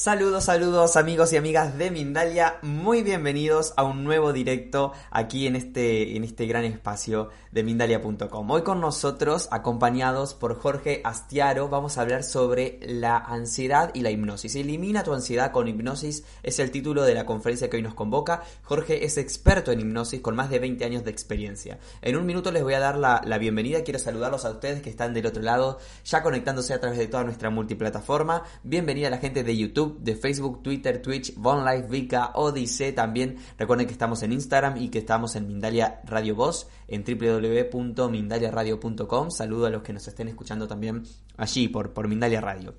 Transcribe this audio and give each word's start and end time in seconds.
Saludos, 0.00 0.44
saludos 0.44 0.96
amigos 0.96 1.30
y 1.34 1.36
amigas 1.36 1.76
de 1.76 1.90
Mindalia, 1.90 2.56
muy 2.62 3.02
bienvenidos 3.02 3.74
a 3.76 3.82
un 3.82 4.02
nuevo 4.02 4.32
directo 4.32 4.94
aquí 5.10 5.46
en 5.46 5.56
este, 5.56 6.16
en 6.16 6.24
este 6.24 6.46
gran 6.46 6.64
espacio 6.64 7.28
de 7.52 7.62
Mindalia.com. 7.62 8.50
Hoy 8.50 8.62
con 8.62 8.80
nosotros, 8.80 9.48
acompañados 9.50 10.32
por 10.32 10.58
Jorge 10.58 11.02
Astiaro, 11.04 11.68
vamos 11.68 11.98
a 11.98 12.00
hablar 12.00 12.22
sobre 12.22 12.78
la 12.80 13.18
ansiedad 13.18 13.90
y 13.92 14.00
la 14.00 14.10
hipnosis. 14.10 14.56
Elimina 14.56 15.02
tu 15.02 15.12
ansiedad 15.12 15.52
con 15.52 15.68
hipnosis 15.68 16.24
es 16.42 16.58
el 16.60 16.70
título 16.70 17.02
de 17.02 17.12
la 17.12 17.26
conferencia 17.26 17.68
que 17.68 17.76
hoy 17.76 17.82
nos 17.82 17.92
convoca. 17.92 18.42
Jorge 18.62 19.04
es 19.04 19.18
experto 19.18 19.70
en 19.70 19.80
hipnosis 19.80 20.22
con 20.22 20.34
más 20.34 20.48
de 20.48 20.60
20 20.60 20.82
años 20.82 21.04
de 21.04 21.10
experiencia. 21.10 21.78
En 22.00 22.16
un 22.16 22.24
minuto 22.24 22.50
les 22.52 22.62
voy 22.62 22.72
a 22.72 22.80
dar 22.80 22.96
la, 22.96 23.20
la 23.26 23.36
bienvenida, 23.36 23.84
quiero 23.84 23.98
saludarlos 23.98 24.46
a 24.46 24.50
ustedes 24.52 24.80
que 24.80 24.88
están 24.88 25.12
del 25.12 25.26
otro 25.26 25.42
lado, 25.42 25.78
ya 26.06 26.22
conectándose 26.22 26.72
a 26.72 26.80
través 26.80 26.98
de 26.98 27.06
toda 27.06 27.24
nuestra 27.24 27.50
multiplataforma. 27.50 28.44
Bienvenida 28.62 29.08
a 29.08 29.10
la 29.10 29.18
gente 29.18 29.44
de 29.44 29.58
YouTube 29.58 29.89
de 29.98 30.14
Facebook, 30.14 30.62
Twitter, 30.62 31.02
Twitch, 31.02 31.34
Von 31.36 31.64
Life, 31.64 31.88
Vika, 31.88 32.30
Odyssey 32.34 32.92
también. 32.92 33.38
Recuerden 33.58 33.86
que 33.86 33.92
estamos 33.92 34.22
en 34.22 34.32
Instagram 34.32 34.76
y 34.76 34.88
que 34.88 34.98
estamos 34.98 35.34
en 35.36 35.46
Mindalia 35.46 36.00
Radio 36.04 36.34
Voz 36.34 36.68
en 36.88 37.04
www.mindaliaradio.com. 37.04 39.30
Saludo 39.30 39.66
a 39.66 39.70
los 39.70 39.82
que 39.82 39.92
nos 39.92 40.06
estén 40.06 40.28
escuchando 40.28 40.68
también 40.68 41.02
allí 41.36 41.68
por, 41.68 41.92
por 41.92 42.08
Mindalia 42.08 42.40
Radio. 42.40 42.74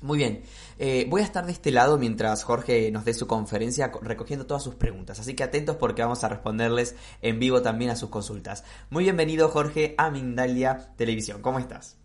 Muy 0.00 0.18
bien, 0.18 0.42
eh, 0.78 1.06
voy 1.08 1.22
a 1.22 1.24
estar 1.24 1.44
de 1.44 1.50
este 1.50 1.72
lado 1.72 1.98
mientras 1.98 2.44
Jorge 2.44 2.88
nos 2.92 3.04
dé 3.04 3.14
su 3.14 3.26
conferencia 3.26 3.90
recogiendo 4.00 4.46
todas 4.46 4.62
sus 4.62 4.76
preguntas, 4.76 5.18
así 5.18 5.34
que 5.34 5.42
atentos 5.42 5.74
porque 5.74 6.02
vamos 6.02 6.22
a 6.22 6.28
responderles 6.28 6.94
en 7.20 7.40
vivo 7.40 7.62
también 7.62 7.90
a 7.90 7.96
sus 7.96 8.08
consultas. 8.08 8.62
Muy 8.90 9.02
bienvenido 9.02 9.48
Jorge 9.48 9.96
a 9.98 10.08
Mindalia 10.10 10.92
Televisión, 10.96 11.42
¿cómo 11.42 11.58
estás? 11.58 11.96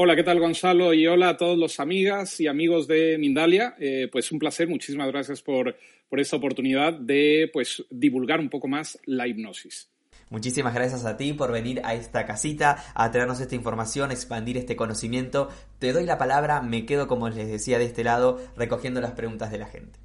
Hola, 0.00 0.14
¿qué 0.14 0.22
tal 0.22 0.38
Gonzalo? 0.38 0.94
Y 0.94 1.08
hola 1.08 1.30
a 1.30 1.36
todos 1.36 1.58
los 1.58 1.80
amigas 1.80 2.38
y 2.38 2.46
amigos 2.46 2.86
de 2.86 3.18
Mindalia. 3.18 3.74
Eh, 3.80 4.08
pues 4.12 4.30
un 4.30 4.38
placer, 4.38 4.68
muchísimas 4.68 5.08
gracias 5.08 5.42
por, 5.42 5.74
por 6.08 6.20
esta 6.20 6.36
oportunidad 6.36 6.92
de 6.92 7.50
pues, 7.52 7.84
divulgar 7.90 8.38
un 8.38 8.48
poco 8.48 8.68
más 8.68 8.96
la 9.06 9.26
hipnosis. 9.26 9.90
Muchísimas 10.30 10.72
gracias 10.72 11.04
a 11.04 11.16
ti 11.16 11.32
por 11.32 11.50
venir 11.50 11.80
a 11.82 11.94
esta 11.94 12.26
casita, 12.26 12.84
a 12.94 13.10
traernos 13.10 13.40
esta 13.40 13.56
información, 13.56 14.12
expandir 14.12 14.56
este 14.56 14.76
conocimiento. 14.76 15.48
Te 15.80 15.92
doy 15.92 16.04
la 16.04 16.16
palabra, 16.16 16.62
me 16.62 16.86
quedo 16.86 17.08
como 17.08 17.28
les 17.28 17.48
decía 17.48 17.80
de 17.80 17.86
este 17.86 18.04
lado, 18.04 18.38
recogiendo 18.56 19.00
las 19.00 19.14
preguntas 19.14 19.50
de 19.50 19.58
la 19.58 19.66
gente. 19.66 19.98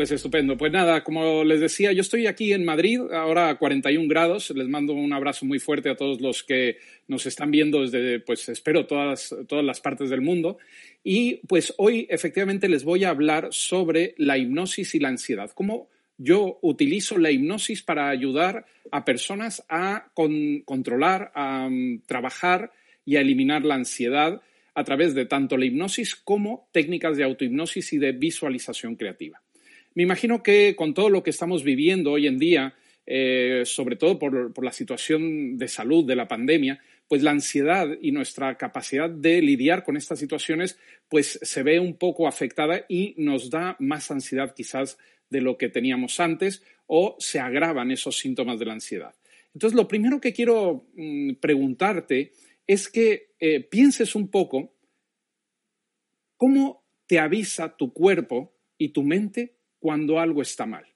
Pues 0.00 0.12
estupendo. 0.12 0.56
Pues 0.56 0.72
nada, 0.72 1.04
como 1.04 1.44
les 1.44 1.60
decía, 1.60 1.92
yo 1.92 2.00
estoy 2.00 2.26
aquí 2.26 2.54
en 2.54 2.64
Madrid, 2.64 3.00
ahora 3.12 3.50
a 3.50 3.58
41 3.58 4.08
grados. 4.08 4.48
Les 4.48 4.66
mando 4.66 4.94
un 4.94 5.12
abrazo 5.12 5.44
muy 5.44 5.58
fuerte 5.58 5.90
a 5.90 5.94
todos 5.94 6.22
los 6.22 6.42
que 6.42 6.78
nos 7.06 7.26
están 7.26 7.50
viendo 7.50 7.82
desde, 7.82 8.18
pues 8.18 8.48
espero, 8.48 8.86
todas, 8.86 9.36
todas 9.46 9.62
las 9.62 9.82
partes 9.82 10.08
del 10.08 10.22
mundo. 10.22 10.56
Y 11.04 11.46
pues 11.46 11.74
hoy 11.76 12.06
efectivamente 12.08 12.66
les 12.66 12.82
voy 12.82 13.04
a 13.04 13.10
hablar 13.10 13.48
sobre 13.50 14.14
la 14.16 14.38
hipnosis 14.38 14.94
y 14.94 15.00
la 15.00 15.08
ansiedad. 15.08 15.50
Cómo 15.54 15.90
yo 16.16 16.58
utilizo 16.62 17.18
la 17.18 17.30
hipnosis 17.30 17.82
para 17.82 18.08
ayudar 18.08 18.64
a 18.90 19.04
personas 19.04 19.62
a 19.68 20.10
controlar, 20.14 21.30
a 21.34 21.66
um, 21.66 22.00
trabajar 22.06 22.72
y 23.04 23.16
a 23.16 23.20
eliminar 23.20 23.66
la 23.66 23.74
ansiedad 23.74 24.40
a 24.74 24.82
través 24.82 25.14
de 25.14 25.26
tanto 25.26 25.58
la 25.58 25.66
hipnosis 25.66 26.16
como 26.16 26.70
técnicas 26.72 27.18
de 27.18 27.24
autohipnosis 27.24 27.92
y 27.92 27.98
de 27.98 28.12
visualización 28.12 28.96
creativa. 28.96 29.42
Me 29.94 30.04
imagino 30.04 30.42
que 30.42 30.76
con 30.76 30.94
todo 30.94 31.10
lo 31.10 31.22
que 31.22 31.30
estamos 31.30 31.64
viviendo 31.64 32.12
hoy 32.12 32.26
en 32.26 32.38
día, 32.38 32.74
eh, 33.06 33.62
sobre 33.64 33.96
todo 33.96 34.18
por, 34.18 34.64
la 34.64 34.72
situación 34.72 35.58
de 35.58 35.68
salud 35.68 36.04
de 36.04 36.16
la 36.16 36.28
pandemia, 36.28 36.80
pues 37.08 37.22
la 37.22 37.32
ansiedad 37.32 37.88
y 38.00 38.12
nuestra 38.12 38.56
capacidad 38.56 39.10
de 39.10 39.42
lidiar 39.42 39.82
con 39.82 39.96
estas 39.96 40.20
situaciones, 40.20 40.78
pues 41.08 41.40
se 41.42 41.62
ve 41.64 41.80
un 41.80 41.94
poco 41.94 42.28
afectada 42.28 42.84
y 42.88 43.14
nos 43.16 43.50
da 43.50 43.76
más 43.80 44.12
ansiedad 44.12 44.54
quizás 44.54 44.96
de 45.28 45.40
lo 45.40 45.58
que 45.58 45.68
teníamos 45.68 46.20
antes 46.20 46.62
o 46.86 47.16
se 47.18 47.40
agravan 47.40 47.90
esos 47.90 48.16
síntomas 48.16 48.60
de 48.60 48.66
la 48.66 48.74
ansiedad. 48.74 49.14
Entonces, 49.54 49.76
lo 49.76 49.88
primero 49.88 50.20
que 50.20 50.32
quiero 50.32 50.86
mm, 50.94 51.34
preguntarte 51.40 52.32
es 52.64 52.88
que 52.88 53.32
eh, 53.40 53.60
pienses 53.60 54.14
un 54.14 54.28
poco 54.28 54.76
cómo 56.36 56.84
te 57.06 57.18
avisa 57.18 57.76
tu 57.76 57.92
cuerpo 57.92 58.54
y 58.78 58.90
tu 58.90 59.02
mente 59.02 59.59
cuando 59.80 60.20
algo 60.20 60.42
está 60.42 60.66
mal. 60.66 60.86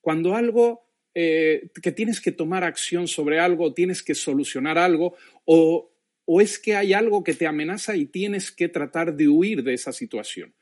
Cuando 0.00 0.36
algo 0.36 0.86
eh, 1.14 1.70
que 1.82 1.90
tienes 1.90 2.20
que 2.20 2.30
tomar 2.30 2.62
acción 2.62 3.08
sobre 3.08 3.40
algo, 3.40 3.74
tienes 3.74 4.02
que 4.02 4.14
solucionar 4.14 4.78
algo, 4.78 5.16
o, 5.44 5.90
o 6.24 6.40
es 6.40 6.58
que 6.58 6.76
hay 6.76 6.92
algo 6.92 7.24
que 7.24 7.34
te 7.34 7.46
amenaza 7.46 7.96
y 7.96 8.06
tienes 8.06 8.52
que 8.52 8.68
tratar 8.68 9.16
de 9.16 9.28
huir 9.28 9.64
de 9.64 9.74
esa 9.74 9.92
situación. 9.92 10.54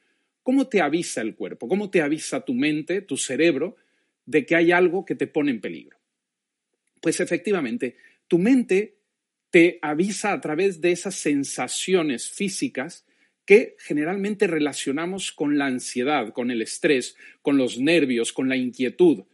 ¿Cómo 0.43 0.69
te 0.69 0.81
avisa 0.81 1.21
el 1.21 1.35
cuerpo? 1.35 1.69
¿Cómo 1.69 1.91
te 1.91 2.01
avisa 2.01 2.45
tu 2.45 2.55
mente, 2.55 3.03
tu 3.03 3.17
cerebro, 3.17 3.77
de 4.25 4.47
que 4.47 4.57
hay 4.57 4.73
algo 4.73 5.05
que 5.05 5.15
te 5.15 5.27
pone 5.27 5.51
en 5.51 5.61
peligro? 5.61 5.99
Pues 7.01 7.21
efectivamente, 7.21 7.97
tu 8.29 8.39
mente 8.39 8.99
te 9.51 9.79
avisa 9.83 10.33
a 10.33 10.41
través 10.41 10.81
de 10.81 10.93
esas 10.93 11.15
sensaciones 11.15 12.31
físicas 12.31 13.05
que 13.45 13.77
generalmente 13.79 14.47
relacionamos 14.47 15.33
con 15.33 15.59
la 15.59 15.67
ansiedad, 15.67 16.33
con 16.33 16.51
el 16.51 16.63
estrés, 16.63 17.17
con 17.43 17.57
los 17.57 17.79
nervios, 17.79 18.33
con 18.33 18.49
la 18.49 18.57
inquietud. 18.57 19.25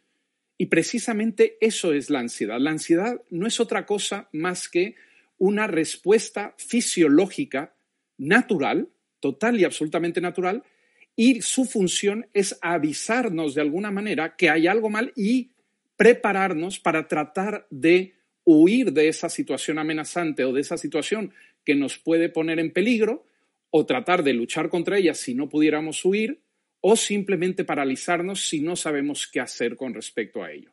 Y 0.56 0.66
precisamente 0.66 1.56
eso 1.60 1.92
es 1.92 2.10
la 2.10 2.20
ansiedad. 2.20 2.58
La 2.58 2.70
ansiedad 2.70 3.22
no 3.30 3.46
es 3.46 3.60
otra 3.60 3.86
cosa 3.86 4.28
más 4.32 4.68
que 4.68 4.96
una 5.36 5.66
respuesta 5.66 6.54
fisiológica 6.58 7.74
natural, 8.16 8.88
total 9.20 9.60
y 9.60 9.64
absolutamente 9.64 10.20
natural, 10.20 10.64
y 11.14 11.42
su 11.42 11.64
función 11.64 12.26
es 12.32 12.58
avisarnos 12.60 13.54
de 13.54 13.60
alguna 13.60 13.90
manera 13.90 14.36
que 14.36 14.50
hay 14.50 14.66
algo 14.66 14.88
mal 14.88 15.12
y 15.16 15.50
prepararnos 15.96 16.78
para 16.78 17.08
tratar 17.08 17.66
de 17.70 18.14
huir 18.44 18.92
de 18.92 19.08
esa 19.08 19.28
situación 19.28 19.78
amenazante 19.78 20.44
o 20.44 20.52
de 20.52 20.60
esa 20.60 20.78
situación 20.78 21.32
que 21.64 21.74
nos 21.74 21.98
puede 21.98 22.28
poner 22.28 22.58
en 22.58 22.72
peligro 22.72 23.26
o 23.70 23.86
tratar 23.86 24.22
de 24.22 24.32
luchar 24.32 24.68
contra 24.68 24.98
ella 24.98 25.14
si 25.14 25.34
no 25.34 25.48
pudiéramos 25.48 26.04
huir, 26.04 26.40
o 26.80 26.96
simplemente 26.96 27.64
paralizarnos 27.64 28.48
si 28.48 28.60
no 28.60 28.76
sabemos 28.76 29.26
qué 29.26 29.40
hacer 29.40 29.76
con 29.76 29.94
respecto 29.94 30.42
a 30.42 30.52
ello. 30.52 30.72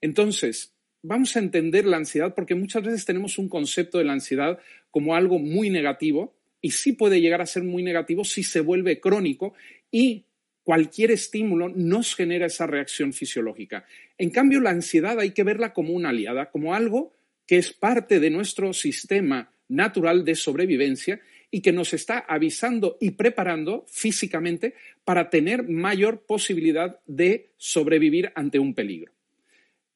Entonces, 0.00 0.74
vamos 1.02 1.36
a 1.36 1.38
entender 1.38 1.84
la 1.84 1.96
ansiedad 1.96 2.34
porque 2.34 2.54
muchas 2.54 2.82
veces 2.82 3.04
tenemos 3.04 3.38
un 3.38 3.48
concepto 3.48 3.98
de 3.98 4.04
la 4.04 4.14
ansiedad 4.14 4.58
como 4.90 5.14
algo 5.14 5.38
muy 5.38 5.70
negativo 5.70 6.36
y 6.60 6.70
sí 6.70 6.92
puede 6.92 7.20
llegar 7.20 7.40
a 7.40 7.46
ser 7.46 7.62
muy 7.62 7.82
negativo 7.82 8.24
si 8.24 8.42
se 8.42 8.60
vuelve 8.60 9.00
crónico 9.00 9.54
y 9.90 10.24
cualquier 10.62 11.10
estímulo 11.10 11.68
nos 11.68 12.14
genera 12.14 12.46
esa 12.46 12.66
reacción 12.66 13.12
fisiológica. 13.12 13.86
En 14.16 14.30
cambio, 14.30 14.60
la 14.60 14.70
ansiedad 14.70 15.20
hay 15.20 15.32
que 15.32 15.44
verla 15.44 15.72
como 15.72 15.92
una 15.92 16.08
aliada, 16.08 16.50
como 16.50 16.74
algo 16.74 17.12
que 17.46 17.58
es 17.58 17.72
parte 17.72 18.18
de 18.18 18.30
nuestro 18.30 18.72
sistema 18.72 19.52
natural 19.68 20.24
de 20.24 20.34
sobrevivencia 20.34 21.20
y 21.54 21.60
que 21.60 21.70
nos 21.70 21.94
está 21.94 22.18
avisando 22.18 22.98
y 23.00 23.12
preparando 23.12 23.86
físicamente 23.88 24.74
para 25.04 25.30
tener 25.30 25.62
mayor 25.62 26.26
posibilidad 26.26 26.98
de 27.06 27.50
sobrevivir 27.58 28.32
ante 28.34 28.58
un 28.58 28.74
peligro. 28.74 29.12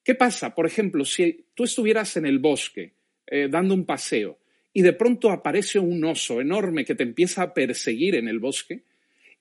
¿Qué 0.05 0.15
pasa? 0.15 0.55
Por 0.55 0.67
ejemplo, 0.67 1.05
si 1.05 1.47
tú 1.55 1.65
estuvieras 1.65 2.17
en 2.17 2.27
el 2.27 2.39
bosque 2.39 2.93
eh, 3.27 3.49
dando 3.51 3.75
un 3.75 3.87
paseo 3.87 4.39
y 4.73 4.83
de 4.83 4.93
pronto 4.93 5.33
aparece 5.33 5.81
un 5.81 6.05
oso 6.05 6.41
enorme 6.41 6.85
que 6.85 6.95
te 6.95 7.03
empieza 7.03 7.43
a 7.43 7.55
perseguir 7.55 8.15
en 8.15 8.29
el 8.29 8.39
bosque, 8.39 8.85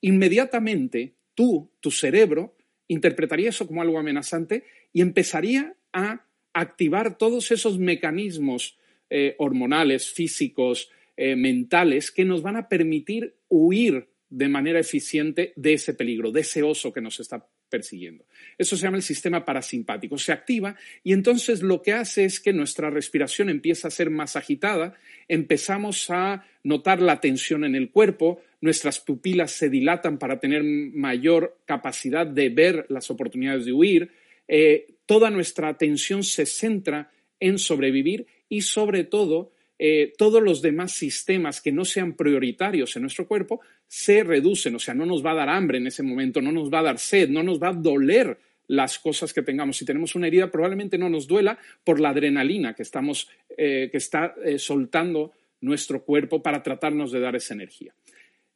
inmediatamente 0.01 1.13
tú, 1.35 1.69
tu 1.79 1.91
cerebro, 1.91 2.55
interpretaría 2.87 3.49
eso 3.49 3.67
como 3.67 3.83
algo 3.83 3.99
amenazante 3.99 4.63
y 4.91 5.01
empezaría 5.01 5.75
a 5.93 6.25
activar 6.53 7.15
todos 7.19 7.51
esos 7.51 7.77
mecanismos 7.77 8.79
eh, 9.11 9.35
hormonales, 9.37 10.09
físicos, 10.11 10.89
eh, 11.17 11.35
mentales 11.35 12.11
que 12.11 12.25
nos 12.25 12.41
van 12.41 12.55
a 12.55 12.69
permitir 12.69 13.35
huir 13.49 14.07
de 14.29 14.49
manera 14.49 14.79
eficiente 14.79 15.53
de 15.55 15.73
ese 15.73 15.93
peligro, 15.93 16.31
de 16.31 16.41
ese 16.41 16.63
oso 16.63 16.93
que 16.93 17.01
nos 17.01 17.19
está 17.19 17.47
persiguiendo. 17.69 18.25
Eso 18.57 18.75
se 18.75 18.83
llama 18.83 18.97
el 18.97 19.03
sistema 19.03 19.43
parasimpático. 19.43 20.17
Se 20.17 20.31
activa 20.31 20.75
y 21.03 21.13
entonces 21.13 21.61
lo 21.61 21.81
que 21.81 21.93
hace 21.93 22.25
es 22.25 22.39
que 22.39 22.53
nuestra 22.53 22.89
respiración 22.89 23.49
empieza 23.49 23.87
a 23.87 23.91
ser 23.91 24.09
más 24.09 24.35
agitada, 24.35 24.95
empezamos 25.27 26.09
a 26.09 26.45
notar 26.63 27.01
la 27.01 27.19
tensión 27.19 27.63
en 27.63 27.75
el 27.75 27.89
cuerpo, 27.89 28.41
nuestras 28.61 28.99
pupilas 28.99 29.51
se 29.51 29.69
dilatan 29.69 30.17
para 30.17 30.39
tener 30.39 30.63
mayor 30.63 31.59
capacidad 31.65 32.25
de 32.25 32.49
ver 32.49 32.85
las 32.89 33.09
oportunidades 33.11 33.65
de 33.65 33.73
huir, 33.73 34.11
eh, 34.47 34.95
toda 35.05 35.29
nuestra 35.29 35.69
atención 35.69 36.23
se 36.23 36.45
centra 36.45 37.11
en 37.39 37.59
sobrevivir 37.59 38.27
y 38.49 38.61
sobre 38.61 39.03
todo 39.03 39.51
eh, 39.79 40.13
todos 40.17 40.41
los 40.41 40.61
demás 40.61 40.93
sistemas 40.93 41.61
que 41.61 41.71
no 41.71 41.85
sean 41.85 42.13
prioritarios 42.13 42.95
en 42.95 43.03
nuestro 43.03 43.27
cuerpo 43.27 43.61
se 43.87 44.23
reducen, 44.23 44.75
o 44.75 44.79
sea, 44.79 44.93
no 44.93 45.05
nos 45.05 45.25
va 45.25 45.31
a 45.31 45.35
dar 45.35 45.49
hambre 45.49 45.77
en 45.77 45.87
ese 45.87 46.03
momento, 46.03 46.41
no 46.41 46.51
nos 46.51 46.73
va 46.73 46.79
a 46.79 46.83
dar 46.83 46.99
sed, 46.99 47.29
no 47.29 47.43
nos 47.43 47.61
va 47.61 47.69
a 47.69 47.73
doler 47.73 48.37
las 48.67 48.99
cosas 48.99 49.33
que 49.33 49.43
tengamos. 49.43 49.77
Si 49.77 49.85
tenemos 49.85 50.15
una 50.15 50.27
herida, 50.27 50.51
probablemente 50.51 50.97
no 50.97 51.09
nos 51.09 51.27
duela 51.27 51.57
por 51.83 51.99
la 51.99 52.09
adrenalina 52.09 52.73
que, 52.73 52.83
estamos, 52.83 53.29
eh, 53.57 53.89
que 53.91 53.97
está 53.97 54.35
eh, 54.43 54.59
soltando 54.59 55.31
nuestro 55.61 56.03
cuerpo 56.03 56.41
para 56.41 56.61
tratarnos 56.61 57.11
de 57.11 57.19
dar 57.19 57.35
esa 57.35 57.53
energía. 57.53 57.93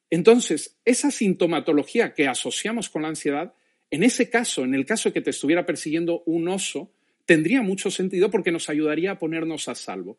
Entonces, 0.09 0.77
esa 0.83 1.09
sintomatología 1.09 2.13
que 2.13 2.27
asociamos 2.27 2.89
con 2.89 3.03
la 3.03 3.07
ansiedad, 3.07 3.53
en 3.89 4.03
ese 4.03 4.29
caso, 4.29 4.63
en 4.63 4.75
el 4.75 4.85
caso 4.85 5.09
de 5.09 5.13
que 5.13 5.21
te 5.21 5.29
estuviera 5.29 5.65
persiguiendo 5.65 6.23
un 6.25 6.47
oso, 6.49 6.91
tendría 7.25 7.61
mucho 7.61 7.89
sentido 7.89 8.29
porque 8.29 8.51
nos 8.51 8.69
ayudaría 8.69 9.11
a 9.11 9.19
ponernos 9.19 9.69
a 9.69 9.75
salvo. 9.75 10.17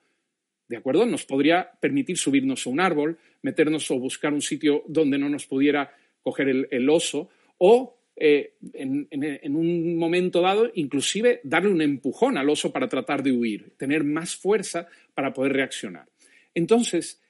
¿De 0.69 0.77
acuerdo? 0.77 1.05
Nos 1.07 1.25
podría 1.25 1.71
permitir 1.81 2.17
subirnos 2.17 2.67
a 2.67 2.71
un 2.71 2.81
árbol, 2.81 3.19
meternos 3.43 3.91
o 3.91 3.99
buscar 3.99 4.33
un 4.33 4.43
sitio 4.43 4.85
donde 4.87 5.19
no 5.19 5.29
nos 5.29 5.47
pudiera 5.47 5.95
coger 6.23 6.69
el, 6.71 6.89
oso, 6.89 7.29
o 7.59 7.99
eh, 8.17 8.55
en, 8.73 9.09
en, 9.11 9.57
un 9.57 9.97
momento 9.99 10.41
dado, 10.41 10.71
inclusive 10.75 11.41
darle 11.43 11.71
un 11.71 11.83
empujón 11.83 12.39
al 12.39 12.49
oso 12.49 12.73
para 12.73 12.89
tratar 12.89 13.23
de 13.23 13.33
huir, 13.33 13.75
tener 13.77 14.05
más 14.05 14.37
fuerza 14.37 14.87
para 15.15 15.33
poder 15.33 15.53
reaccionar. 15.53 16.09
Entonces, 16.55 17.21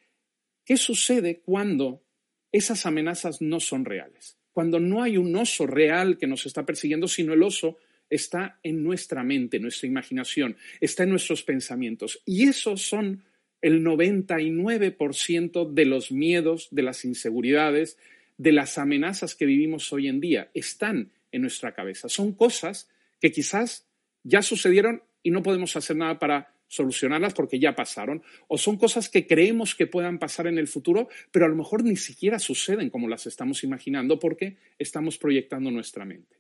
¿qué 0.65 0.77
sucede 0.77 1.41
cuando 1.41 2.03
esas 2.51 2.87
amenazas 2.87 3.41
no 3.41 3.61
son 3.61 3.85
reales? 3.85 4.37
Cuando 4.53 4.79
no 4.79 5.03
hay 5.03 5.17
un 5.17 5.35
oso 5.35 5.67
real 5.67 6.19
que 6.19 6.27
nos 6.27 6.45
está 6.47 6.67
persiguiendo, 6.67 7.09
sino 7.09 7.33
el 7.33 7.43
oso 7.43 7.79
está 8.13 8.59
en 8.63 8.83
nuestra 8.83 9.25
mente, 9.25 9.59
nuestra 9.59 9.89
imaginación, 9.89 10.57
está 10.81 11.05
en 11.05 11.11
nuestros 11.11 11.43
pensamientos. 11.43 12.21
Y 12.27 12.49
esos 12.49 12.83
son 12.83 13.25
el 13.63 13.83
99% 13.83 15.73
de 15.73 15.85
los 15.87 16.13
miedos, 16.13 16.69
de 16.71 16.83
las 16.83 17.05
inseguridades, 17.05 17.97
de 18.37 18.53
las 18.53 18.77
amenazas 18.77 19.35
que 19.35 19.47
vivimos 19.47 19.93
hoy 19.93 20.09
en 20.09 20.21
día. 20.21 20.51
Están 20.53 21.13
en 21.31 21.43
nuestra 21.43 21.73
cabeza. 21.73 22.09
Son 22.09 22.33
cosas 22.33 22.91
que 23.21 23.33
quizás 23.33 23.87
ya 24.25 24.43
sucedieron 24.43 25.03
y 25.23 25.31
no 25.31 25.43
podemos 25.43 25.75
hacer 25.77 25.97
nada 25.97 26.19
para 26.19 26.55
solucionarlas 26.67 27.35
porque 27.35 27.59
ya 27.59 27.75
pasaron, 27.75 28.23
o 28.49 28.57
son 28.57 28.79
cosas 28.79 29.11
que 29.11 29.27
creemos 29.27 29.75
que 29.75 29.87
puedan 29.87 30.19
pasar 30.19 30.47
en 30.47 30.57
el 30.57 30.67
futuro, 30.67 31.09
pero 31.31 31.45
a 31.45 31.49
lo 31.49 31.55
mejor 31.55 31.85
ni 31.85 31.97
siquiera 31.97 32.39
suceden 32.39 32.89
como 32.89 33.09
las 33.09 33.27
estamos 33.27 33.63
imaginando 33.63 34.19
porque 34.19 34.57
estamos 34.79 35.19
proyectando 35.19 35.71
nuestra 35.71 36.07
mente. 36.07 36.37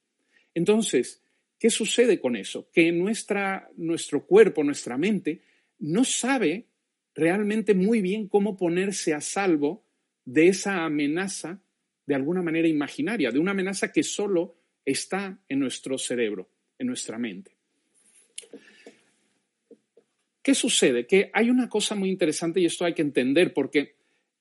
Entonces, 0.54 1.21
¿qué 1.62 1.70
sucede 1.70 2.19
con 2.19 2.35
eso? 2.35 2.69
Que 2.73 2.91
nuestra, 2.91 3.70
nuestro 3.76 4.26
cuerpo, 4.26 4.64
nuestra 4.64 4.99
mente, 4.99 5.43
no 5.79 6.03
sabe 6.03 6.67
realmente 7.14 7.73
muy 7.73 8.00
bien 8.00 8.26
cómo 8.26 8.56
ponerse 8.56 9.14
a 9.14 9.20
salvo 9.20 9.85
de 10.25 10.49
esa 10.49 10.85
amenaza 10.85 11.62
de 12.05 12.17
alguna 12.17 12.43
manera 12.43 12.67
imaginaria, 12.67 13.31
de 13.31 13.38
una 13.38 13.53
amenaza 13.53 13.93
que 13.93 14.03
solo 14.03 14.56
está 14.85 15.38
en 15.49 15.61
nuestro 15.61 15.99
cerebro, 15.99 16.50
en 16.81 16.88
nuestra 16.88 17.17
mente. 17.17 17.53
¿Qué 20.43 20.56
sucede? 20.56 21.06
Que 21.06 21.31
hay 21.32 21.49
una 21.49 21.69
cosa 21.69 21.94
muy 21.94 22.11
interesante 22.11 22.59
y 22.59 22.64
esto 22.64 22.85
hay 22.85 22.94
que 22.94 23.03
entender 23.03 23.55
porque 23.55 23.94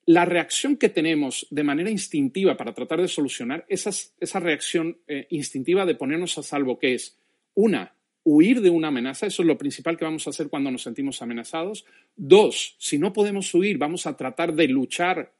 la 0.05 0.25
reacción 0.25 0.77
que 0.77 0.89
tenemos 0.89 1.47
de 1.51 1.63
manera 1.63 1.89
instintiva 1.89 2.57
para 2.57 2.73
tratar 2.73 3.01
de 3.01 3.07
solucionar 3.07 3.65
esa 3.69 4.39
reacción 4.39 4.97
eh, 5.07 5.27
instintiva 5.29 5.85
de 5.85 5.95
ponernos 5.95 6.37
a 6.37 6.43
salvo, 6.43 6.79
que 6.79 6.95
es 6.95 7.19
una, 7.53 7.95
huir 8.23 8.61
de 8.61 8.69
una 8.69 8.89
amenaza, 8.89 9.27
eso 9.27 9.41
es 9.41 9.47
lo 9.47 9.57
principal 9.57 9.97
que 9.97 10.05
vamos 10.05 10.25
a 10.25 10.31
hacer 10.31 10.49
cuando 10.49 10.71
nos 10.71 10.83
sentimos 10.83 11.21
amenazados. 11.21 11.85
Dos, 12.15 12.75
si 12.79 12.97
no 12.97 13.13
podemos 13.13 13.53
huir, 13.53 13.77
vamos 13.77 14.05
a 14.07 14.15
tratar 14.15 14.53
de 14.53 14.67
luchar 14.67 15.33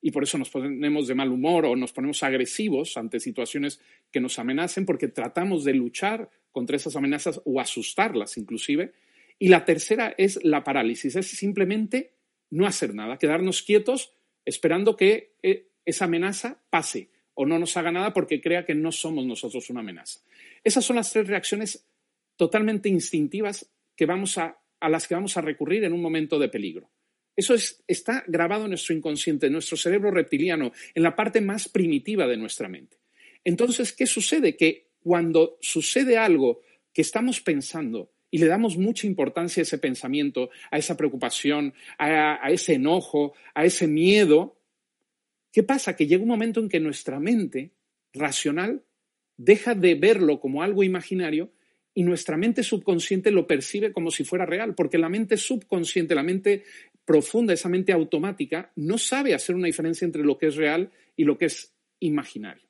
y 0.00 0.10
por 0.10 0.22
eso 0.22 0.38
nos 0.38 0.50
ponemos 0.50 1.08
de 1.08 1.14
mal 1.14 1.30
humor 1.30 1.66
o 1.66 1.74
nos 1.74 1.92
ponemos 1.92 2.22
agresivos 2.22 2.96
ante 2.96 3.18
situaciones 3.18 3.80
que 4.10 4.20
nos 4.20 4.38
amenacen 4.38 4.86
porque 4.86 5.08
tratamos 5.08 5.64
de 5.64 5.74
luchar 5.74 6.30
contra 6.52 6.76
esas 6.76 6.96
amenazas 6.96 7.40
o 7.44 7.60
asustarlas 7.60 8.36
inclusive. 8.36 8.92
Y 9.38 9.48
la 9.48 9.64
tercera 9.64 10.14
es 10.16 10.42
la 10.44 10.64
parálisis, 10.64 11.16
es 11.16 11.26
simplemente 11.26 12.12
no 12.50 12.66
hacer 12.66 12.94
nada, 12.94 13.18
quedarnos 13.18 13.62
quietos 13.62 14.12
esperando 14.44 14.96
que 14.96 15.34
eh, 15.42 15.68
esa 15.84 16.04
amenaza 16.04 16.62
pase 16.70 17.10
o 17.34 17.44
no 17.44 17.58
nos 17.58 17.76
haga 17.76 17.92
nada 17.92 18.12
porque 18.12 18.40
crea 18.40 18.64
que 18.64 18.74
no 18.74 18.92
somos 18.92 19.26
nosotros 19.26 19.68
una 19.70 19.80
amenaza. 19.80 20.20
Esas 20.64 20.84
son 20.84 20.96
las 20.96 21.12
tres 21.12 21.26
reacciones 21.26 21.86
totalmente 22.36 22.88
instintivas 22.88 23.70
que 23.94 24.06
vamos 24.06 24.38
a, 24.38 24.58
a 24.80 24.88
las 24.88 25.06
que 25.06 25.14
vamos 25.14 25.36
a 25.36 25.42
recurrir 25.42 25.84
en 25.84 25.92
un 25.92 26.00
momento 26.00 26.38
de 26.38 26.48
peligro. 26.48 26.90
Eso 27.34 27.54
está 27.86 28.24
grabado 28.26 28.64
en 28.64 28.70
nuestro 28.70 28.94
inconsciente, 28.94 29.46
en 29.46 29.52
nuestro 29.52 29.76
cerebro 29.76 30.10
reptiliano, 30.10 30.72
en 30.94 31.02
la 31.02 31.14
parte 31.14 31.42
más 31.42 31.68
primitiva 31.68 32.26
de 32.26 32.38
nuestra 32.38 32.68
mente. 32.68 32.96
Entonces, 33.44 33.92
¿qué 33.92 34.06
sucede? 34.06 34.56
Que 34.56 34.88
cuando 35.00 35.58
sucede 35.60 36.16
algo 36.16 36.62
que 36.92 37.02
estamos 37.02 37.42
pensando 37.42 38.10
y 38.36 38.38
le 38.38 38.48
damos 38.48 38.76
mucha 38.76 39.06
importancia 39.06 39.62
a 39.62 39.64
ese 39.64 39.78
pensamiento, 39.78 40.50
a 40.70 40.76
esa 40.76 40.94
preocupación, 40.94 41.72
a, 41.96 42.50
ese 42.50 42.74
enojo, 42.74 43.32
a 43.54 43.64
ese 43.64 43.88
miedo, 43.88 44.60
¿qué 45.50 45.62
pasa? 45.62 45.96
Que 45.96 46.06
llega 46.06 46.22
un 46.22 46.28
momento 46.28 46.60
en 46.60 46.68
que 46.68 46.78
nuestra 46.78 47.18
mente 47.18 47.72
racional 48.12 48.84
deja 49.38 49.74
de 49.74 49.94
verlo 49.94 50.38
como 50.38 50.62
algo 50.62 50.84
imaginario 50.84 51.50
y 51.94 52.02
nuestra 52.02 52.36
mente 52.36 52.62
subconsciente 52.62 53.30
lo 53.30 53.46
percibe 53.46 53.90
como 53.94 54.10
si 54.10 54.22
fuera 54.22 54.44
real, 54.44 54.74
porque 54.74 54.98
la 54.98 55.08
mente 55.08 55.38
subconsciente, 55.38 56.14
la 56.14 56.22
mente 56.22 56.64
profunda, 57.06 57.54
esa 57.54 57.70
mente 57.70 57.94
automática, 57.94 58.70
no 58.76 58.98
sabe 58.98 59.32
hacer 59.32 59.56
una 59.56 59.68
diferencia 59.68 60.04
entre 60.04 60.24
lo 60.24 60.36
que 60.36 60.48
es 60.48 60.56
real 60.56 60.90
y 61.16 61.24
lo 61.24 61.38
que 61.38 61.46
es 61.46 61.72
imaginario. 62.00 62.68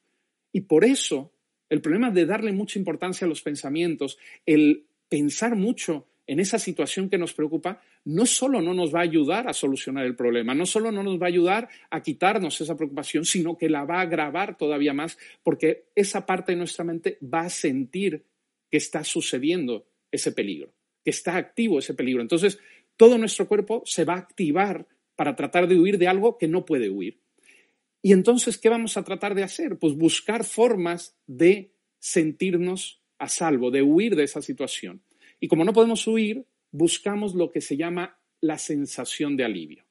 Y 0.52 0.60
por 0.60 0.84
eso 0.84 1.32
el 1.68 1.80
problema 1.80 2.12
de 2.12 2.24
darle 2.24 2.52
mucha 2.52 2.78
importancia 2.78 3.24
a 3.24 3.28
los 3.28 3.42
pensamientos, 3.42 4.16
el 4.46 4.86
pensar 5.08 5.56
mucho 5.56 6.06
en 6.26 6.40
esa 6.40 6.58
situación 6.58 7.08
que 7.08 7.18
nos 7.18 7.34
preocupa, 7.34 7.80
no 8.04 8.26
solo 8.26 8.60
no 8.60 8.74
nos 8.74 8.94
va 8.94 9.00
a 9.00 9.04
ayudar 9.04 9.48
a 9.48 9.52
solucionar 9.52 10.04
el 10.06 10.16
problema, 10.16 10.54
no 10.54 10.66
solo 10.66 10.90
no 10.90 11.02
nos 11.02 11.20
va 11.20 11.26
a 11.26 11.28
ayudar 11.28 11.68
a 11.90 12.02
quitarnos 12.02 12.60
esa 12.60 12.76
preocupación, 12.76 13.24
sino 13.24 13.56
que 13.56 13.68
la 13.68 13.84
va 13.84 13.98
a 13.98 14.02
agravar 14.02 14.56
todavía 14.56 14.92
más 14.92 15.18
porque 15.42 15.84
esa 15.94 16.26
parte 16.26 16.52
de 16.52 16.58
nuestra 16.58 16.84
mente 16.84 17.18
va 17.22 17.42
a 17.42 17.50
sentir 17.50 18.24
que 18.70 18.76
está 18.76 19.04
sucediendo 19.04 19.86
ese 20.10 20.32
peligro, 20.32 20.72
que 21.04 21.10
está 21.10 21.36
activo 21.36 21.78
ese 21.78 21.94
peligro. 21.94 22.22
Entonces, 22.22 22.58
todo 22.96 23.18
nuestro 23.18 23.46
cuerpo 23.46 23.82
se 23.84 24.04
va 24.04 24.14
a 24.14 24.18
activar 24.18 24.86
para 25.14 25.36
tratar 25.36 25.68
de 25.68 25.78
huir 25.78 25.98
de 25.98 26.08
algo 26.08 26.38
que 26.38 26.48
no 26.48 26.64
puede 26.64 26.90
huir. 26.90 27.20
Y 28.02 28.12
entonces, 28.12 28.58
¿qué 28.58 28.68
vamos 28.68 28.96
a 28.96 29.04
tratar 29.04 29.34
de 29.34 29.42
hacer? 29.42 29.78
Pues 29.78 29.94
buscar 29.94 30.44
formas 30.44 31.16
de 31.26 31.72
sentirnos 31.98 33.02
a 33.18 33.28
salvo, 33.28 33.70
de 33.70 33.82
huir 33.82 34.16
de 34.16 34.24
esa 34.24 34.42
situación. 34.42 35.02
Y 35.40 35.48
como 35.48 35.64
no 35.64 35.72
podemos 35.72 36.06
huir, 36.06 36.46
buscamos 36.70 37.34
lo 37.34 37.50
que 37.50 37.60
se 37.60 37.76
llama 37.76 38.18
la 38.40 38.58
sensación 38.58 39.36
de 39.36 39.44
alivio. 39.44 39.84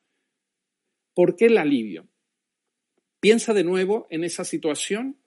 ¿Por 1.13 1.36
qué 1.36 1.46
el 1.46 1.58
alivio? 1.58 2.08
Piensa 3.20 3.53
de 3.53 3.63
nuevo 3.63 4.08
en 4.10 4.24
esa 4.24 4.44
situación 4.44 5.17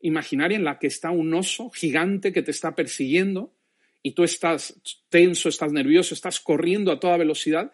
imaginaria 0.00 0.56
en 0.56 0.64
la 0.64 0.78
que 0.78 0.86
está 0.86 1.10
un 1.10 1.32
oso 1.34 1.70
gigante 1.70 2.32
que 2.32 2.42
te 2.42 2.50
está 2.50 2.74
persiguiendo 2.74 3.52
y 4.02 4.12
tú 4.12 4.24
estás 4.24 4.80
tenso, 5.08 5.48
estás 5.48 5.72
nervioso, 5.72 6.14
estás 6.14 6.40
corriendo 6.40 6.90
a 6.90 7.00
toda 7.00 7.18
velocidad, 7.18 7.72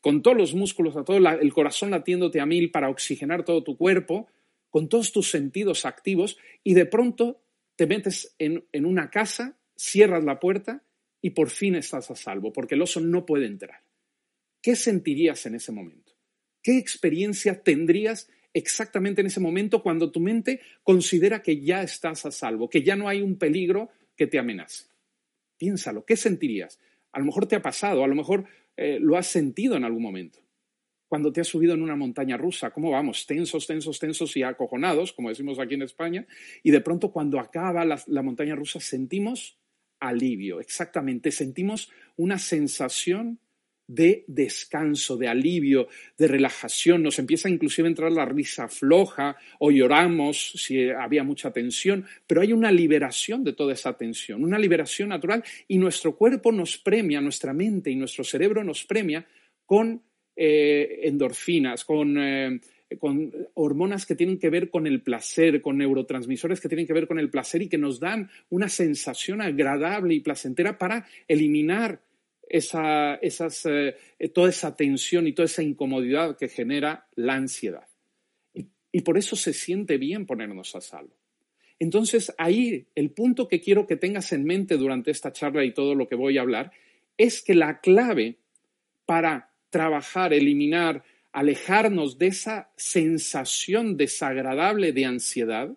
con 0.00 0.22
todos 0.22 0.36
los 0.36 0.54
músculos, 0.54 0.96
a 0.96 1.04
todo 1.04 1.16
el 1.16 1.52
corazón 1.52 1.90
latiéndote 1.90 2.40
a 2.40 2.46
mil 2.46 2.70
para 2.70 2.88
oxigenar 2.88 3.44
todo 3.44 3.62
tu 3.62 3.76
cuerpo, 3.76 4.28
con 4.68 4.88
todos 4.88 5.12
tus 5.12 5.30
sentidos 5.30 5.84
activos, 5.84 6.38
y 6.64 6.74
de 6.74 6.86
pronto 6.86 7.40
te 7.80 7.86
metes 7.86 8.36
en, 8.38 8.84
una 8.84 9.08
casa, 9.08 9.58
cierras 9.74 10.22
la 10.22 10.38
puerta 10.38 10.84
y 11.22 11.30
por 11.30 11.48
fin 11.48 11.76
estás 11.76 12.10
a 12.10 12.14
salvo, 12.14 12.52
porque 12.52 12.74
el 12.74 12.82
oso 12.82 13.00
no 13.00 13.24
puede 13.24 13.46
entrar. 13.46 13.82
¿Qué 14.60 14.76
sentirías 14.76 15.46
en 15.46 15.54
ese 15.54 15.72
momento? 15.72 16.12
¿Qué 16.62 16.76
experiencia 16.76 17.62
tendrías 17.62 18.28
exactamente 18.52 19.22
en 19.22 19.28
ese 19.28 19.40
momento 19.40 19.82
cuando 19.82 20.12
tu 20.12 20.20
mente 20.20 20.60
considera 20.82 21.40
que 21.40 21.62
ya 21.62 21.82
estás 21.82 22.26
a 22.26 22.30
salvo, 22.30 22.68
que 22.68 22.82
ya 22.82 22.96
no 22.96 23.08
hay 23.08 23.22
un 23.22 23.38
peligro 23.38 23.88
que 24.14 24.26
te 24.26 24.38
amenace? 24.38 24.84
Piénsalo, 25.56 26.04
¿qué 26.04 26.18
sentirías? 26.18 26.78
A 27.12 27.18
lo 27.18 27.24
mejor 27.24 27.46
te 27.46 27.56
ha 27.56 27.62
pasado, 27.62 28.04
a 28.04 28.08
lo 28.08 28.14
mejor 28.14 28.44
eh, 28.76 28.98
lo 29.00 29.16
has 29.16 29.28
sentido 29.28 29.74
en 29.78 29.84
algún 29.84 30.02
momento 30.02 30.38
cuando 31.10 31.32
te 31.32 31.40
has 31.40 31.48
subido 31.48 31.74
en 31.74 31.82
una 31.82 31.96
montaña 31.96 32.36
rusa, 32.36 32.70
¿cómo 32.70 32.92
vamos? 32.92 33.26
Tensos, 33.26 33.66
tensos, 33.66 33.98
tensos 33.98 34.36
y 34.36 34.44
acojonados, 34.44 35.12
como 35.12 35.28
decimos 35.28 35.58
aquí 35.58 35.74
en 35.74 35.82
España, 35.82 36.24
y 36.62 36.70
de 36.70 36.80
pronto 36.80 37.10
cuando 37.10 37.40
acaba 37.40 37.84
la, 37.84 38.00
la 38.06 38.22
montaña 38.22 38.54
rusa 38.54 38.78
sentimos 38.78 39.58
alivio, 39.98 40.60
exactamente, 40.60 41.32
sentimos 41.32 41.90
una 42.16 42.38
sensación 42.38 43.40
de 43.88 44.24
descanso, 44.28 45.16
de 45.16 45.26
alivio, 45.26 45.88
de 46.16 46.28
relajación. 46.28 47.02
Nos 47.02 47.18
empieza 47.18 47.50
inclusive 47.50 47.88
a 47.88 47.90
entrar 47.90 48.12
la 48.12 48.24
risa 48.24 48.68
floja 48.68 49.36
o 49.58 49.72
lloramos 49.72 50.52
si 50.54 50.90
había 50.90 51.24
mucha 51.24 51.52
tensión, 51.52 52.06
pero 52.24 52.40
hay 52.40 52.52
una 52.52 52.70
liberación 52.70 53.42
de 53.42 53.52
toda 53.52 53.72
esa 53.72 53.98
tensión, 53.98 54.44
una 54.44 54.60
liberación 54.60 55.08
natural 55.08 55.42
y 55.66 55.76
nuestro 55.78 56.14
cuerpo 56.14 56.52
nos 56.52 56.78
premia, 56.78 57.20
nuestra 57.20 57.52
mente 57.52 57.90
y 57.90 57.96
nuestro 57.96 58.22
cerebro 58.22 58.62
nos 58.62 58.84
premia 58.84 59.26
con 59.66 60.04
eh, 60.42 61.00
endorfinas, 61.02 61.84
eh, 61.86 62.60
con, 62.98 63.32
hormonas 63.52 64.06
que 64.06 64.14
tienen 64.14 64.38
que 64.38 64.48
ver 64.48 64.70
con 64.70 64.86
el 64.86 65.02
placer, 65.02 65.60
con 65.60 65.76
neurotransmisores 65.76 66.62
que 66.62 66.68
tienen 66.68 66.86
que 66.86 66.94
ver 66.94 67.06
con 67.06 67.18
el 67.18 67.28
placer 67.28 67.60
y 67.60 67.68
que 67.68 67.76
nos 67.76 68.00
dan 68.00 68.30
una 68.48 68.70
sensación 68.70 69.42
agradable 69.42 70.14
y 70.14 70.20
placentera 70.20 70.78
para 70.78 71.06
eliminar 71.28 72.00
eh, 72.48 73.92
toda 74.32 74.48
esa 74.48 74.76
tensión 74.76 75.26
y 75.26 75.34
toda 75.34 75.44
esa 75.44 75.62
incomodidad 75.62 76.38
que 76.38 76.48
genera 76.48 77.06
la 77.16 77.34
ansiedad. 77.34 77.86
y 78.92 79.02
por 79.02 79.18
eso 79.18 79.36
se 79.36 79.52
siente 79.52 79.98
bien 79.98 80.24
ponernos 80.24 80.74
a 80.74 80.80
salvo. 80.80 81.14
Entonces, 81.78 82.32
ahí 82.38 82.86
el 82.94 83.10
punto 83.10 83.46
que 83.46 83.60
quiero 83.60 83.86
que 83.86 83.96
tengas 83.96 84.32
en 84.32 84.44
mente 84.44 84.78
durante 84.78 85.10
esta 85.10 85.32
charla 85.32 85.66
y 85.66 85.74
todo 85.74 85.94
lo 85.94 86.08
que 86.08 86.14
voy 86.16 86.38
a 86.38 86.40
hablar 86.40 86.72
es 87.18 87.42
que 87.42 87.54
la 87.54 87.80
clave 87.80 88.38
para 89.04 89.49
trabajar, 89.70 90.32
eliminar, 90.32 91.02
alejarnos 91.32 92.18
de 92.18 92.26
esa 92.28 92.70
sensación 92.76 93.96
desagradable 93.96 94.92
de 94.92 95.04
ansiedad, 95.06 95.70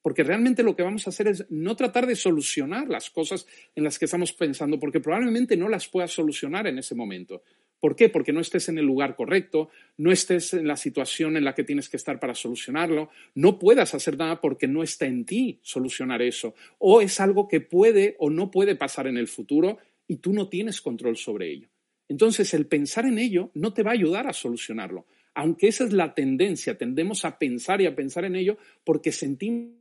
porque 0.00 0.24
realmente 0.24 0.64
lo 0.64 0.74
que 0.74 0.82
vamos 0.82 1.06
a 1.06 1.10
hacer 1.10 1.28
es 1.28 1.46
no 1.48 1.76
tratar 1.76 2.06
de 2.06 2.16
solucionar 2.16 2.88
las 2.88 3.10
cosas 3.10 3.46
en 3.76 3.84
las 3.84 3.98
que 3.98 4.06
estamos 4.06 4.32
pensando, 4.32 4.78
porque 4.80 5.00
probablemente 5.00 5.56
no 5.56 5.68
las 5.68 5.88
puedas 5.88 6.10
solucionar 6.10 6.66
en 6.66 6.78
ese 6.78 6.94
momento. 6.94 7.42
¿Por 7.78 7.96
qué? 7.96 8.08
Porque 8.08 8.32
no 8.32 8.40
estés 8.40 8.68
en 8.68 8.78
el 8.78 8.84
lugar 8.84 9.16
correcto, 9.16 9.70
no 9.96 10.12
estés 10.12 10.54
en 10.54 10.68
la 10.68 10.76
situación 10.76 11.36
en 11.36 11.44
la 11.44 11.54
que 11.54 11.64
tienes 11.64 11.88
que 11.88 11.96
estar 11.96 12.20
para 12.20 12.34
solucionarlo, 12.34 13.10
no 13.34 13.58
puedas 13.58 13.94
hacer 13.94 14.16
nada 14.16 14.40
porque 14.40 14.68
no 14.68 14.82
está 14.84 15.06
en 15.06 15.24
ti 15.24 15.58
solucionar 15.62 16.22
eso, 16.22 16.54
o 16.78 17.00
es 17.00 17.18
algo 17.18 17.48
que 17.48 17.60
puede 17.60 18.16
o 18.18 18.30
no 18.30 18.50
puede 18.50 18.76
pasar 18.76 19.08
en 19.08 19.16
el 19.16 19.26
futuro 19.26 19.78
y 20.06 20.16
tú 20.16 20.32
no 20.32 20.48
tienes 20.48 20.80
control 20.80 21.16
sobre 21.16 21.50
ello. 21.50 21.71
Entonces, 22.12 22.52
el 22.52 22.66
pensar 22.66 23.06
en 23.06 23.18
ello 23.18 23.50
no 23.54 23.72
te 23.72 23.82
va 23.82 23.92
a 23.92 23.94
ayudar 23.94 24.26
a 24.26 24.34
solucionarlo, 24.34 25.06
aunque 25.32 25.68
esa 25.68 25.84
es 25.84 25.94
la 25.94 26.12
tendencia, 26.12 26.76
tendemos 26.76 27.24
a 27.24 27.38
pensar 27.38 27.80
y 27.80 27.86
a 27.86 27.96
pensar 27.96 28.26
en 28.26 28.36
ello 28.36 28.58
porque 28.84 29.12
sentimos 29.12 29.72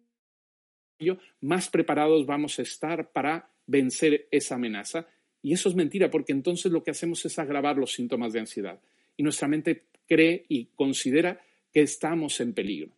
más 1.42 1.68
preparados 1.68 2.26
vamos 2.26 2.58
a 2.58 2.62
estar 2.62 3.12
para 3.12 3.50
vencer 3.68 4.30
esa 4.32 4.56
amenaza 4.56 5.08
y 5.42 5.52
eso 5.52 5.68
es 5.68 5.76
mentira, 5.76 6.10
porque 6.10 6.32
entonces 6.32 6.72
lo 6.72 6.86
que 6.86 6.92
hacemos 6.92 7.26
es 7.26 7.38
agravar 7.38 7.78
los 7.78 7.92
síntomas 7.92 8.32
de 8.32 8.40
ansiedad. 8.40 8.80
Y 9.18 9.24
nuestra 9.24 9.50
mente 9.50 9.88
cree 10.08 10.46
y 10.48 10.68
considera 10.68 11.42
que 11.74 11.82
estamos 11.82 12.40
en 12.40 12.54
peligro. 12.54 12.96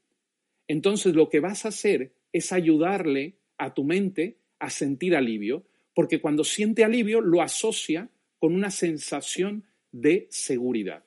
Entonces 0.68 1.16
lo 1.16 1.28
que 1.28 1.40
vas 1.40 1.66
a 1.66 1.70
hacer 1.70 2.12
es 2.32 2.52
ayudarle 2.52 3.34
a 3.58 3.74
tu 3.74 3.84
mente 3.84 4.38
a 4.60 4.70
sentir 4.70 5.16
alivio, 5.16 5.66
porque 5.96 6.22
cuando 6.22 6.44
siente 6.44 6.84
alivio 6.84 7.20
lo 7.20 7.42
asocia 7.42 8.10
con 8.44 8.56
una 8.56 8.72
sensación 8.72 9.64
de 9.94 10.28
seguridad. 10.30 11.02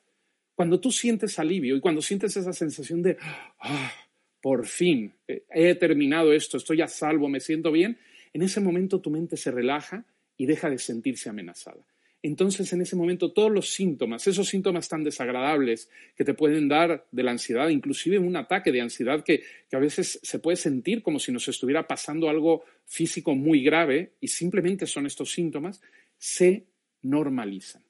Cuando 0.55 0.81
tú 0.81 0.91
sientes 0.91 1.39
alivio 1.39 1.77
y 1.77 1.81
cuando 1.81 2.01
sientes 2.01 2.35
esa 2.35 2.55
sensación 2.55 3.03
de, 3.03 3.19
ah, 3.61 3.93
por 4.41 4.65
fin, 4.65 5.13
he 5.29 5.75
terminado 5.75 6.33
esto, 6.33 6.57
estoy 6.57 6.81
a 6.81 6.89
salvo, 6.89 7.29
me 7.29 7.41
siento 7.41 7.71
bien, 7.71 7.99
en 8.33 8.41
ese 8.41 8.59
momento 8.61 9.03
tu 9.03 9.11
mente 9.11 9.37
se 9.37 9.51
relaja 9.51 10.07
y 10.39 10.47
deja 10.47 10.71
de 10.71 10.79
sentirse 10.79 11.29
amenazada. 11.29 11.87
Entonces, 12.23 12.73
en 12.73 12.81
ese 12.81 12.97
momento, 12.97 13.31
todos 13.31 13.53
los 13.53 13.69
síntomas, 13.69 14.27
esos 14.27 14.49
síntomas 14.49 14.89
tan 14.89 15.05
desagradables 15.05 15.91
que 16.17 16.25
te 16.25 16.33
pueden 16.33 16.69
dar 16.69 17.07
de 17.13 17.23
la 17.23 17.33
ansiedad, 17.33 17.69
inclusive 17.69 18.19
un 18.19 18.37
ataque 18.37 18.73
de 18.73 18.81
ansiedad 18.81 19.23
que, 19.23 19.43
que, 19.69 19.77
a 19.77 19.79
veces 19.79 20.21
se 20.23 20.39
puede 20.39 20.57
sentir 20.57 21.03
como 21.03 21.19
si 21.19 21.33
nos 21.33 21.47
estuviera 21.49 21.87
pasando 21.87 22.31
algo 22.31 22.65
físico 22.87 23.35
muy 23.35 23.63
grave 23.63 24.13
y 24.23 24.29
simplemente 24.29 24.87
son 24.87 25.05
estos 25.05 25.33
síntomas, 25.33 25.83
se 26.17 26.65
normalizan. 27.09 27.83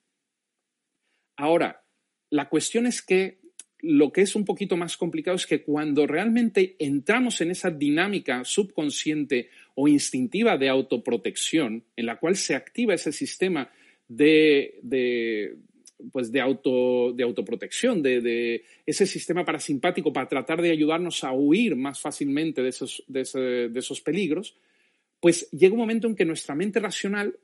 Ahora, 1.36 1.84
la 2.30 2.48
cuestión 2.48 2.86
es 2.86 3.02
que 3.02 3.38
lo 3.80 4.10
que 4.10 4.22
es 4.22 4.34
un 4.34 4.44
poquito 4.44 4.76
más 4.76 4.96
complicado 4.96 5.36
es 5.36 5.46
que 5.46 5.62
cuando 5.62 6.06
realmente 6.06 6.76
entramos 6.78 7.40
en 7.40 7.50
esa 7.50 7.70
dinámica 7.70 8.44
subconsciente 8.44 9.50
o 9.74 9.86
instintiva 9.86 10.56
de 10.56 10.68
autoprotección, 10.68 11.84
en 11.94 12.06
la 12.06 12.18
cual 12.18 12.36
se 12.36 12.54
activa 12.54 12.94
ese 12.94 13.12
sistema 13.12 13.70
de, 14.08 15.56
pues 16.10 16.32
de, 16.32 16.40
auto, 16.40 17.12
de 17.12 17.22
autoprotección, 17.22 18.02
de, 18.02 18.64
ese 18.86 19.06
sistema 19.06 19.44
parasimpático 19.44 20.12
para 20.12 20.28
tratar 20.28 20.62
de 20.62 20.70
ayudarnos 20.70 21.22
a 21.24 21.32
huir 21.32 21.76
más 21.76 22.00
fácilmente 22.00 22.62
de 22.62 22.70
esos, 22.70 23.04
de, 23.06 23.70
esos 23.74 24.00
peligros, 24.00 24.56
pues 25.20 25.50
llega 25.50 25.74
un 25.74 25.80
momento 25.80 26.06
en 26.06 26.16
que 26.16 26.24
nuestra 26.24 26.54
mente 26.54 26.80
racional, 26.80 27.38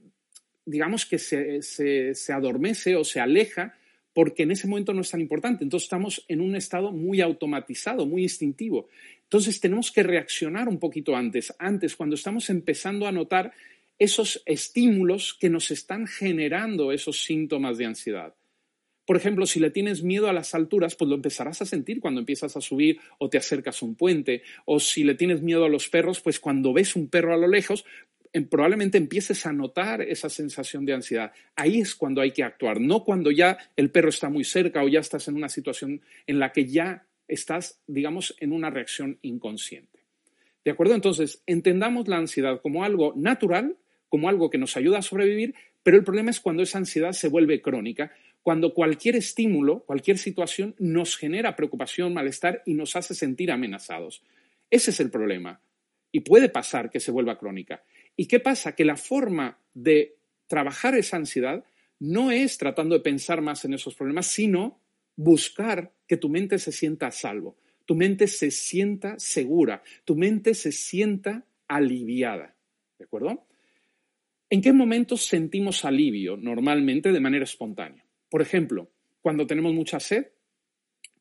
digamos 0.64 1.06
que 1.06 1.18
se, 1.18 1.62
se 1.62 2.32
adormece 2.32 2.96
o 2.96 3.04
se 3.04 3.20
aleja 3.20 3.74
porque 4.12 4.42
en 4.42 4.50
ese 4.50 4.66
momento 4.66 4.92
no 4.92 5.00
es 5.00 5.10
tan 5.10 5.20
importante. 5.20 5.64
Entonces 5.64 5.86
estamos 5.86 6.24
en 6.28 6.40
un 6.40 6.54
estado 6.54 6.92
muy 6.92 7.20
automatizado, 7.20 8.06
muy 8.06 8.22
instintivo. 8.22 8.88
Entonces 9.22 9.60
tenemos 9.60 9.90
que 9.90 10.02
reaccionar 10.02 10.68
un 10.68 10.78
poquito 10.78 11.16
antes, 11.16 11.54
antes, 11.58 11.96
cuando 11.96 12.14
estamos 12.14 12.50
empezando 12.50 13.06
a 13.06 13.12
notar 13.12 13.52
esos 13.98 14.42
estímulos 14.46 15.34
que 15.34 15.48
nos 15.48 15.70
están 15.70 16.06
generando 16.06 16.92
esos 16.92 17.22
síntomas 17.22 17.78
de 17.78 17.86
ansiedad. 17.86 18.34
Por 19.06 19.16
ejemplo, 19.16 19.46
si 19.46 19.58
le 19.58 19.70
tienes 19.70 20.02
miedo 20.02 20.28
a 20.28 20.32
las 20.32 20.54
alturas, 20.54 20.94
pues 20.94 21.08
lo 21.08 21.16
empezarás 21.16 21.60
a 21.60 21.66
sentir 21.66 22.00
cuando 22.00 22.20
empiezas 22.20 22.56
a 22.56 22.60
subir 22.60 22.98
o 23.18 23.28
te 23.28 23.38
acercas 23.38 23.82
a 23.82 23.86
un 23.86 23.96
puente. 23.96 24.42
O 24.64 24.78
si 24.78 25.02
le 25.02 25.14
tienes 25.14 25.42
miedo 25.42 25.64
a 25.64 25.68
los 25.68 25.88
perros, 25.88 26.20
pues 26.20 26.38
cuando 26.38 26.72
ves 26.72 26.94
un 26.94 27.08
perro 27.08 27.34
a 27.34 27.36
lo 27.36 27.48
lejos, 27.48 27.84
probablemente 28.48 28.98
empieces 28.98 29.44
a 29.46 29.52
notar 29.52 30.02
esa 30.02 30.28
sensación 30.28 30.86
de 30.86 30.94
ansiedad. 30.94 31.32
Ahí 31.54 31.80
es 31.80 31.94
cuando 31.94 32.20
hay 32.20 32.32
que 32.32 32.42
actuar, 32.42 32.80
no 32.80 33.04
cuando 33.04 33.30
ya 33.30 33.58
el 33.76 33.90
perro 33.90 34.08
está 34.08 34.28
muy 34.28 34.44
cerca 34.44 34.82
o 34.82 34.88
ya 34.88 35.00
estás 35.00 35.28
en 35.28 35.36
una 35.36 35.48
situación 35.48 36.00
en 36.26 36.38
la 36.38 36.52
que 36.52 36.66
ya 36.66 37.06
estás, 37.28 37.80
digamos, 37.86 38.34
en 38.40 38.52
una 38.52 38.70
reacción 38.70 39.18
inconsciente. 39.22 40.00
¿De 40.64 40.70
acuerdo? 40.70 40.94
Entonces, 40.94 41.42
entendamos 41.46 42.08
la 42.08 42.16
ansiedad 42.16 42.60
como 42.60 42.84
algo 42.84 43.12
natural, 43.16 43.76
como 44.08 44.28
algo 44.28 44.50
que 44.50 44.58
nos 44.58 44.76
ayuda 44.76 44.98
a 44.98 45.02
sobrevivir, 45.02 45.54
pero 45.82 45.96
el 45.96 46.04
problema 46.04 46.30
es 46.30 46.40
cuando 46.40 46.62
esa 46.62 46.78
ansiedad 46.78 47.12
se 47.12 47.28
vuelve 47.28 47.60
crónica, 47.60 48.12
cuando 48.42 48.74
cualquier 48.74 49.16
estímulo, 49.16 49.80
cualquier 49.80 50.18
situación 50.18 50.74
nos 50.78 51.16
genera 51.16 51.56
preocupación, 51.56 52.12
malestar 52.12 52.62
y 52.66 52.74
nos 52.74 52.96
hace 52.96 53.14
sentir 53.14 53.50
amenazados. 53.50 54.22
Ese 54.70 54.90
es 54.90 55.00
el 55.00 55.10
problema. 55.10 55.60
Y 56.10 56.20
puede 56.20 56.48
pasar 56.48 56.90
que 56.90 57.00
se 57.00 57.10
vuelva 57.10 57.38
crónica. 57.38 57.82
¿Y 58.16 58.26
qué 58.26 58.40
pasa? 58.40 58.74
Que 58.74 58.84
la 58.84 58.96
forma 58.96 59.58
de 59.74 60.16
trabajar 60.46 60.94
esa 60.94 61.16
ansiedad 61.16 61.64
no 61.98 62.30
es 62.30 62.58
tratando 62.58 62.96
de 62.96 63.02
pensar 63.02 63.40
más 63.40 63.64
en 63.64 63.74
esos 63.74 63.94
problemas, 63.94 64.26
sino 64.26 64.80
buscar 65.16 65.92
que 66.06 66.16
tu 66.16 66.28
mente 66.28 66.58
se 66.58 66.72
sienta 66.72 67.06
a 67.06 67.12
salvo, 67.12 67.56
tu 67.86 67.94
mente 67.94 68.26
se 68.26 68.50
sienta 68.50 69.18
segura, 69.18 69.82
tu 70.04 70.16
mente 70.16 70.54
se 70.54 70.72
sienta 70.72 71.44
aliviada. 71.68 72.54
¿De 72.98 73.04
acuerdo? 73.04 73.46
¿En 74.50 74.60
qué 74.60 74.72
momentos 74.72 75.24
sentimos 75.24 75.84
alivio 75.84 76.36
normalmente 76.36 77.12
de 77.12 77.20
manera 77.20 77.44
espontánea? 77.44 78.04
Por 78.28 78.42
ejemplo, 78.42 78.90
cuando 79.20 79.46
tenemos 79.46 79.72
mucha 79.72 79.98
sed, 80.00 80.26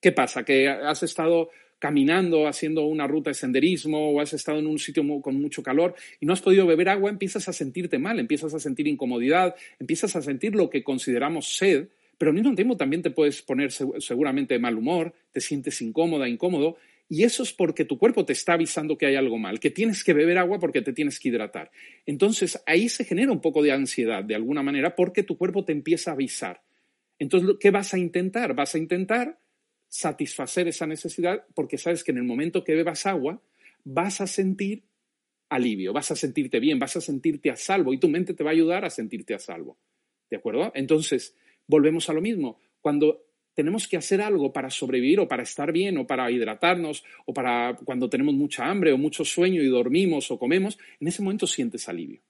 ¿qué 0.02 0.12
pasa? 0.12 0.44
Que 0.44 0.68
has 0.68 1.04
estado 1.04 1.50
caminando, 1.82 2.48
haciendo 2.48 2.86
una 2.86 3.08
ruta 3.08 3.32
de 3.32 3.34
senderismo 3.34 4.12
o 4.12 4.22
has 4.22 4.34
estado 4.34 4.60
en 4.60 4.68
un 4.68 4.78
sitio 4.78 5.04
con 5.20 5.42
mucho 5.42 5.64
calor 5.64 5.96
y 6.20 6.28
no 6.28 6.34
has 6.34 6.42
podido 6.42 6.68
beber 6.68 6.90
agua, 6.90 7.10
empiezas 7.10 7.50
a 7.50 7.54
sentirte 7.54 7.98
mal, 7.98 8.20
empiezas 8.20 8.54
a 8.54 8.60
sentir 8.60 8.88
incomodidad, 8.88 9.56
empiezas 9.80 10.16
a 10.16 10.22
sentir 10.22 10.54
lo 10.54 10.70
que 10.70 10.84
consideramos 10.84 11.58
sed, 11.58 11.88
pero 12.20 12.30
al 12.30 12.36
mismo 12.36 12.54
tiempo 12.54 12.78
también 12.78 13.02
te 13.02 13.10
puedes 13.10 13.42
poner 13.42 13.72
seguramente 13.72 14.54
de 14.54 14.60
mal 14.60 14.78
humor, 14.78 15.12
te 15.32 15.42
sientes 15.42 15.82
incómoda, 15.82 16.30
incómodo, 16.30 16.78
y 17.10 17.24
eso 17.24 17.42
es 17.42 17.52
porque 17.52 17.84
tu 17.84 17.98
cuerpo 17.98 18.26
te 18.26 18.34
está 18.34 18.54
avisando 18.54 18.96
que 18.96 19.08
hay 19.08 19.16
algo 19.16 19.40
mal, 19.40 19.60
que 19.60 19.72
tienes 19.72 20.04
que 20.04 20.14
beber 20.14 20.38
agua 20.38 20.60
porque 20.60 20.84
te 20.84 20.94
tienes 20.94 21.20
que 21.20 21.30
hidratar. 21.30 21.72
Entonces 22.06 22.62
ahí 22.68 22.90
se 22.90 23.06
genera 23.06 23.32
un 23.32 23.42
poco 23.42 23.64
de 23.64 23.72
ansiedad 23.72 24.24
de 24.24 24.36
alguna 24.36 24.62
manera 24.62 24.96
porque 24.96 25.24
tu 25.24 25.36
cuerpo 25.36 25.66
te 25.66 25.72
empieza 25.72 26.12
a 26.12 26.14
avisar. 26.14 26.62
Entonces, 27.18 27.56
¿qué 27.60 27.72
vas 27.72 27.96
a 27.96 27.98
intentar? 27.98 28.54
Vas 28.54 28.76
a 28.76 28.78
intentar 28.78 29.41
satisfacer 29.92 30.70
esa 30.70 30.88
necesidad 30.88 31.46
porque 31.54 31.78
sabes 31.78 32.02
que 32.06 32.12
en 32.12 32.18
el 32.18 32.24
momento 32.24 32.64
que 32.64 32.74
bebas 32.74 33.06
agua 33.06 33.42
vas 33.84 34.22
a 34.22 34.28
sentir 34.28 34.84
alivio, 35.50 35.92
vas 35.92 36.12
a 36.12 36.16
sentirte 36.16 36.62
bien, 36.62 36.80
vas 36.80 36.96
a 36.96 37.02
sentirte 37.02 37.52
a 37.52 37.58
salvo 37.58 37.94
y 37.94 38.00
tu 38.00 38.08
mente 38.08 38.34
te 38.34 38.42
va 38.42 38.52
a 38.52 38.54
ayudar 38.54 38.86
a 38.86 38.90
sentirte 38.90 39.34
a 39.34 39.40
salvo. 39.40 39.78
¿De 40.30 40.38
acuerdo? 40.38 40.72
Entonces, 40.76 41.36
volvemos 41.68 42.10
a 42.10 42.14
lo 42.14 42.22
mismo. 42.22 42.58
Cuando 42.80 43.26
tenemos 43.54 43.86
que 43.86 43.98
hacer 43.98 44.22
algo 44.22 44.54
para 44.54 44.70
sobrevivir 44.70 45.20
o 45.20 45.28
para 45.28 45.44
estar 45.44 45.74
bien 45.74 45.98
o 45.98 46.08
para 46.08 46.32
hidratarnos 46.32 47.04
o 47.26 47.34
para 47.34 47.76
cuando 47.84 48.10
tenemos 48.10 48.34
mucha 48.34 48.70
hambre 48.70 48.94
o 48.94 48.98
mucho 48.98 49.26
sueño 49.26 49.62
y 49.62 49.68
dormimos 49.68 50.32
o 50.32 50.40
comemos, 50.40 50.80
en 51.02 51.10
ese 51.10 51.22
momento 51.22 51.46
sientes 51.48 51.90
alivio. 51.90 52.22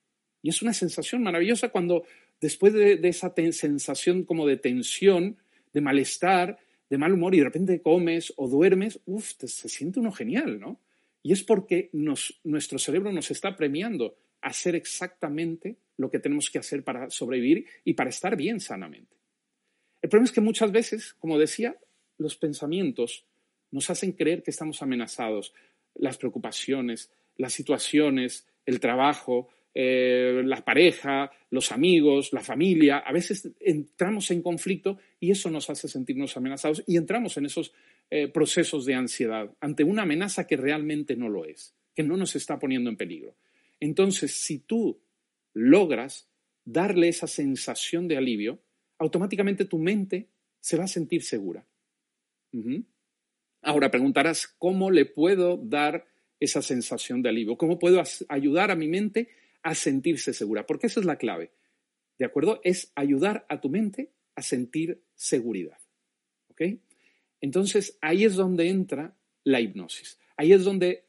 Y 0.42 0.50
es 0.50 0.64
una 0.64 0.74
sensación 0.74 1.22
maravillosa 1.22 1.70
cuando 1.70 2.06
después 2.40 2.74
de, 2.74 2.98
de 2.98 3.10
esa 3.10 3.32
sensación 3.52 4.24
como 4.24 4.48
de 4.48 4.58
tensión, 4.58 5.38
de 5.74 5.82
malestar, 5.82 6.58
de 6.92 6.98
mal 6.98 7.14
humor 7.14 7.34
y 7.34 7.38
de 7.38 7.46
repente 7.46 7.82
comes 7.82 8.34
o 8.36 8.50
duermes, 8.50 9.00
uff, 9.06 9.32
se 9.38 9.70
siente 9.70 10.02
uno 10.02 10.12
genial, 10.12 10.60
¿no? 10.60 10.82
Y 11.24 11.32
es 11.32 11.42
porque 11.42 11.90
nuestro 11.94 12.78
cerebro 12.80 13.14
nos 13.14 13.32
está 13.32 13.56
premiando 13.56 14.18
a 14.42 14.50
hacer 14.50 14.76
exactamente 14.76 15.78
lo 15.96 16.12
que 16.12 16.20
tenemos 16.20 16.50
que 16.50 16.60
hacer 16.60 16.84
para 16.84 17.10
sobrevivir 17.10 17.66
y 17.86 17.94
para 17.94 18.10
estar 18.10 18.36
bien 18.36 18.60
sanamente. 18.60 19.16
El 20.02 20.10
problema 20.10 20.26
es 20.26 20.34
que 20.34 20.42
muchas 20.42 20.74
veces, 20.74 21.14
como 21.14 21.40
decía, 21.40 21.78
los 22.18 22.36
pensamientos 22.36 23.24
nos 23.70 23.90
hacen 23.90 24.12
creer 24.12 24.44
que 24.44 24.52
estamos 24.52 24.82
amenazados. 24.82 25.54
Las 25.96 26.18
preocupaciones, 26.18 27.10
las 27.38 27.54
situaciones, 27.54 28.48
el 28.66 28.82
trabajo, 28.82 29.48
eh, 29.74 30.42
la 30.46 30.66
pareja, 30.66 31.32
los 31.50 31.72
amigos, 31.72 32.34
la 32.34 32.42
familia, 32.42 32.98
a 33.00 33.14
veces 33.14 33.50
entramos 33.60 34.30
en 34.32 34.42
conflicto 34.42 34.98
y 35.20 35.32
eso 35.32 35.50
nos 35.50 35.70
hace 35.70 35.88
sentirnos 35.88 36.36
amenazados 36.36 36.84
y 36.88 36.98
entramos 36.98 37.38
en 37.38 37.46
esos 37.46 37.74
eh, 38.10 38.28
procesos 38.28 38.86
de 38.86 38.96
ansiedad 38.96 39.50
ante 39.62 39.86
una 39.86 40.02
amenaza 40.02 40.46
que 40.46 40.58
realmente 40.58 41.16
no 41.16 41.30
lo 41.30 41.46
es, 41.46 41.74
que 41.96 42.04
no 42.04 42.18
nos 42.18 42.36
está 42.36 42.60
poniendo 42.60 42.90
en 42.90 42.98
peligro. 42.98 43.36
Entonces, 43.80 44.34
si 44.34 44.60
tú 44.60 45.00
logras 45.54 46.30
darle 46.66 47.08
esa 47.08 47.28
sensación 47.28 48.08
de 48.08 48.18
alivio, 48.18 48.62
automáticamente 48.98 49.66
tu 49.66 49.80
mente 49.80 50.28
se 50.60 50.78
va 50.78 50.84
a 50.84 50.88
sentir 50.88 51.24
segura. 51.24 51.66
Ahora 53.62 53.90
preguntarás, 53.90 54.48
¿cómo 54.48 54.92
le 54.92 55.06
puedo 55.06 55.58
dar 55.58 56.06
esa 56.40 56.62
sensación 56.62 57.22
de 57.22 57.30
alivio? 57.30 57.58
¿Cómo 57.58 57.80
puedo 57.80 58.04
ayudar 58.28 58.72
a 58.72 58.76
mi 58.76 58.88
mente 58.88 59.30
a 59.64 59.76
sentirse 59.76 60.34
segura? 60.34 60.66
Porque 60.66 60.88
esa 60.88 61.00
es 61.00 61.06
la 61.06 61.18
clave. 61.18 61.52
¿De 62.18 62.26
acuerdo? 62.26 62.62
Es 62.64 62.92
ayudar 62.96 63.46
a 63.50 63.62
tu 63.62 63.70
mente 63.70 64.12
a 64.36 64.42
sentir 64.42 65.02
seguridad. 65.16 65.78
¿Ok? 66.50 66.62
Entonces 67.42 67.98
ahí 68.02 68.24
es 68.24 68.36
donde 68.36 68.70
entra 68.70 69.16
la 69.44 69.60
hipnosis. 69.60 70.20
Ahí 70.38 70.54
es 70.54 70.64
donde 70.64 71.06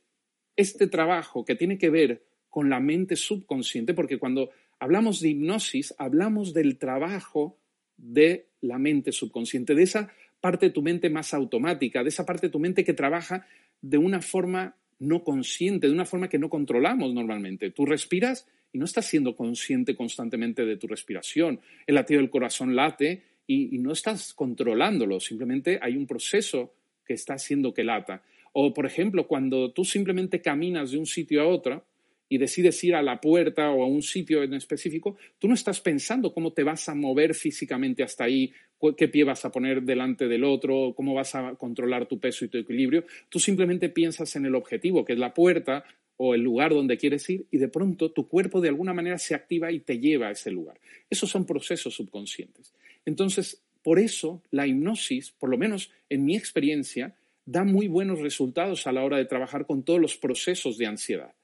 este 0.56 0.87
trabajo 0.87 1.44
que 1.44 1.54
tiene 1.54 1.78
que 1.78 1.90
ver 1.90 2.25
con 2.49 2.68
la 2.68 2.80
mente 2.80 3.16
subconsciente, 3.16 3.94
porque 3.94 4.18
cuando 4.18 4.50
hablamos 4.78 5.21
de 5.21 5.30
hipnosis, 5.30 5.94
hablamos 5.99 6.52
del 6.52 6.78
trabajo 6.78 7.59
de 7.97 8.49
la 8.61 8.78
mente 8.78 9.12
subconsciente, 9.12 9.75
de 9.75 9.85
esa 9.85 10.12
parte 10.40 10.66
de 10.66 10.73
tu 10.73 10.82
mente 10.82 11.09
más 11.09 11.35
automática, 11.35 12.02
de 12.02 12.09
esa 12.09 12.26
parte 12.26 12.49
de 12.49 12.52
tu 12.52 12.59
mente 12.59 12.85
que 12.85 12.92
trabaja 12.92 13.47
de 13.80 13.99
una 13.99 14.21
forma 14.21 14.76
no 15.02 15.25
consciente, 15.25 15.88
de 15.88 15.92
una 15.92 16.04
forma 16.04 16.28
que 16.28 16.38
no 16.38 16.49
controlamos 16.49 17.12
normalmente. 17.12 17.71
Tú 17.71 17.85
respiras 17.85 18.47
y 18.73 18.78
no 18.78 18.85
estás 18.85 19.06
siendo 19.06 19.37
consciente 19.37 19.97
constantemente 19.97 20.64
de 20.64 20.76
tu 20.76 20.87
respiración. 20.87 21.61
El 21.87 21.97
latido 21.97 22.21
del 22.21 22.30
corazón 22.30 22.75
late 22.76 23.23
y, 23.47 23.78
no 23.78 23.92
estás 23.92 24.32
controlándolo, 24.32 25.21
simplemente 25.21 25.78
hay 25.82 25.97
un 25.97 26.06
proceso 26.06 26.73
que 27.04 27.14
está 27.14 27.35
haciendo 27.35 27.75
que 27.75 27.85
lata. 27.85 28.23
O, 28.52 28.73
por 28.73 28.87
ejemplo, 28.87 29.26
cuando 29.26 29.73
tú 29.73 29.85
simplemente 29.85 30.40
caminas 30.40 30.92
de 30.92 30.99
un 30.99 31.06
sitio 31.06 31.42
a 31.42 31.49
otro 31.49 31.85
y 32.28 32.38
decides 32.38 32.82
ir 32.85 32.94
a 32.94 33.02
la 33.02 33.21
puerta 33.21 33.71
o 33.71 33.82
a 33.82 33.87
un 33.87 34.02
sitio 34.02 34.42
en 34.42 34.54
específico, 34.54 35.16
tú 35.38 35.49
no 35.49 35.54
estás 35.54 35.80
pensando 35.80 36.32
cómo 36.32 36.52
te 36.52 36.62
vas 36.62 36.88
a 36.88 36.94
mover 36.94 37.35
físicamente 37.35 38.02
hasta 38.02 38.25
ahí, 38.25 38.52
qué 38.97 39.09
pie 39.09 39.25
vas 39.25 39.45
a 39.45 39.53
poner 39.53 39.83
delante 39.83 40.29
del 40.29 40.45
otro, 40.45 40.93
cómo 40.97 41.15
vas 41.15 41.35
a 41.35 41.55
controlar 41.55 42.07
tu 42.07 42.19
peso 42.19 42.45
y 42.45 42.49
tu 42.49 42.59
equilibrio. 42.59 43.05
Tú 43.29 43.39
simplemente 43.39 43.89
piensas 43.89 44.35
en 44.37 44.47
el 44.47 44.55
objetivo, 44.55 45.05
que 45.05 45.12
es 45.12 45.19
la 45.19 45.35
puerta 45.35 45.85
o 46.17 46.35
el 46.35 46.43
lugar 46.43 46.73
donde 46.73 46.99
quieres 46.99 47.29
ir, 47.31 47.47
y 47.51 47.59
de 47.59 47.69
pronto 47.69 48.11
tu 48.12 48.29
cuerpo 48.29 48.61
de 48.61 48.69
alguna 48.69 48.93
manera 48.93 49.19
se 49.19 49.35
activa 49.35 49.73
y 49.73 49.81
te 49.81 49.99
lleva 49.99 50.29
a 50.29 50.33
ese 50.33 50.51
lugar. 50.51 50.79
Esos 51.09 51.31
son 51.31 51.47
procesos 51.47 51.95
subconscientes. 51.95 52.75
Entonces, 53.05 53.62
por 53.83 53.99
eso 53.99 54.43
la 54.51 54.67
hipnosis, 54.67 55.31
por 55.33 55.51
lo 55.51 55.59
menos 55.59 55.91
en 56.09 56.25
mi 56.25 56.37
experiencia, 56.37 57.17
da 57.45 57.65
muy 57.65 57.89
buenos 57.89 58.21
resultados 58.21 58.87
a 58.87 58.93
la 58.93 59.05
hora 59.05 59.17
de 59.17 59.25
trabajar 59.25 59.67
con 59.67 59.83
todos 59.83 60.01
los 60.01 60.17
procesos 60.17 60.79
de 60.79 60.87
ansiedad. 60.87 61.35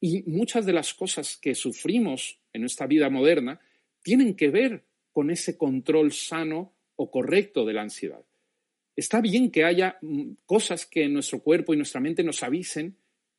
Y 0.00 0.22
muchas 0.26 0.66
de 0.66 0.74
las 0.74 0.92
cosas 0.92 1.36
que 1.36 1.54
sufrimos 1.54 2.38
en 2.52 2.60
nuestra 2.60 2.86
vida 2.86 3.08
moderna 3.08 3.60
tienen 4.02 4.34
que 4.34 4.50
ver 4.50 4.84
con 5.14 5.30
ese 5.30 5.56
control 5.56 6.12
sano 6.12 6.74
o 6.96 7.08
correcto 7.08 7.64
de 7.64 7.72
la 7.72 7.82
ansiedad. 7.82 8.24
Está 8.96 9.20
bien 9.20 9.52
que 9.52 9.64
haya 9.64 9.96
mm, 10.02 10.32
cosas 10.44 10.86
que 10.86 11.08
nuestro 11.08 11.38
cuerpo 11.38 11.72
y 11.72 11.76
nuestra 11.76 12.00
mente 12.00 12.24
nos 12.24 12.42
avisen 12.42 12.96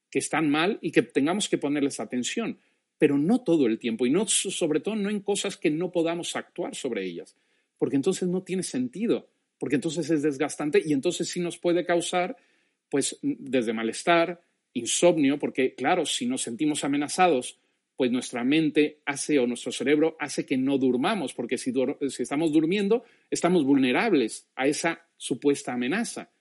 que 0.09 0.19
están 0.19 0.49
mal 0.49 0.79
y 0.81 0.91
que 0.91 1.01
tengamos 1.01 1.49
que 1.49 1.57
ponerles 1.57 1.99
atención, 1.99 2.57
pero 2.97 3.17
no 3.17 3.43
todo 3.43 3.67
el 3.67 3.77
tiempo 3.77 4.05
y 4.05 4.09
no, 4.09 4.25
sobre 4.25 4.79
todo 4.79 4.95
no 4.95 5.09
en 5.09 5.19
cosas 5.19 5.57
que 5.57 5.69
no 5.69 5.91
podamos 5.91 6.37
actuar 6.37 6.75
sobre 6.75 7.05
ellas, 7.05 7.35
porque 7.77 7.97
entonces 7.97 8.29
no 8.29 8.41
tiene 8.41 8.63
sentido, 8.63 9.27
porque 9.59 9.75
entonces 9.75 10.09
es 10.09 10.21
desgastante 10.21 10.81
y 10.83 10.93
entonces 10.93 11.27
sí 11.27 11.41
nos 11.41 11.57
puede 11.57 11.85
causar, 11.85 12.37
pues, 12.89 13.19
desde 13.21 13.73
malestar, 13.73 14.41
insomnio, 14.71 15.37
porque 15.37 15.75
claro, 15.75 16.05
si 16.05 16.25
nos 16.25 16.41
sentimos 16.41 16.85
amenazados, 16.85 17.59
pues 17.95 18.11
nuestra 18.11 18.43
mente 18.43 18.99
hace 19.05 19.39
o 19.39 19.47
nuestro 19.47 19.71
cerebro 19.71 20.17
hace 20.19 20.45
que 20.45 20.57
no 20.57 20.77
durmamos, 20.77 21.33
porque 21.33 21.57
si, 21.57 21.73
estamos 22.19 22.51
durmiendo, 22.51 23.03
estamos 23.29 23.63
vulnerables 23.63 24.47
a 24.55 24.67
esa 24.67 25.07
supuesta 25.17 25.73
amenaza. 25.73 26.31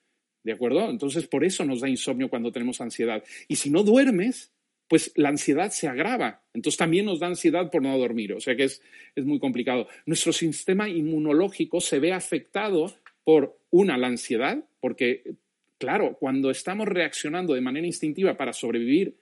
¿De 0.42 0.52
acuerdo? 0.52 0.90
Entonces, 0.90 1.26
por 1.26 1.44
eso 1.44 1.64
nos 1.64 1.80
da 1.80 1.88
insomnio 1.88 2.28
cuando 2.28 2.52
tenemos 2.52 2.80
ansiedad. 2.80 3.24
Y 3.48 3.56
si 3.56 3.70
no 3.70 3.82
duermes, 3.82 4.52
pues 4.88 5.12
la 5.16 5.30
ansiedad 5.30 5.70
se 5.70 5.88
agrava. 5.88 6.42
Entonces 6.52 6.76
también 6.76 7.06
nos 7.06 7.20
da 7.20 7.28
ansiedad 7.28 7.70
por 7.70 7.82
no 7.82 7.96
dormir. 7.96 8.34
O 8.34 8.40
sea 8.40 8.54
que 8.54 8.64
es, 8.64 8.82
muy 9.16 9.38
complicado. 9.38 9.88
Nuestro 10.06 10.32
sistema 10.32 10.88
inmunológico 10.88 11.80
se 11.80 11.98
ve 11.98 12.12
afectado 12.12 12.94
por, 13.24 13.58
una, 13.70 13.96
la 13.96 14.08
ansiedad, 14.08 14.62
porque, 14.80 15.34
claro, 15.78 16.16
cuando 16.20 16.50
estamos 16.50 16.86
reaccionando 16.86 17.54
de 17.54 17.62
manera 17.62 17.86
instintiva 17.86 18.36
para 18.36 18.52
sobrevivir, 18.52 19.16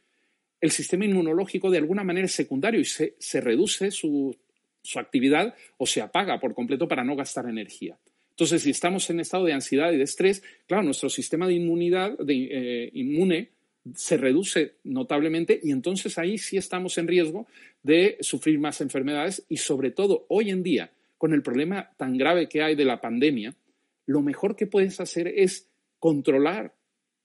el 0.62 0.70
sistema 0.70 1.04
inmunológico 1.04 1.70
de 1.70 1.78
alguna 1.78 2.04
manera 2.04 2.24
es 2.24 2.32
secundario 2.32 2.80
y 2.80 2.84
se, 2.84 3.40
reduce 3.40 3.90
su, 3.90 4.34
actividad 4.94 5.54
o 5.76 5.86
se 5.86 6.00
apaga 6.00 6.38
por 6.38 6.54
completo 6.54 6.86
para 6.86 7.02
no 7.02 7.16
gastar 7.16 7.46
energía. 7.46 7.98
Entonces, 8.30 8.62
si 8.62 8.70
estamos 8.70 9.10
en 9.10 9.20
estado 9.20 9.44
de 9.44 9.52
ansiedad 9.52 9.92
y 9.92 9.98
de 9.98 10.04
estrés, 10.04 10.42
claro, 10.66 10.84
nuestro 10.84 11.10
sistema 11.10 11.48
de 11.48 11.54
inmunidad, 11.54 12.16
de, 12.16 12.48
eh, 12.50 12.90
inmune, 12.94 13.50
se 13.94 14.16
reduce 14.16 14.76
notablemente 14.84 15.58
y 15.60 15.72
entonces 15.72 16.16
ahí 16.16 16.38
sí 16.38 16.56
estamos 16.56 16.96
en 16.96 17.08
riesgo 17.08 17.48
de 17.82 18.16
sufrir 18.20 18.60
más 18.60 18.80
enfermedades 18.80 19.44
y 19.48 19.56
sobre 19.56 19.90
todo 19.90 20.26
hoy 20.28 20.50
en 20.50 20.62
día, 20.62 20.92
con 21.18 21.34
el 21.34 21.42
problema 21.42 21.90
tan 21.96 22.16
grave 22.16 22.48
que 22.48 22.62
hay 22.62 22.76
de 22.76 22.84
la 22.84 23.00
pandemia, 23.00 23.56
lo 24.06 24.22
mejor 24.22 24.54
que 24.54 24.68
puedes 24.68 25.00
hacer 25.00 25.26
es 25.26 25.68
controlar 25.98 26.72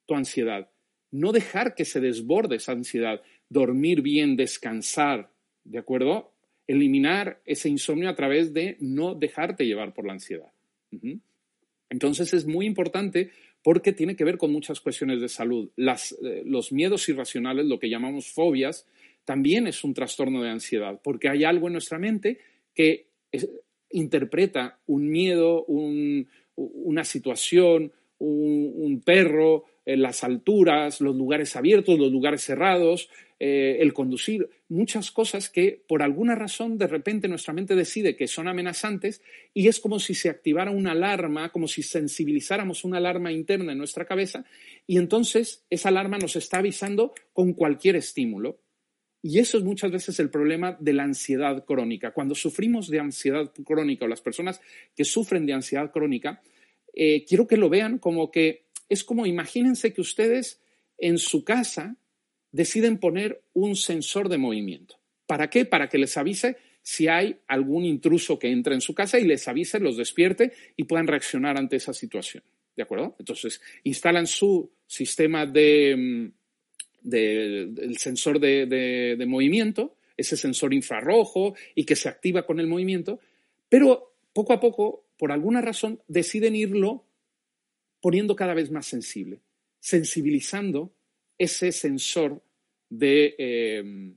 tu 0.07 0.15
ansiedad, 0.15 0.71
no 1.11 1.31
dejar 1.31 1.75
que 1.75 1.85
se 1.85 1.99
desborde 1.99 2.57
esa 2.57 2.73
ansiedad, 2.73 3.21
dormir 3.49 4.01
bien, 4.01 4.35
descansar, 4.35 5.31
¿de 5.63 5.79
acuerdo? 5.79 6.33
Eliminar 6.67 7.41
ese 7.45 7.69
insomnio 7.69 8.09
a 8.09 8.15
través 8.15 8.53
de 8.53 8.77
no 8.79 9.15
dejarte 9.15 9.65
llevar 9.65 9.93
por 9.93 10.05
la 10.05 10.13
ansiedad. 10.13 10.51
Entonces 11.89 12.33
es 12.33 12.45
muy 12.45 12.65
importante 12.65 13.31
porque 13.63 13.93
tiene 13.93 14.15
que 14.15 14.23
ver 14.23 14.37
con 14.37 14.51
muchas 14.51 14.79
cuestiones 14.79 15.21
de 15.21 15.29
salud. 15.29 15.69
Eh, 15.77 16.43
los 16.45 16.71
miedos 16.71 17.07
irracionales, 17.09 17.65
lo 17.65 17.79
que 17.79 17.89
llamamos 17.89 18.31
fobias, 18.31 18.85
también 19.25 19.67
es 19.67 19.83
un 19.83 19.93
trastorno 19.93 20.41
de 20.41 20.49
ansiedad, 20.49 21.01
porque 21.03 21.29
hay 21.29 21.43
algo 21.43 21.67
en 21.67 21.73
nuestra 21.73 21.99
mente 21.99 22.39
que 22.73 23.07
interpreta 23.89 24.79
un 24.87 25.09
miedo, 25.09 25.65
una 25.65 27.03
situación, 27.03 27.91
un 28.19 29.01
perro, 29.05 29.65
las 29.95 30.23
alturas, 30.23 30.99
los 30.99 31.15
lugares 31.15 31.55
abiertos, 31.55 31.97
los 31.97 32.11
lugares 32.11 32.43
cerrados, 32.43 33.09
eh, 33.39 33.77
el 33.81 33.93
conducir, 33.93 34.49
muchas 34.67 35.11
cosas 35.11 35.49
que 35.49 35.83
por 35.87 36.01
alguna 36.01 36.33
razón 36.33 36.79
de 36.79 36.87
repente 36.87 37.27
nuestra 37.27 37.53
mente 37.53 37.75
decide 37.75 38.15
que 38.15 38.27
son 38.27 38.47
amenazantes 38.47 39.21
y 39.53 39.67
es 39.67 39.79
como 39.79 39.99
si 39.99 40.15
se 40.15 40.29
activara 40.29 40.71
una 40.71 40.93
alarma, 40.93 41.51
como 41.51 41.67
si 41.67 41.83
sensibilizáramos 41.83 42.83
una 42.83 42.97
alarma 42.97 43.31
interna 43.31 43.73
en 43.73 43.77
nuestra 43.77 44.05
cabeza 44.05 44.43
y 44.87 44.97
entonces 44.97 45.63
esa 45.69 45.89
alarma 45.89 46.17
nos 46.17 46.35
está 46.35 46.57
avisando 46.57 47.13
con 47.31 47.53
cualquier 47.53 47.95
estímulo. 47.95 48.59
Y 49.21 49.39
eso 49.39 49.57
es 49.57 49.63
muchas 49.63 49.91
veces 49.91 50.19
el 50.19 50.29
problema 50.29 50.75
de 50.79 50.93
la 50.93 51.03
ansiedad 51.03 51.63
crónica. 51.65 52.11
Cuando 52.11 52.33
sufrimos 52.33 52.87
de 52.87 52.99
ansiedad 52.99 53.51
crónica 53.65 54.05
o 54.05 54.07
las 54.07 54.21
personas 54.21 54.61
que 54.95 55.05
sufren 55.05 55.45
de 55.45 55.53
ansiedad 55.53 55.91
crónica, 55.91 56.41
eh, 56.93 57.25
quiero 57.25 57.45
que 57.45 57.57
lo 57.57 57.69
vean 57.69 57.99
como 57.99 58.31
que 58.31 58.66
es 58.89 59.03
como 59.03 59.25
imagínense 59.25 59.93
que 59.93 60.01
ustedes 60.01 60.61
en 60.97 61.17
su 61.17 61.43
casa 61.43 61.97
deciden 62.51 62.97
poner 62.97 63.43
un 63.53 63.75
sensor 63.75 64.29
de 64.29 64.37
movimiento. 64.37 64.99
¿Para 65.25 65.49
qué? 65.49 65.65
Para 65.65 65.89
que 65.89 65.97
les 65.97 66.15
avise 66.17 66.57
si 66.81 67.07
hay 67.07 67.37
algún 67.47 67.83
intruso 67.83 68.39
que 68.39 68.49
entra 68.49 68.73
en 68.73 68.81
su 68.81 68.93
casa 68.93 69.19
y 69.19 69.25
les 69.25 69.47
avise, 69.47 69.79
los 69.79 69.97
despierte 69.97 70.53
y 70.77 70.85
puedan 70.85 71.07
reaccionar 71.07 71.57
ante 71.57 71.75
esa 71.75 71.93
situación. 71.93 72.43
¿De 72.75 72.83
acuerdo? 72.83 73.15
Entonces, 73.19 73.59
instalan 73.83 74.27
su 74.27 74.71
sistema 74.85 75.45
de, 75.45 76.31
mm, 77.03 77.93
sensor 77.97 78.39
de 78.39 79.25
movimiento, 79.27 79.97
ese 80.17 80.35
sensor 80.35 80.73
infrarrojo 80.73 81.55
y 81.75 81.85
que 81.85 81.95
se 81.95 82.09
activa 82.09 82.45
con 82.45 82.59
el 82.59 82.67
movimiento, 82.67 83.19
pero 83.69 84.15
poco 84.33 84.53
a 84.53 84.59
poco, 84.59 85.05
por 85.17 85.31
alguna 85.31 85.61
razón, 85.61 86.01
deciden 86.07 86.55
irlo 86.55 87.05
poniendo 88.01 88.35
cada 88.35 88.53
vez 88.53 88.71
más 88.71 88.85
sensible, 88.85 89.41
sensibilizando 89.79 90.93
ese 91.37 91.71
sensor 91.71 92.41
de, 92.89 93.35
em, 93.37 94.15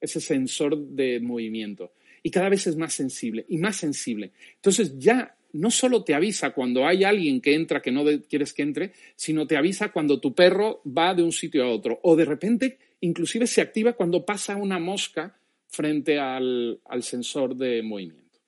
ese 0.00 0.20
sensor 0.20 0.76
de 0.76 1.20
movimiento. 1.20 1.92
Y 2.22 2.30
cada 2.30 2.48
vez 2.48 2.66
es 2.66 2.76
más 2.76 2.94
sensible 2.94 3.44
y 3.48 3.58
más 3.58 3.76
sensible. 3.76 4.32
Entonces 4.56 4.98
ya 4.98 5.36
no 5.52 5.70
solo 5.70 6.02
te 6.02 6.14
avisa 6.14 6.50
cuando 6.50 6.86
hay 6.86 7.04
alguien 7.04 7.40
que 7.40 7.54
entra 7.54 7.82
que 7.82 7.90
no 7.90 8.04
quieres 8.28 8.54
que 8.54 8.62
entre, 8.62 8.92
sino 9.16 9.46
te 9.46 9.56
avisa 9.56 9.92
cuando 9.92 10.20
tu 10.20 10.34
perro 10.34 10.82
va 10.86 11.14
de 11.14 11.22
un 11.22 11.32
sitio 11.32 11.64
a 11.64 11.70
otro. 11.70 12.00
O 12.02 12.16
de 12.16 12.24
repente 12.24 12.78
inclusive 13.00 13.46
se 13.46 13.60
activa 13.60 13.94
cuando 13.94 14.24
pasa 14.24 14.56
una 14.56 14.78
mosca 14.78 15.36
frente 15.68 16.18
al, 16.18 16.80
al 16.84 17.02
sensor 17.02 17.56
de 17.56 17.82
movimiento. 17.82 18.38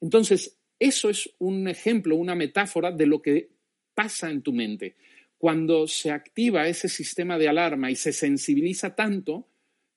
Entonces, 0.00 0.56
eso 0.78 1.10
es 1.10 1.30
un 1.38 1.68
ejemplo, 1.68 2.16
una 2.16 2.34
metáfora 2.34 2.92
de 2.92 3.06
lo 3.06 3.20
que 3.20 3.50
pasa 3.98 4.30
en 4.30 4.42
tu 4.42 4.52
mente? 4.52 4.94
Cuando 5.38 5.88
se 5.88 6.12
activa 6.12 6.68
ese 6.68 6.88
sistema 6.88 7.36
de 7.36 7.48
alarma 7.48 7.90
y 7.90 7.96
se 7.96 8.12
sensibiliza 8.12 8.94
tanto 8.94 9.48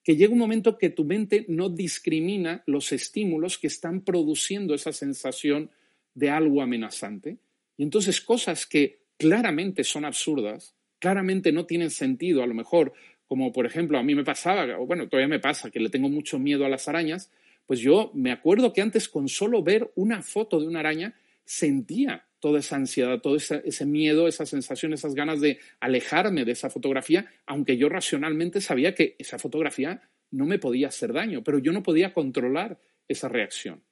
que 0.02 0.16
llega 0.16 0.32
un 0.32 0.40
momento 0.40 0.76
que 0.76 0.90
tu 0.90 1.04
mente 1.04 1.44
no 1.46 1.68
discrimina 1.68 2.64
los 2.66 2.90
estímulos 2.90 3.58
que 3.58 3.68
están 3.68 4.00
produciendo 4.00 4.74
esa 4.74 4.90
sensación 4.90 5.70
de 6.14 6.30
algo 6.30 6.62
amenazante. 6.62 7.36
Y 7.76 7.84
entonces 7.84 8.20
cosas 8.20 8.66
que 8.66 9.02
claramente 9.16 9.84
son 9.84 10.04
absurdas, 10.04 10.74
claramente 10.98 11.52
no 11.52 11.64
tienen 11.64 11.90
sentido, 11.90 12.42
a 12.42 12.48
lo 12.48 12.54
mejor, 12.54 12.94
como 13.28 13.52
por 13.52 13.66
ejemplo 13.66 13.98
a 13.98 14.02
mí 14.02 14.16
me 14.16 14.24
pasaba, 14.24 14.66
o 14.80 14.84
bueno, 14.84 15.08
todavía 15.08 15.28
me 15.28 15.38
pasa, 15.38 15.70
que 15.70 15.78
le 15.78 15.90
tengo 15.90 16.08
mucho 16.08 16.40
miedo 16.40 16.66
a 16.66 16.68
las 16.68 16.88
arañas, 16.88 17.30
pues 17.66 17.78
yo 17.78 18.10
me 18.14 18.32
acuerdo 18.32 18.72
que 18.72 18.82
antes 18.82 19.08
con 19.08 19.28
solo 19.28 19.62
ver 19.62 19.92
una 19.94 20.22
foto 20.22 20.58
de 20.58 20.66
una 20.66 20.80
araña 20.80 21.14
sentía 21.44 22.26
toda 22.42 22.58
esa 22.58 22.74
ansiedad, 22.74 23.20
todo 23.20 23.36
ese, 23.36 23.86
miedo, 23.86 24.26
esa 24.26 24.44
sensación, 24.46 24.92
esas 24.92 25.14
ganas 25.14 25.40
de 25.40 25.60
alejarme 25.78 26.44
de 26.44 26.50
esa 26.50 26.70
fotografía, 26.70 27.30
aunque 27.46 27.76
yo 27.76 27.88
racionalmente 27.88 28.60
sabía 28.60 28.96
que 28.96 29.14
esa 29.20 29.38
fotografía 29.38 30.02
no 30.32 30.44
me 30.44 30.58
podía 30.58 30.88
hacer 30.88 31.12
daño, 31.12 31.44
pero 31.44 31.60
yo 31.60 31.70
no 31.70 31.84
podía 31.84 32.12
controlar 32.12 32.80
esa 33.06 33.28
reacción. 33.28 33.84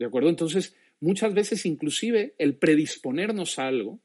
¿De 0.00 0.04
acuerdo? 0.04 0.30
Entonces, 0.30 0.74
muchas 0.98 1.32
veces 1.32 1.64
inclusive 1.64 2.34
el 2.38 2.56
predisponernos 2.56 3.60
a 3.60 3.68
algo, 3.68 4.00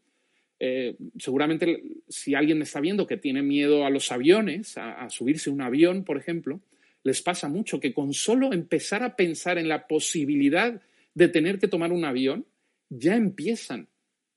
eh, 0.60 0.96
seguramente 1.18 1.82
si 2.08 2.36
alguien 2.36 2.62
está 2.62 2.80
viendo 2.80 3.08
que 3.08 3.18
tiene 3.18 3.42
miedo 3.42 3.84
a 3.84 3.90
los 3.90 4.12
aviones, 4.12 4.78
a 4.78 5.10
subirse 5.10 5.50
a 5.50 5.54
un 5.54 5.62
avión, 5.62 6.04
por 6.04 6.18
ejemplo, 6.18 6.62
les 7.02 7.24
pasa 7.24 7.50
mucho 7.50 7.80
que 7.80 7.96
con 7.96 8.14
solo 8.14 8.54
empezar 8.54 9.02
a 9.02 9.16
pensar 9.16 9.58
en 9.58 9.70
la 9.70 9.88
posibilidad 9.88 10.80
de 11.16 11.28
tener 11.30 11.58
que 11.58 11.68
tomar 11.68 11.92
un 11.92 12.06
avión, 12.06 12.46
ya 12.89 13.15
empiezan 13.15 13.88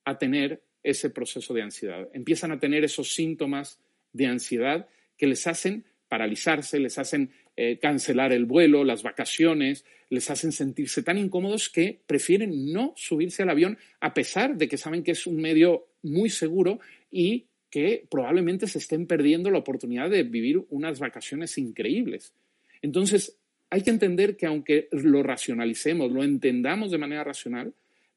a 0.04 0.18
tener 0.18 0.62
ese 0.82 1.10
proceso 1.10 1.54
de 1.54 1.62
ansiedad, 1.62 2.08
empiezan 2.12 2.52
a 2.52 2.58
tener 2.58 2.84
esos 2.84 3.14
síntomas 3.14 3.78
de 4.12 4.26
ansiedad 4.26 4.88
que 5.16 5.26
les 5.26 5.46
hacen 5.46 5.84
paralizarse, 6.08 6.78
les 6.78 6.98
hacen 6.98 7.30
eh, 7.56 7.78
cancelar 7.78 8.32
el 8.32 8.44
vuelo, 8.44 8.84
las 8.84 9.02
vacaciones, 9.02 9.84
les 10.10 10.28
hacen 10.30 10.52
sentirse 10.52 11.02
tan 11.02 11.16
incómodos 11.16 11.70
que 11.70 12.00
prefieren 12.06 12.72
no 12.72 12.92
subirse 12.96 13.42
al 13.42 13.50
avión 13.50 13.78
a 14.00 14.12
pesar 14.12 14.56
de 14.56 14.68
que 14.68 14.76
saben 14.76 15.02
que 15.02 15.12
es 15.12 15.26
un 15.26 15.40
medio 15.40 15.86
muy 16.02 16.28
seguro 16.28 16.80
y 17.10 17.46
que 17.70 18.06
probablemente 18.10 18.66
se 18.66 18.78
estén 18.78 19.06
perdiendo 19.06 19.50
la 19.50 19.58
oportunidad 19.58 20.10
de 20.10 20.24
vivir 20.24 20.62
unas 20.68 20.98
vacaciones 20.98 21.56
increíbles. 21.56 22.34
Entonces, 22.82 23.38
hay 23.70 23.80
que 23.80 23.90
entender 23.90 24.36
que 24.36 24.44
aunque 24.44 24.88
lo 24.92 25.22
racionalicemos, 25.22 26.12
lo 26.12 26.22
entendamos 26.22 26.90
de 26.90 26.98
manera 26.98 27.24
racional, 27.24 27.72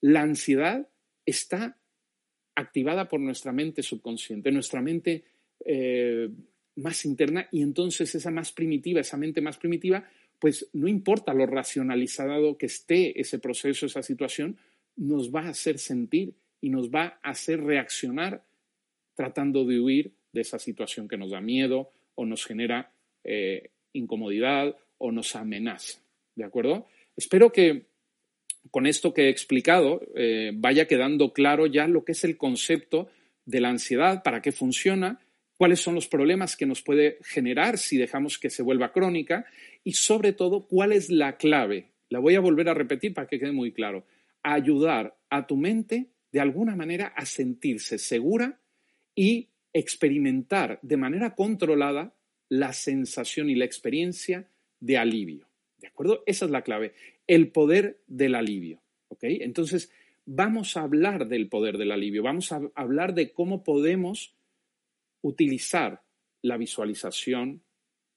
la 0.05 0.21
ansiedad 0.21 0.87
está 1.25 1.79
activada 2.53 3.07
por 3.07 3.19
nuestra 3.19 3.51
mente 3.51 3.81
subconsciente, 3.81 4.51
nuestra 4.51 4.79
mente 4.79 5.23
eh, 5.65 6.29
más 6.75 7.05
interna 7.05 7.49
y 7.51 7.63
entonces 7.63 8.13
esa 8.13 8.29
más 8.29 8.51
primitiva, 8.51 9.01
esa 9.01 9.17
mente 9.17 9.41
más 9.41 9.57
primitiva, 9.57 10.07
pues 10.37 10.69
no 10.73 10.87
importa 10.87 11.33
lo 11.33 11.47
racionalizado 11.47 12.55
que 12.55 12.67
esté 12.67 13.19
ese 13.19 13.39
proceso, 13.39 13.87
esa 13.87 14.03
situación, 14.03 14.57
nos 14.95 15.33
va 15.33 15.47
a 15.47 15.49
hacer 15.49 15.79
sentir 15.79 16.35
y 16.61 16.69
nos 16.69 16.91
va 16.91 17.19
a 17.23 17.31
hacer 17.31 17.63
reaccionar 17.63 18.43
tratando 19.15 19.65
de 19.65 19.79
huir 19.79 20.11
de 20.31 20.41
esa 20.41 20.59
situación 20.59 21.07
que 21.07 21.17
nos 21.17 21.31
da 21.31 21.41
miedo 21.41 21.89
o 22.13 22.27
nos 22.27 22.45
genera 22.45 22.91
eh, 23.23 23.71
incomodidad 23.93 24.75
o 24.99 25.11
nos 25.11 25.35
amenaza. 25.35 25.99
¿De 26.35 26.43
acuerdo? 26.43 26.85
Espero 27.17 27.51
que 27.51 27.87
con 28.71 28.87
esto 28.87 29.13
que 29.13 29.23
he 29.23 29.29
explicado 29.29 30.01
eh, 30.15 30.51
vaya 30.53 30.87
quedando 30.87 31.33
claro 31.33 31.65
ya 31.67 31.87
lo 31.87 32.03
que 32.03 32.13
es 32.13 32.23
el 32.23 32.37
concepto 32.37 33.09
de 33.45 33.61
la 33.61 33.69
ansiedad, 33.69 34.23
para 34.23 34.41
qué 34.41 34.51
funciona, 34.51 35.19
cuáles 35.57 35.79
son 35.79 35.95
los 35.95 36.07
problemas 36.07 36.57
que 36.57 36.65
nos 36.65 36.81
puede 36.81 37.17
generar 37.23 37.77
si 37.77 37.97
dejamos 37.97 38.37
que 38.37 38.49
se 38.49 38.63
vuelva 38.63 38.91
crónica 38.91 39.45
y 39.83 39.93
sobre 39.93 40.33
todo 40.33 40.67
cuál 40.67 40.91
es 40.91 41.09
la 41.09 41.37
clave. 41.37 41.91
La 42.09 42.19
voy 42.19 42.35
a 42.35 42.39
volver 42.39 42.69
a 42.69 42.73
repetir 42.73 43.13
para 43.13 43.27
que 43.27 43.39
quede 43.39 43.51
muy 43.51 43.71
claro. 43.71 44.05
Ayudar 44.43 45.17
a 45.29 45.47
tu 45.47 45.57
mente 45.57 46.07
de 46.31 46.39
alguna 46.39 46.75
manera 46.75 47.07
a 47.15 47.25
sentirse 47.25 47.97
segura 47.97 48.59
y 49.15 49.49
experimentar 49.73 50.79
de 50.81 50.97
manera 50.97 51.35
controlada 51.35 52.13
la 52.49 52.73
sensación 52.73 53.49
y 53.49 53.55
la 53.55 53.65
experiencia 53.65 54.47
de 54.79 54.97
alivio. 54.97 55.47
¿De 55.77 55.87
acuerdo? 55.87 56.23
Esa 56.25 56.45
es 56.45 56.51
la 56.51 56.61
clave. 56.61 56.93
El 57.27 57.51
poder 57.51 58.01
del 58.07 58.35
alivio. 58.35 58.81
¿Ok? 59.07 59.23
Entonces, 59.23 59.91
vamos 60.25 60.77
a 60.77 60.81
hablar 60.81 61.27
del 61.27 61.47
poder 61.47 61.77
del 61.77 61.91
alivio. 61.91 62.23
Vamos 62.23 62.51
a 62.51 62.61
hablar 62.75 63.13
de 63.13 63.31
cómo 63.31 63.63
podemos 63.63 64.35
utilizar 65.21 66.03
la 66.41 66.57
visualización 66.57 67.63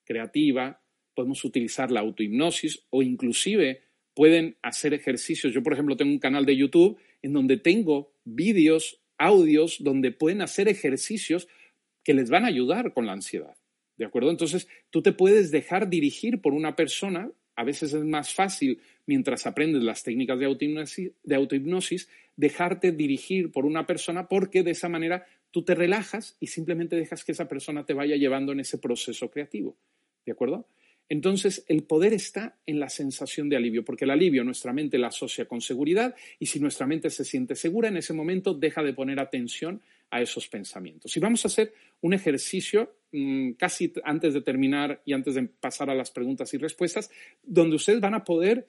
creativa, 0.04 0.82
podemos 1.14 1.44
utilizar 1.44 1.90
la 1.90 2.00
autohipnosis 2.00 2.86
o 2.90 3.02
inclusive 3.02 3.82
pueden 4.14 4.56
hacer 4.62 4.94
ejercicios. 4.94 5.52
Yo, 5.52 5.62
por 5.62 5.72
ejemplo, 5.72 5.96
tengo 5.96 6.12
un 6.12 6.18
canal 6.18 6.44
de 6.44 6.56
YouTube 6.56 6.98
en 7.22 7.32
donde 7.32 7.56
tengo 7.56 8.12
vídeos, 8.24 9.00
audios, 9.16 9.76
donde 9.80 10.12
pueden 10.12 10.42
hacer 10.42 10.68
ejercicios 10.68 11.48
que 12.02 12.14
les 12.14 12.30
van 12.30 12.44
a 12.44 12.48
ayudar 12.48 12.92
con 12.92 13.06
la 13.06 13.12
ansiedad. 13.12 13.56
¿De 13.96 14.04
acuerdo? 14.04 14.30
Entonces, 14.30 14.68
tú 14.90 15.02
te 15.02 15.12
puedes 15.12 15.50
dejar 15.50 15.88
dirigir 15.88 16.40
por 16.40 16.52
una 16.52 16.76
persona. 16.76 17.30
A 17.56 17.64
veces 17.64 17.92
es 17.92 18.04
más 18.04 18.32
fácil, 18.32 18.80
mientras 19.08 19.46
aprendes 19.46 19.82
las 19.82 20.02
técnicas 20.02 20.38
de 20.38 20.44
autohipnosis, 20.44 21.12
de 21.24 21.34
autohipnosis, 21.34 22.10
dejarte 22.36 22.92
dirigir 22.92 23.50
por 23.50 23.64
una 23.64 23.86
persona 23.86 24.28
porque 24.28 24.62
de 24.62 24.72
esa 24.72 24.90
manera 24.90 25.26
tú 25.50 25.64
te 25.64 25.74
relajas 25.74 26.36
y 26.40 26.48
simplemente 26.48 26.94
dejas 26.94 27.24
que 27.24 27.32
esa 27.32 27.48
persona 27.48 27.86
te 27.86 27.94
vaya 27.94 28.16
llevando 28.16 28.52
en 28.52 28.60
ese 28.60 28.76
proceso 28.76 29.30
creativo. 29.30 29.78
¿De 30.26 30.32
acuerdo? 30.32 30.68
Entonces, 31.08 31.64
el 31.68 31.84
poder 31.84 32.12
está 32.12 32.58
en 32.66 32.78
la 32.78 32.90
sensación 32.90 33.48
de 33.48 33.56
alivio, 33.56 33.82
porque 33.82 34.04
el 34.04 34.10
alivio 34.10 34.44
nuestra 34.44 34.74
mente 34.74 34.98
la 34.98 35.06
asocia 35.06 35.46
con 35.46 35.62
seguridad 35.62 36.14
y 36.38 36.44
si 36.44 36.60
nuestra 36.60 36.86
mente 36.86 37.08
se 37.08 37.24
siente 37.24 37.54
segura, 37.54 37.88
en 37.88 37.96
ese 37.96 38.12
momento 38.12 38.52
deja 38.52 38.82
de 38.82 38.92
poner 38.92 39.18
atención 39.20 39.80
a 40.10 40.20
esos 40.20 40.48
pensamientos. 40.48 41.16
Y 41.16 41.20
vamos 41.20 41.42
a 41.46 41.48
hacer 41.48 41.72
un 42.02 42.12
ejercicio 42.12 42.92
mm, 43.12 43.52
casi 43.52 43.90
antes 44.04 44.34
de 44.34 44.42
terminar 44.42 45.00
y 45.06 45.14
antes 45.14 45.34
de 45.34 45.44
pasar 45.44 45.88
a 45.88 45.94
las 45.94 46.10
preguntas 46.10 46.52
y 46.52 46.58
respuestas, 46.58 47.10
donde 47.42 47.76
ustedes 47.76 48.00
van 48.00 48.14
a 48.14 48.24
poder 48.24 48.66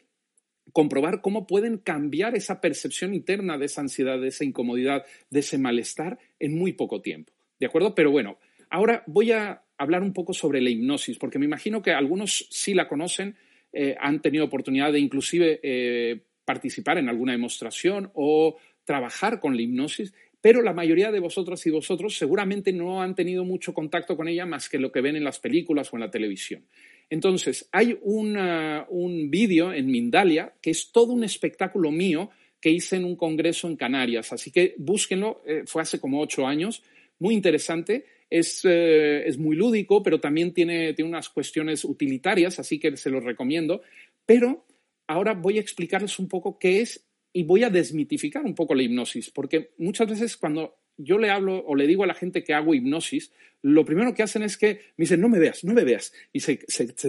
comprobar 0.74 1.22
cómo 1.22 1.48
pueden 1.48 1.78
cambiar 1.78 2.36
esa 2.36 2.62
percepción 2.62 3.14
interna 3.14 3.58
de 3.58 3.66
esa 3.66 3.82
ansiedad, 3.82 4.20
de 4.20 4.28
esa 4.28 4.44
incomodidad, 4.44 5.06
de 5.30 5.40
ese 5.40 5.58
malestar 5.58 6.20
en 6.40 6.58
muy 6.58 6.74
poco 6.74 7.02
tiempo. 7.02 7.34
¿De 7.60 7.66
acuerdo? 7.66 7.96
Pero 7.96 8.12
bueno, 8.12 8.38
ahora 8.70 9.04
voy 9.08 9.32
a 9.32 9.64
hablar 9.78 10.04
un 10.04 10.14
poco 10.14 10.34
sobre 10.34 10.62
la 10.62 10.70
hipnosis, 10.70 11.18
porque 11.18 11.40
me 11.40 11.46
imagino 11.46 11.82
que 11.82 11.92
algunos 11.92 12.48
sí 12.50 12.74
la 12.74 12.88
conocen, 12.88 13.36
eh, 13.72 13.96
han 14.00 14.22
tenido 14.22 14.46
oportunidad 14.46 14.92
de 14.92 15.00
inclusive 15.00 15.60
eh, 15.62 16.22
participar 16.46 16.98
en 16.98 17.10
alguna 17.10 17.34
demostración 17.34 18.12
o 18.14 18.58
trabajar 18.84 19.40
con 19.40 19.56
la 19.56 19.62
hipnosis 19.62 20.14
pero 20.42 20.62
la 20.62 20.74
mayoría 20.74 21.12
de 21.12 21.20
vosotras 21.20 21.66
y 21.66 21.70
vosotros 21.70 22.18
seguramente 22.18 22.72
no 22.72 23.02
han 23.02 23.16
tenido 23.16 23.44
mucho 23.44 23.74
contacto 23.74 24.16
con 24.16 24.28
ella 24.28 24.46
más 24.46 24.70
que 24.70 24.80
lo 24.80 24.92
que 24.92 25.02
ven 25.02 25.16
en 25.16 25.24
las 25.24 25.40
películas 25.40 25.92
o 25.92 25.98
en 25.98 26.02
la 26.02 26.12
televisión. 26.12 26.66
Entonces, 27.10 27.68
hay 27.72 27.98
un 28.02 29.32
vídeo 29.32 29.74
en 29.74 29.88
Mindalia 29.88 30.54
que 30.62 30.72
es 30.72 30.92
todo 30.92 31.14
un 31.14 31.24
espectáculo 31.24 31.92
mío 31.92 32.30
que 32.62 32.70
hice 32.70 32.98
en 32.98 33.06
un 33.06 33.16
congreso 33.16 33.68
en 33.68 33.76
Canarias, 33.76 34.34
así 34.34 34.52
que 34.52 34.76
búsquenlo, 34.78 35.42
eh, 35.46 35.64
fue 35.66 35.82
hace 35.82 36.00
como 36.00 36.20
ocho 36.20 36.46
años, 36.46 36.84
muy 37.20 37.34
interesante, 37.34 38.06
es, 38.30 38.62
eh, 38.66 39.28
es 39.28 39.38
muy 39.38 39.56
lúdico, 39.56 40.04
pero 40.04 40.20
también 40.20 40.54
tiene, 40.54 40.94
tiene 40.94 41.10
unas 41.10 41.30
cuestiones 41.30 41.84
utilitarias, 41.86 42.60
así 42.60 42.80
que 42.80 42.96
se 42.98 43.10
los 43.10 43.24
recomiendo, 43.24 43.82
pero 44.26 44.66
ahora 45.08 45.34
voy 45.34 45.58
a 45.58 45.62
explicarles 45.62 46.20
un 46.20 46.28
poco 46.28 46.60
qué 46.60 46.82
es 46.82 47.06
y 47.32 47.44
voy 47.44 47.64
a 47.64 47.70
desmitificar 47.70 48.44
un 48.44 48.56
poco 48.56 48.76
la 48.76 48.84
hipnosis, 48.84 49.30
porque 49.30 49.72
muchas 49.78 50.10
veces 50.10 50.36
cuando 50.36 50.79
yo 51.00 51.18
le 51.18 51.30
hablo 51.30 51.64
o 51.66 51.76
le 51.76 51.88
digo 51.88 52.04
a 52.04 52.08
la 52.08 52.14
gente 52.14 52.44
que 52.44 52.54
hago 52.54 52.74
hipnosis, 52.74 53.32
lo 53.62 53.86
primero 53.86 54.14
que 54.14 54.24
hacen 54.24 54.44
es 54.44 54.58
que 54.58 54.82
me 54.98 55.04
dicen, 55.04 55.20
no 55.22 55.30
me 55.30 55.40
veas, 55.40 55.64
no 55.64 55.74
me 55.74 55.84
veas, 55.84 56.14
y 56.32 56.42
se, 56.42 56.58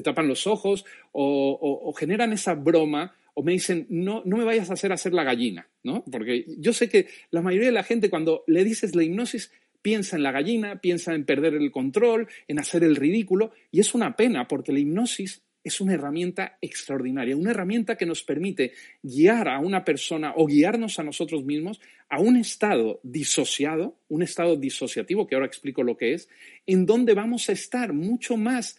tapan 0.02 0.28
los 0.28 0.46
ojos 0.46 0.84
o, 1.12 1.92
generan 1.98 2.32
esa 2.32 2.54
broma 2.54 3.14
o 3.34 3.42
me 3.42 3.52
dicen, 3.52 3.86
no, 3.90 4.22
no 4.24 4.36
me 4.36 4.44
vayas 4.44 4.70
a 4.70 4.74
hacer 4.74 4.92
hacer 4.92 5.12
la 5.12 5.24
gallina, 5.24 5.68
¿no? 5.82 6.04
Porque 6.10 6.44
yo 6.58 6.72
sé 6.72 6.88
que 6.88 7.08
la 7.30 7.42
mayoría 7.42 7.68
de 7.68 7.74
la 7.74 7.84
gente 7.84 8.10
cuando 8.10 8.42
le 8.46 8.64
dices 8.64 8.94
la 8.94 9.04
hipnosis 9.04 9.52
piensa 9.82 10.16
en 10.16 10.22
la 10.22 10.32
gallina, 10.32 10.80
piensa 10.80 11.14
en 11.14 11.24
perder 11.24 11.54
el 11.54 11.70
control, 11.70 12.28
en 12.48 12.58
hacer 12.58 12.84
el 12.84 12.96
ridículo, 12.96 13.52
y 13.70 13.80
es 13.80 13.94
una 13.94 14.16
pena 14.16 14.48
porque 14.48 14.72
la 14.72 14.80
hipnosis 14.80 15.42
es 15.62 15.80
una 15.80 15.94
herramienta 15.94 16.58
extraordinaria, 16.60 17.36
una 17.36 17.50
herramienta 17.50 17.96
que 17.96 18.06
nos 18.06 18.22
permite 18.22 18.72
guiar 19.02 19.48
a 19.48 19.58
una 19.58 19.84
persona 19.84 20.32
o 20.36 20.46
guiarnos 20.46 20.98
a 20.98 21.02
nosotros 21.02 21.44
mismos 21.44 21.80
a 22.08 22.20
un 22.20 22.36
estado 22.36 23.00
disociado, 23.02 23.96
un 24.08 24.22
estado 24.22 24.56
disociativo, 24.56 25.26
que 25.26 25.34
ahora 25.34 25.46
explico 25.46 25.82
lo 25.82 25.96
que 25.96 26.14
es, 26.14 26.28
en 26.66 26.86
donde 26.86 27.14
vamos 27.14 27.48
a 27.48 27.52
estar 27.52 27.92
mucho 27.92 28.36
más 28.36 28.78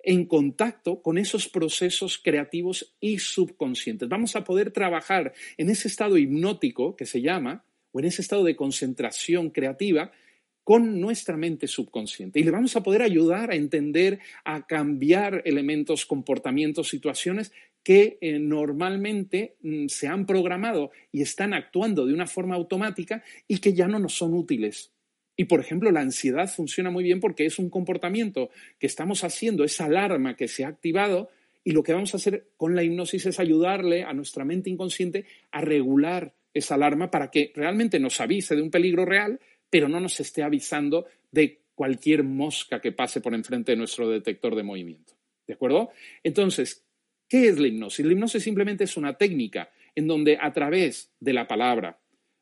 en 0.00 0.24
contacto 0.26 1.02
con 1.02 1.18
esos 1.18 1.48
procesos 1.48 2.18
creativos 2.18 2.94
y 3.00 3.18
subconscientes. 3.18 4.08
Vamos 4.08 4.36
a 4.36 4.44
poder 4.44 4.70
trabajar 4.70 5.32
en 5.56 5.68
ese 5.70 5.88
estado 5.88 6.16
hipnótico 6.16 6.94
que 6.96 7.06
se 7.06 7.20
llama, 7.20 7.64
o 7.92 8.00
en 8.00 8.06
ese 8.06 8.22
estado 8.22 8.44
de 8.44 8.56
concentración 8.56 9.50
creativa 9.50 10.12
con 10.66 11.00
nuestra 11.00 11.36
mente 11.36 11.68
subconsciente. 11.68 12.40
Y 12.40 12.42
le 12.42 12.50
vamos 12.50 12.74
a 12.74 12.82
poder 12.82 13.00
ayudar 13.00 13.52
a 13.52 13.54
entender, 13.54 14.18
a 14.44 14.66
cambiar 14.66 15.42
elementos, 15.44 16.06
comportamientos, 16.06 16.88
situaciones 16.88 17.52
que 17.84 18.18
eh, 18.20 18.40
normalmente 18.40 19.54
mm, 19.62 19.86
se 19.86 20.08
han 20.08 20.26
programado 20.26 20.90
y 21.12 21.22
están 21.22 21.54
actuando 21.54 22.04
de 22.04 22.12
una 22.12 22.26
forma 22.26 22.56
automática 22.56 23.22
y 23.46 23.58
que 23.58 23.74
ya 23.74 23.86
no 23.86 24.00
nos 24.00 24.14
son 24.14 24.34
útiles. 24.34 24.90
Y, 25.36 25.44
por 25.44 25.60
ejemplo, 25.60 25.92
la 25.92 26.00
ansiedad 26.00 26.52
funciona 26.52 26.90
muy 26.90 27.04
bien 27.04 27.20
porque 27.20 27.46
es 27.46 27.60
un 27.60 27.70
comportamiento 27.70 28.50
que 28.80 28.88
estamos 28.88 29.22
haciendo, 29.22 29.62
esa 29.62 29.84
alarma 29.84 30.34
que 30.34 30.48
se 30.48 30.64
ha 30.64 30.68
activado, 30.68 31.30
y 31.62 31.70
lo 31.70 31.84
que 31.84 31.92
vamos 31.92 32.12
a 32.12 32.16
hacer 32.16 32.48
con 32.56 32.74
la 32.74 32.82
hipnosis 32.82 33.26
es 33.26 33.38
ayudarle 33.38 34.02
a 34.02 34.12
nuestra 34.14 34.44
mente 34.44 34.68
inconsciente 34.68 35.26
a 35.52 35.60
regular 35.60 36.34
esa 36.54 36.74
alarma 36.74 37.10
para 37.10 37.30
que 37.30 37.52
realmente 37.54 38.00
nos 38.00 38.20
avise 38.20 38.56
de 38.56 38.62
un 38.62 38.70
peligro 38.70 39.04
real, 39.04 39.38
pero 39.70 39.88
no 39.88 40.00
nos 40.00 40.18
esté 40.20 40.42
avisando 40.42 41.06
de 41.30 41.60
cualquier 41.74 42.22
mosca 42.22 42.80
que 42.80 42.92
pase 42.92 43.20
por 43.20 43.34
enfrente 43.34 43.72
de 43.72 43.76
nuestro 43.76 44.08
detector 44.08 44.54
de 44.54 44.62
movimiento. 44.62 45.14
¿De 45.46 45.54
acuerdo? 45.54 45.90
Entonces, 46.22 46.84
¿qué 47.28 47.48
es 47.48 47.58
la 47.58 47.68
hipnosis? 47.68 48.04
La 48.04 48.12
hipnosis 48.12 48.42
simplemente 48.42 48.84
es 48.84 48.96
una 48.96 49.14
técnica 49.14 49.70
en 49.94 50.06
donde 50.06 50.38
a 50.40 50.52
través 50.52 51.12
de 51.20 51.32
la 51.32 51.46
palabra, 51.46 51.98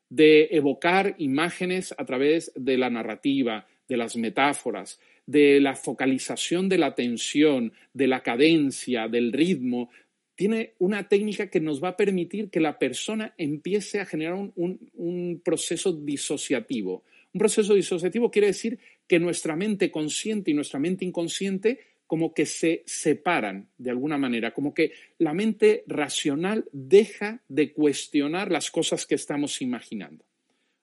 de 0.09 0.49
evocar 0.51 1.15
imágenes 1.17 1.93
a 1.97 2.05
través 2.05 2.51
de 2.55 2.77
la 2.77 2.89
narrativa, 2.89 3.67
de 3.87 3.97
las 3.97 4.15
metáforas, 4.15 4.99
de 5.25 5.59
la 5.59 5.75
focalización 5.75 6.69
de 6.69 6.77
la 6.77 6.87
atención, 6.87 7.73
de 7.93 8.07
la 8.07 8.21
cadencia, 8.21 9.07
del 9.07 9.33
ritmo, 9.33 9.89
tiene 10.35 10.73
una 10.79 11.07
técnica 11.07 11.49
que 11.49 11.61
nos 11.61 11.83
va 11.83 11.89
a 11.89 11.97
permitir 11.97 12.49
que 12.49 12.59
la 12.59 12.77
persona 12.77 13.33
empiece 13.37 14.01
a 14.01 14.05
generar 14.05 14.33
un, 14.35 15.41
proceso 15.43 15.93
disociativo. 15.93 17.03
Un 17.35 17.39
proceso 17.39 17.73
disociativo 17.73 18.31
quiere 18.31 18.47
decir 18.47 18.79
que 19.09 19.19
nuestra 19.19 19.57
mente 19.57 19.91
consciente 19.91 20.51
y 20.51 20.53
nuestra 20.53 20.79
mente 20.79 21.03
inconsciente 21.03 21.81
como 22.07 22.33
que 22.33 22.45
se 22.45 22.83
separan 22.85 23.67
de 23.77 23.89
alguna 23.89 24.17
manera, 24.17 24.53
como 24.53 24.73
que 24.73 24.93
la 25.17 25.33
mente 25.33 25.83
racional 25.85 26.63
deja 26.71 27.43
de 27.49 27.73
cuestionar 27.73 28.53
las 28.53 28.71
cosas 28.71 29.05
que 29.05 29.15
estamos 29.15 29.61
imaginando. 29.61 30.23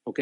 ¿Ok? 0.05 0.21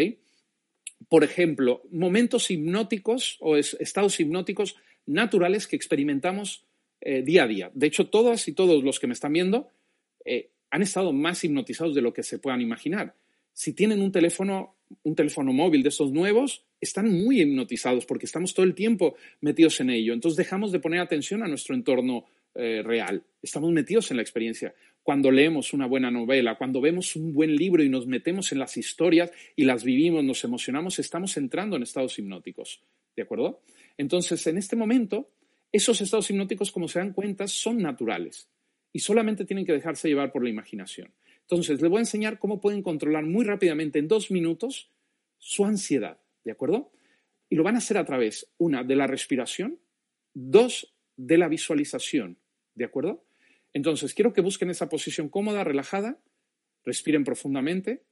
Por 1.08 1.24
ejemplo, 1.24 1.82
momentos 1.90 2.48
hipnóticos 2.48 3.36
o 3.40 3.56
estados 3.56 4.20
hipnóticos 4.20 4.76
naturales 5.06 5.66
que 5.66 5.74
experimentamos 5.74 6.64
eh, 7.00 7.22
día 7.22 7.42
a 7.42 7.48
día. 7.48 7.70
De 7.74 7.88
hecho, 7.88 8.08
todas 8.08 8.46
y 8.46 8.52
todos 8.52 8.84
los 8.84 9.00
que 9.00 9.08
me 9.08 9.14
están 9.14 9.32
viendo 9.32 9.66
eh, 10.24 10.52
han 10.70 10.82
estado 10.82 11.12
más 11.12 11.42
hipnotizados 11.42 11.92
de 11.96 12.02
lo 12.02 12.12
que 12.12 12.22
se 12.22 12.38
puedan 12.38 12.60
imaginar. 12.60 13.16
Si 13.52 13.72
tienen 13.72 14.00
un 14.00 14.12
teléfono, 14.12 14.76
un 15.02 15.14
teléfono 15.14 15.52
móvil 15.52 15.82
de 15.82 15.88
esos 15.88 16.12
nuevos, 16.12 16.64
están 16.80 17.10
muy 17.10 17.40
hipnotizados 17.40 18.06
porque 18.06 18.26
estamos 18.26 18.54
todo 18.54 18.64
el 18.64 18.74
tiempo 18.74 19.16
metidos 19.40 19.80
en 19.80 19.90
ello. 19.90 20.12
Entonces 20.12 20.36
dejamos 20.36 20.72
de 20.72 20.80
poner 20.80 21.00
atención 21.00 21.42
a 21.42 21.48
nuestro 21.48 21.74
entorno 21.74 22.24
eh, 22.54 22.82
real. 22.82 23.22
Estamos 23.42 23.70
metidos 23.70 24.10
en 24.10 24.16
la 24.16 24.22
experiencia. 24.22 24.74
Cuando 25.02 25.30
leemos 25.30 25.72
una 25.72 25.86
buena 25.86 26.10
novela, 26.10 26.56
cuando 26.56 26.80
vemos 26.80 27.14
un 27.16 27.32
buen 27.32 27.54
libro 27.56 27.82
y 27.82 27.88
nos 27.88 28.06
metemos 28.06 28.52
en 28.52 28.58
las 28.58 28.76
historias 28.76 29.30
y 29.56 29.64
las 29.64 29.84
vivimos, 29.84 30.24
nos 30.24 30.42
emocionamos, 30.44 30.98
estamos 30.98 31.36
entrando 31.36 31.76
en 31.76 31.82
estados 31.82 32.18
hipnóticos. 32.18 32.82
¿De 33.14 33.22
acuerdo? 33.22 33.62
Entonces, 33.96 34.46
en 34.46 34.58
este 34.58 34.76
momento, 34.76 35.30
esos 35.72 36.00
estados 36.00 36.28
hipnóticos, 36.30 36.72
como 36.72 36.88
se 36.88 36.98
dan 36.98 37.12
cuenta, 37.12 37.46
son 37.46 37.78
naturales 37.78 38.48
y 38.92 38.98
solamente 38.98 39.44
tienen 39.44 39.64
que 39.64 39.72
dejarse 39.72 40.08
llevar 40.08 40.32
por 40.32 40.42
la 40.42 40.50
imaginación. 40.50 41.12
Entonces, 41.50 41.82
les 41.82 41.90
voy 41.90 41.98
a 41.98 42.02
enseñar 42.02 42.38
cómo 42.38 42.60
pueden 42.60 42.80
controlar 42.80 43.26
muy 43.26 43.44
rápidamente, 43.44 43.98
en 43.98 44.06
dos 44.06 44.30
minutos, 44.30 44.88
su 45.38 45.64
ansiedad, 45.64 46.20
¿de 46.44 46.52
acuerdo? 46.52 46.92
Y 47.48 47.56
lo 47.56 47.64
van 47.64 47.74
a 47.74 47.78
hacer 47.78 47.98
a 47.98 48.04
través, 48.04 48.48
una, 48.56 48.84
de 48.84 48.94
la 48.94 49.08
respiración, 49.08 49.80
dos, 50.32 50.94
de 51.16 51.38
la 51.38 51.48
visualización, 51.48 52.38
¿de 52.76 52.84
acuerdo? 52.84 53.24
Entonces, 53.72 54.14
quiero 54.14 54.32
que 54.32 54.42
busquen 54.42 54.70
esa 54.70 54.88
posición 54.88 55.28
cómoda, 55.28 55.64
relajada, 55.64 56.20
respiren 56.84 57.24
profundamente, 57.24 58.04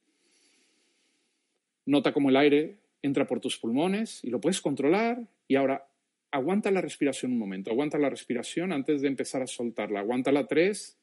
nota 1.87 2.13
cómo 2.13 2.31
el 2.31 2.37
aire 2.37 2.81
entra 3.03 3.29
por 3.29 3.39
tus 3.39 3.57
pulmones 3.57 4.19
y 4.25 4.31
lo 4.31 4.41
puedes 4.41 4.61
controlar 4.61 5.29
y 5.47 5.55
ahora 5.55 5.89
aguanta 6.33 6.73
la 6.73 6.81
respiración 6.81 7.31
un 7.31 7.39
momento, 7.39 7.71
aguanta 7.71 7.99
la 7.99 8.11
respiración 8.11 8.73
antes 8.73 9.01
de 9.01 9.07
empezar 9.07 9.43
a 9.43 9.47
soltarla, 9.47 10.01
aguanta 10.01 10.33
la 10.33 10.49
tres, 10.49 10.98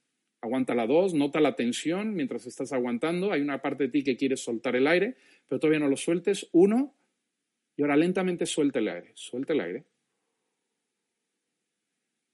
aguanta 0.45 0.75
la 0.75 0.87
dos, 0.87 1.13
nota 1.13 1.39
la 1.39 1.55
tensión 1.55 2.15
mientras 2.15 2.45
estás 2.45 2.71
aguantando, 2.73 3.31
hay 3.31 3.41
una 3.41 3.61
parte 3.61 3.85
de 3.85 3.89
ti 3.89 4.03
que 4.03 4.17
quiere 4.17 4.37
soltar 4.37 4.75
el 4.75 4.87
aire, 4.87 5.15
pero 5.47 5.59
todavía 5.59 5.79
no 5.79 5.89
lo 5.89 5.97
sueltes, 5.97 6.47
uno, 6.51 6.95
y 7.75 7.81
ahora 7.81 7.97
lentamente 7.97 8.45
suelta 8.45 8.79
el 8.79 8.87
aire, 8.87 9.11
suelta 9.15 9.53
el 9.53 9.61
aire. 9.61 9.83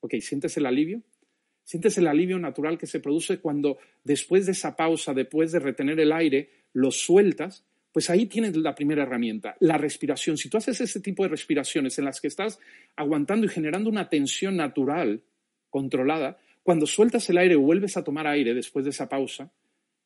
Ok, 0.02 0.16
¿sientes 0.20 0.56
el 0.58 0.66
alivio? 0.66 1.02
¿Sientes 1.64 1.98
el 1.98 2.08
alivio 2.08 2.40
natural 2.40 2.78
que 2.78 2.88
se 2.88 3.00
produce 3.00 3.40
cuando 3.40 3.78
después 4.04 4.46
de 4.46 4.54
esa 4.54 4.76
pausa, 4.76 5.14
después 5.14 5.52
de 5.52 5.60
retener 5.60 6.00
el 6.00 6.12
aire, 6.12 6.50
lo 6.74 6.92
sueltas 6.92 7.66
pues 7.92 8.10
ahí 8.10 8.26
tienes 8.26 8.56
la 8.56 8.74
primera 8.74 9.04
herramienta, 9.04 9.56
la 9.60 9.78
respiración. 9.78 10.38
Si 10.38 10.50
tú 10.50 10.58
haces 10.58 10.80
ese 10.80 11.02
tipo 11.02 11.24
de 11.24 11.30
respiraciones 11.30 11.98
en 12.00 12.06
las 12.06 12.22
que 12.22 12.28
estás 12.28 12.60
aguantando 12.96 13.46
y 13.46 13.50
generando 13.50 13.90
una 13.90 14.10
tensión 14.10 14.56
natural, 14.56 15.24
controlada, 15.70 16.38
cuando 16.64 16.86
sueltas 16.86 17.30
el 17.30 17.38
aire 17.38 17.56
o 17.56 17.62
vuelves 17.62 17.98
a 17.98 18.04
tomar 18.04 18.28
aire 18.28 18.54
después 18.54 18.86
de 18.86 18.92
esa 18.92 19.10
pausa, 19.10 19.52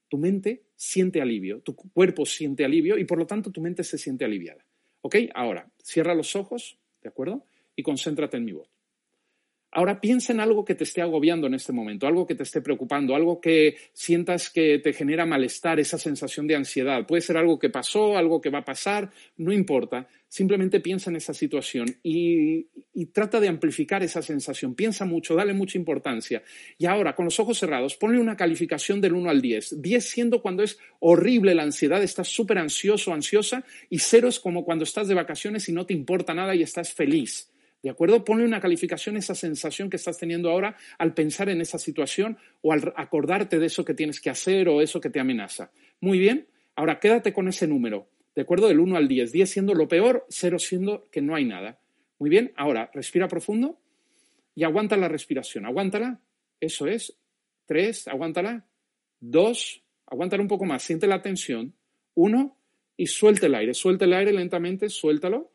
tu 0.07 0.17
mente 0.17 0.63
siente 0.75 1.21
alivio, 1.21 1.61
tu 1.61 1.75
cuerpo 1.75 2.25
siente 2.25 2.63
alivio 2.63 2.97
y 2.97 3.05
por 3.05 3.17
lo 3.17 3.25
tanto 3.25 3.51
tu 3.51 3.61
mente 3.61 3.83
se 3.83 3.97
siente 3.97 4.25
aliviada. 4.25 4.65
¿Ok? 5.01 5.15
Ahora, 5.33 5.69
cierra 5.83 6.15
los 6.15 6.35
ojos, 6.35 6.77
¿de 7.01 7.09
acuerdo? 7.09 7.45
Y 7.75 7.83
concéntrate 7.83 8.37
en 8.37 8.45
mi 8.45 8.53
voz. 8.53 8.74
Ahora 9.75 9.99
piensa 9.99 10.31
en 10.31 10.39
algo 10.39 10.63
que 10.63 10.73
te 10.73 10.85
esté 10.85 11.01
agobiando 11.01 11.47
en 11.47 11.53
este 11.53 11.73
momento, 11.73 12.07
algo 12.07 12.25
que 12.25 12.33
te 12.33 12.43
esté 12.43 12.61
preocupando, 12.61 13.13
algo 13.13 13.41
que 13.41 13.75
sientas 13.91 14.49
que 14.49 14.79
te 14.79 14.93
genera 14.93 15.25
malestar, 15.25 15.81
esa 15.81 15.97
sensación 15.97 16.47
de 16.47 16.55
ansiedad. 16.55 17.05
Puede 17.05 17.21
ser 17.21 17.35
algo 17.35 17.59
que 17.59 17.69
pasó, 17.69 18.17
algo 18.17 18.39
que 18.39 18.49
va 18.49 18.59
a 18.59 18.63
pasar, 18.63 19.11
no 19.35 19.51
importa. 19.51 20.07
Simplemente 20.29 20.79
piensa 20.79 21.09
en 21.09 21.17
esa 21.17 21.33
situación 21.33 21.87
y, 22.01 22.67
trata 23.11 23.41
de 23.41 23.49
amplificar 23.49 24.01
esa 24.01 24.21
sensación. 24.21 24.75
Piensa 24.75 25.03
mucho, 25.03 25.35
dale 25.35 25.53
mucha 25.53 25.77
importancia. 25.77 26.41
Y 26.77 26.85
ahora, 26.85 27.13
con 27.13 27.25
los 27.25 27.37
ojos 27.41 27.57
cerrados, 27.59 27.97
ponle 27.97 28.21
una 28.21 28.37
calificación 28.37 29.01
del 29.01 29.11
1 29.11 29.29
al 29.29 29.41
10. 29.41 29.81
10 29.81 30.05
siendo 30.05 30.41
cuando 30.41 30.63
es 30.63 30.79
horrible 31.01 31.53
la 31.53 31.63
ansiedad, 31.63 32.01
estás 32.01 32.29
súper 32.29 32.59
ansioso, 32.59 33.13
ansiosa, 33.13 33.65
y 33.89 33.99
0 33.99 34.29
es 34.29 34.39
como 34.39 34.63
cuando 34.63 34.85
estás 34.85 35.09
de 35.09 35.15
vacaciones 35.15 35.67
y 35.67 35.73
no 35.73 35.85
te 35.85 35.93
importa 35.93 36.33
nada 36.33 36.55
y 36.55 36.61
estás 36.61 36.93
feliz. 36.93 37.51
¿De 37.85 37.91
acuerdo? 37.91 38.25
Ponle 38.25 38.45
una 38.45 38.59
calificación 38.59 39.15
a 39.15 39.19
esa 39.19 39.35
sensación 39.35 39.91
que 39.91 39.97
estás 39.97 40.17
teniendo 40.17 40.49
ahora 40.49 40.75
al 40.97 41.13
pensar 41.13 41.49
en 41.49 41.61
esa 41.61 41.77
situación 41.77 42.35
o 42.63 42.73
al 42.73 42.91
acordarte 42.95 43.59
de 43.59 43.67
eso 43.67 43.85
que 43.85 43.93
tienes 43.93 44.19
que 44.19 44.31
hacer 44.31 44.67
o 44.69 44.81
eso 44.81 44.99
que 44.99 45.11
te 45.11 45.19
amenaza. 45.19 45.69
Muy 45.99 46.17
bien, 46.17 46.47
ahora 46.75 46.99
quédate 46.99 47.31
con 47.31 47.47
ese 47.47 47.67
número, 47.67 48.07
¿de 48.33 48.41
acuerdo? 48.41 48.69
Del 48.69 48.79
1 48.79 48.97
al 48.97 49.07
10. 49.07 49.31
10 49.31 49.47
siendo 49.47 49.75
lo 49.75 49.87
peor, 49.87 50.25
0 50.29 50.57
siendo 50.57 51.03
que 51.11 51.21
no 51.21 51.35
hay 51.35 51.45
nada. 51.45 51.77
Muy 52.17 52.31
bien, 52.31 52.53
ahora 52.55 52.89
respira 52.91 53.27
profundo 53.27 53.77
y 54.55 54.63
aguanta 54.63 54.97
la 54.97 55.07
respiración. 55.07 55.67
Aguántala, 55.67 56.19
eso 56.59 56.87
es. 56.87 57.15
3, 57.67 58.07
aguántala. 58.07 58.65
2, 59.19 59.83
aguántala 60.07 60.41
un 60.41 60.49
poco 60.49 60.65
más, 60.65 60.81
siente 60.81 61.05
la 61.05 61.21
tensión. 61.21 61.75
1 62.15 62.57
y 62.97 63.05
suelta 63.05 63.45
el 63.45 63.53
aire. 63.53 63.75
Suelta 63.75 64.05
el 64.05 64.13
aire 64.13 64.33
lentamente, 64.33 64.89
suéltalo 64.89 65.51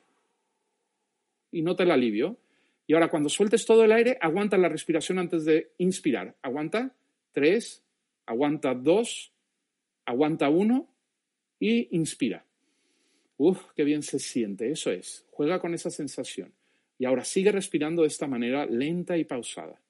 y 1.51 1.63
nota 1.63 1.83
el 1.83 1.91
alivio. 1.91 2.39
Y 2.87 2.95
ahora 2.95 3.09
cuando 3.09 3.29
sueltes 3.29 3.67
todo 3.67 3.85
el 3.85 3.93
aire, 3.93 4.19
aguanta 4.21 4.59
la 4.59 4.69
respiración 4.69 5.19
antes 5.19 5.45
de 5.45 5.73
inspirar. 5.79 6.35
Aguanta 6.43 6.95
tres, 7.33 7.85
aguanta 8.27 8.75
dos, 8.75 9.33
aguanta 10.05 10.49
uno 10.49 10.89
y 11.59 11.95
inspira. 11.97 12.45
Uf, 13.37 13.61
qué 13.75 13.85
bien 13.85 14.03
se 14.03 14.19
siente, 14.19 14.71
eso 14.71 14.91
es. 14.91 15.25
Juega 15.31 15.61
con 15.61 15.73
esa 15.73 15.91
sensación. 15.91 16.53
Y 16.99 17.07
ahora 17.07 17.25
sigue 17.25 17.53
respirando 17.53 18.03
de 18.03 18.09
esta 18.09 18.27
manera 18.27 18.67
lenta 18.67 19.17
y 19.17 19.25
pausada, 19.25 19.81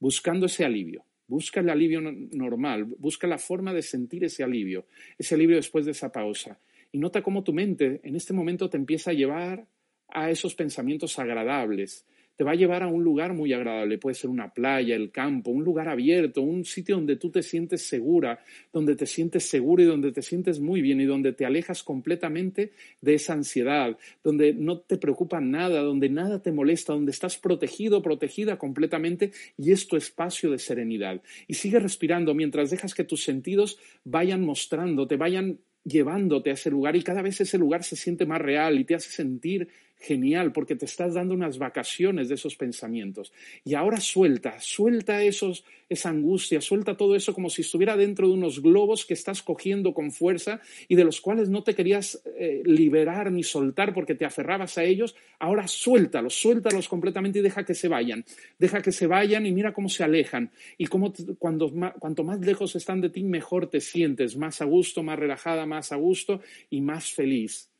buscando 0.00 0.46
ese 0.46 0.64
alivio. 0.64 1.04
Busca 1.28 1.60
el 1.60 1.70
alivio 1.70 2.00
normal, 2.00 2.84
busca 2.84 3.26
la 3.26 3.38
forma 3.38 3.72
de 3.72 3.82
sentir 3.82 4.24
ese 4.24 4.42
alivio, 4.44 4.86
ese 5.18 5.34
alivio 5.34 5.56
después 5.56 5.84
de 5.84 5.90
esa 5.92 6.10
pausa. 6.10 6.58
Y 6.90 6.98
nota 6.98 7.22
cómo 7.22 7.44
tu 7.44 7.52
mente 7.52 8.00
en 8.02 8.16
este 8.16 8.32
momento 8.32 8.70
te 8.70 8.76
empieza 8.76 9.10
a 9.10 9.14
llevar 9.14 9.66
a 10.08 10.30
esos 10.30 10.54
pensamientos 10.54 11.18
agradables. 11.18 12.06
Te 12.36 12.44
va 12.44 12.52
a 12.52 12.54
llevar 12.54 12.82
a 12.82 12.86
un 12.86 13.02
lugar 13.02 13.32
muy 13.32 13.54
agradable, 13.54 13.96
puede 13.96 14.14
ser 14.14 14.28
una 14.28 14.52
playa, 14.52 14.94
el 14.94 15.10
campo, 15.10 15.50
un 15.50 15.64
lugar 15.64 15.88
abierto, 15.88 16.42
un 16.42 16.66
sitio 16.66 16.96
donde 16.96 17.16
tú 17.16 17.30
te 17.30 17.42
sientes 17.42 17.88
segura, 17.88 18.40
donde 18.74 18.94
te 18.94 19.06
sientes 19.06 19.48
seguro 19.48 19.82
y 19.82 19.86
donde 19.86 20.12
te 20.12 20.20
sientes 20.20 20.60
muy 20.60 20.82
bien 20.82 21.00
y 21.00 21.06
donde 21.06 21.32
te 21.32 21.46
alejas 21.46 21.82
completamente 21.82 22.72
de 23.00 23.14
esa 23.14 23.32
ansiedad, 23.32 23.96
donde 24.22 24.52
no 24.52 24.80
te 24.80 24.98
preocupa 24.98 25.40
nada, 25.40 25.80
donde 25.80 26.10
nada 26.10 26.42
te 26.42 26.52
molesta, 26.52 26.92
donde 26.92 27.12
estás 27.12 27.38
protegido, 27.38 28.02
protegida 28.02 28.58
completamente 28.58 29.32
y 29.56 29.72
es 29.72 29.88
tu 29.88 29.96
espacio 29.96 30.50
de 30.50 30.58
serenidad. 30.58 31.22
Y 31.48 31.54
sigue 31.54 31.80
respirando 31.80 32.34
mientras 32.34 32.68
dejas 32.68 32.92
que 32.92 33.04
tus 33.04 33.24
sentidos 33.24 33.78
vayan 34.04 34.42
mostrando, 34.42 35.06
te 35.06 35.16
vayan 35.16 35.58
llevándote 35.86 36.50
a 36.50 36.54
ese 36.54 36.70
lugar 36.70 36.96
y 36.96 37.02
cada 37.02 37.22
vez 37.22 37.40
ese 37.40 37.58
lugar 37.58 37.84
se 37.84 37.96
siente 37.96 38.26
más 38.26 38.42
real 38.42 38.78
y 38.78 38.84
te 38.84 38.96
hace 38.96 39.10
sentir 39.10 39.68
genial 39.98 40.52
porque 40.52 40.76
te 40.76 40.84
estás 40.84 41.14
dando 41.14 41.34
unas 41.34 41.58
vacaciones 41.58 42.28
de 42.28 42.34
esos 42.34 42.56
pensamientos. 42.56 43.32
Y 43.64 43.74
ahora 43.74 43.98
suelta, 43.98 44.60
suelta 44.60 45.22
esos, 45.22 45.64
esa 45.88 46.10
angustia, 46.10 46.60
suelta 46.60 46.96
todo 46.96 47.16
eso 47.16 47.34
como 47.34 47.50
si 47.50 47.62
estuviera 47.62 47.96
dentro 47.96 48.28
de 48.28 48.34
unos 48.34 48.60
globos 48.62 49.06
que 49.06 49.14
estás 49.14 49.42
cogiendo 49.42 49.94
con 49.94 50.12
fuerza 50.12 50.60
y 50.88 50.96
de 50.96 51.04
los 51.04 51.20
cuales 51.20 51.48
no 51.48 51.62
te 51.62 51.74
querías 51.74 52.22
eh, 52.38 52.62
liberar 52.64 53.32
ni 53.32 53.42
soltar 53.42 53.94
porque 53.94 54.14
te 54.14 54.24
aferrabas 54.24 54.78
a 54.78 54.84
ellos. 54.84 55.16
Ahora 55.38 55.66
suéltalos, 55.66 56.34
suéltalos 56.34 56.88
completamente 56.88 57.38
y 57.38 57.42
deja 57.42 57.64
que 57.64 57.74
se 57.74 57.88
vayan. 57.88 58.24
Deja 58.58 58.82
que 58.82 58.92
se 58.92 59.06
vayan 59.06 59.46
y 59.46 59.52
mira 59.52 59.72
cómo 59.72 59.88
se 59.88 60.04
alejan. 60.04 60.50
Y 60.78 60.86
cómo 60.86 61.12
cuando, 61.38 61.72
cuanto 61.98 62.24
más 62.24 62.40
lejos 62.40 62.76
están 62.76 63.00
de 63.00 63.10
ti, 63.10 63.24
mejor 63.24 63.68
te 63.68 63.80
sientes, 63.80 64.36
más 64.36 64.60
a 64.60 64.64
gusto, 64.64 65.02
más 65.02 65.18
relajada, 65.18 65.66
más 65.66 65.92
a 65.92 65.96
gusto 65.96 66.40
y 66.70 66.80
más 66.80 67.12
feliz. 67.12 67.70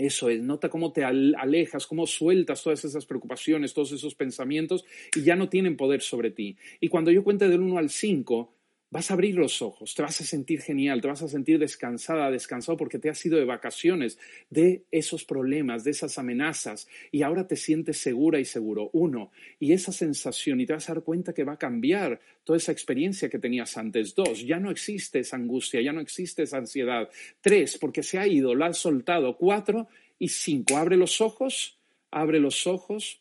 Eso 0.00 0.30
es, 0.30 0.40
nota 0.40 0.70
cómo 0.70 0.94
te 0.94 1.04
alejas, 1.04 1.86
cómo 1.86 2.06
sueltas 2.06 2.62
todas 2.62 2.82
esas 2.86 3.04
preocupaciones, 3.04 3.74
todos 3.74 3.92
esos 3.92 4.14
pensamientos 4.14 4.86
y 5.14 5.20
ya 5.24 5.36
no 5.36 5.50
tienen 5.50 5.76
poder 5.76 6.00
sobre 6.00 6.30
ti. 6.30 6.56
Y 6.80 6.88
cuando 6.88 7.10
yo 7.10 7.22
cuente 7.22 7.50
del 7.50 7.60
1 7.60 7.76
al 7.76 7.90
5, 7.90 8.50
vas 8.90 9.10
a 9.10 9.14
abrir 9.14 9.36
los 9.36 9.62
ojos, 9.62 9.94
te 9.94 10.02
vas 10.02 10.20
a 10.20 10.24
sentir 10.24 10.60
genial, 10.60 11.00
te 11.00 11.06
vas 11.06 11.22
a 11.22 11.28
sentir 11.28 11.58
descansada, 11.60 12.30
descansado 12.30 12.76
porque 12.76 12.98
te 12.98 13.08
has 13.08 13.24
ido 13.24 13.38
de 13.38 13.44
vacaciones 13.44 14.18
de 14.50 14.82
esos 14.90 15.24
problemas, 15.24 15.84
de 15.84 15.92
esas 15.92 16.18
amenazas 16.18 16.88
y 17.12 17.22
ahora 17.22 17.46
te 17.46 17.54
sientes 17.54 17.98
segura 17.98 18.40
y 18.40 18.44
seguro. 18.44 18.90
Uno, 18.92 19.30
y 19.60 19.72
esa 19.72 19.92
sensación 19.92 20.60
y 20.60 20.66
te 20.66 20.72
vas 20.72 20.90
a 20.90 20.94
dar 20.94 21.04
cuenta 21.04 21.32
que 21.32 21.44
va 21.44 21.52
a 21.52 21.58
cambiar 21.58 22.20
toda 22.42 22.56
esa 22.56 22.72
experiencia 22.72 23.28
que 23.28 23.38
tenías 23.38 23.76
antes. 23.76 24.14
Dos, 24.14 24.44
ya 24.44 24.58
no 24.58 24.72
existe 24.72 25.20
esa 25.20 25.36
angustia, 25.36 25.80
ya 25.80 25.92
no 25.92 26.00
existe 26.00 26.42
esa 26.42 26.58
ansiedad. 26.58 27.08
Tres, 27.40 27.78
porque 27.78 28.02
se 28.02 28.18
ha 28.18 28.26
ido, 28.26 28.56
la 28.56 28.66
has 28.66 28.78
soltado. 28.78 29.36
Cuatro 29.36 29.88
y 30.18 30.28
cinco, 30.28 30.76
abre 30.76 30.96
los 30.96 31.20
ojos, 31.20 31.78
abre 32.10 32.40
los 32.40 32.66
ojos 32.66 33.20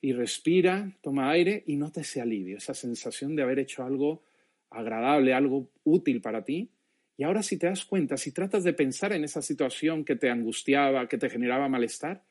y 0.00 0.12
respira, 0.12 0.96
toma 1.02 1.30
aire 1.30 1.64
y 1.66 1.74
nota 1.74 2.02
ese 2.02 2.20
alivio, 2.20 2.58
esa 2.58 2.74
sensación 2.74 3.34
de 3.34 3.42
haber 3.42 3.58
hecho 3.58 3.82
algo 3.82 4.22
agradable, 4.70 5.34
algo 5.34 5.70
útil 5.84 6.20
para 6.20 6.44
ti. 6.44 6.70
Y 7.16 7.24
ahora 7.24 7.42
si 7.42 7.58
te 7.58 7.66
das 7.66 7.84
cuenta, 7.84 8.16
si 8.16 8.32
tratas 8.32 8.64
de 8.64 8.74
pensar 8.74 9.12
en 9.12 9.24
esa 9.24 9.42
situación 9.42 10.04
que 10.04 10.16
te 10.16 10.28
angustiaba, 10.28 11.08
que 11.08 11.18
te 11.18 11.30
generaba 11.30 11.68
malestar, 11.68 12.24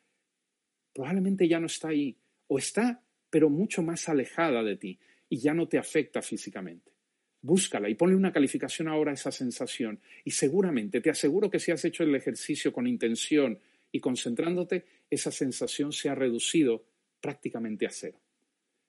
probablemente 0.93 1.47
ya 1.47 1.59
no 1.59 1.65
está 1.65 1.89
ahí. 1.89 2.17
O 2.47 2.59
está, 2.59 3.01
pero 3.29 3.49
mucho 3.49 3.81
más 3.81 4.07
alejada 4.07 4.63
de 4.63 4.77
ti 4.77 4.99
y 5.29 5.37
ya 5.37 5.53
no 5.53 5.67
te 5.67 5.77
afecta 5.77 6.21
físicamente. 6.21 6.91
Búscala 7.41 7.89
y 7.89 7.95
ponle 7.95 8.15
una 8.15 8.31
calificación 8.31 8.87
ahora 8.87 9.11
a 9.11 9.15
esa 9.15 9.31
sensación. 9.31 9.99
Y 10.23 10.31
seguramente, 10.31 11.01
te 11.01 11.09
aseguro 11.09 11.49
que 11.49 11.59
si 11.59 11.71
has 11.71 11.83
hecho 11.85 12.03
el 12.03 12.15
ejercicio 12.15 12.71
con 12.71 12.87
intención 12.87 13.59
y 13.91 13.99
concentrándote, 13.99 14.85
esa 15.09 15.31
sensación 15.31 15.91
se 15.91 16.09
ha 16.09 16.15
reducido 16.15 16.85
prácticamente 17.21 17.85
a 17.85 17.91
cero. 17.91 18.19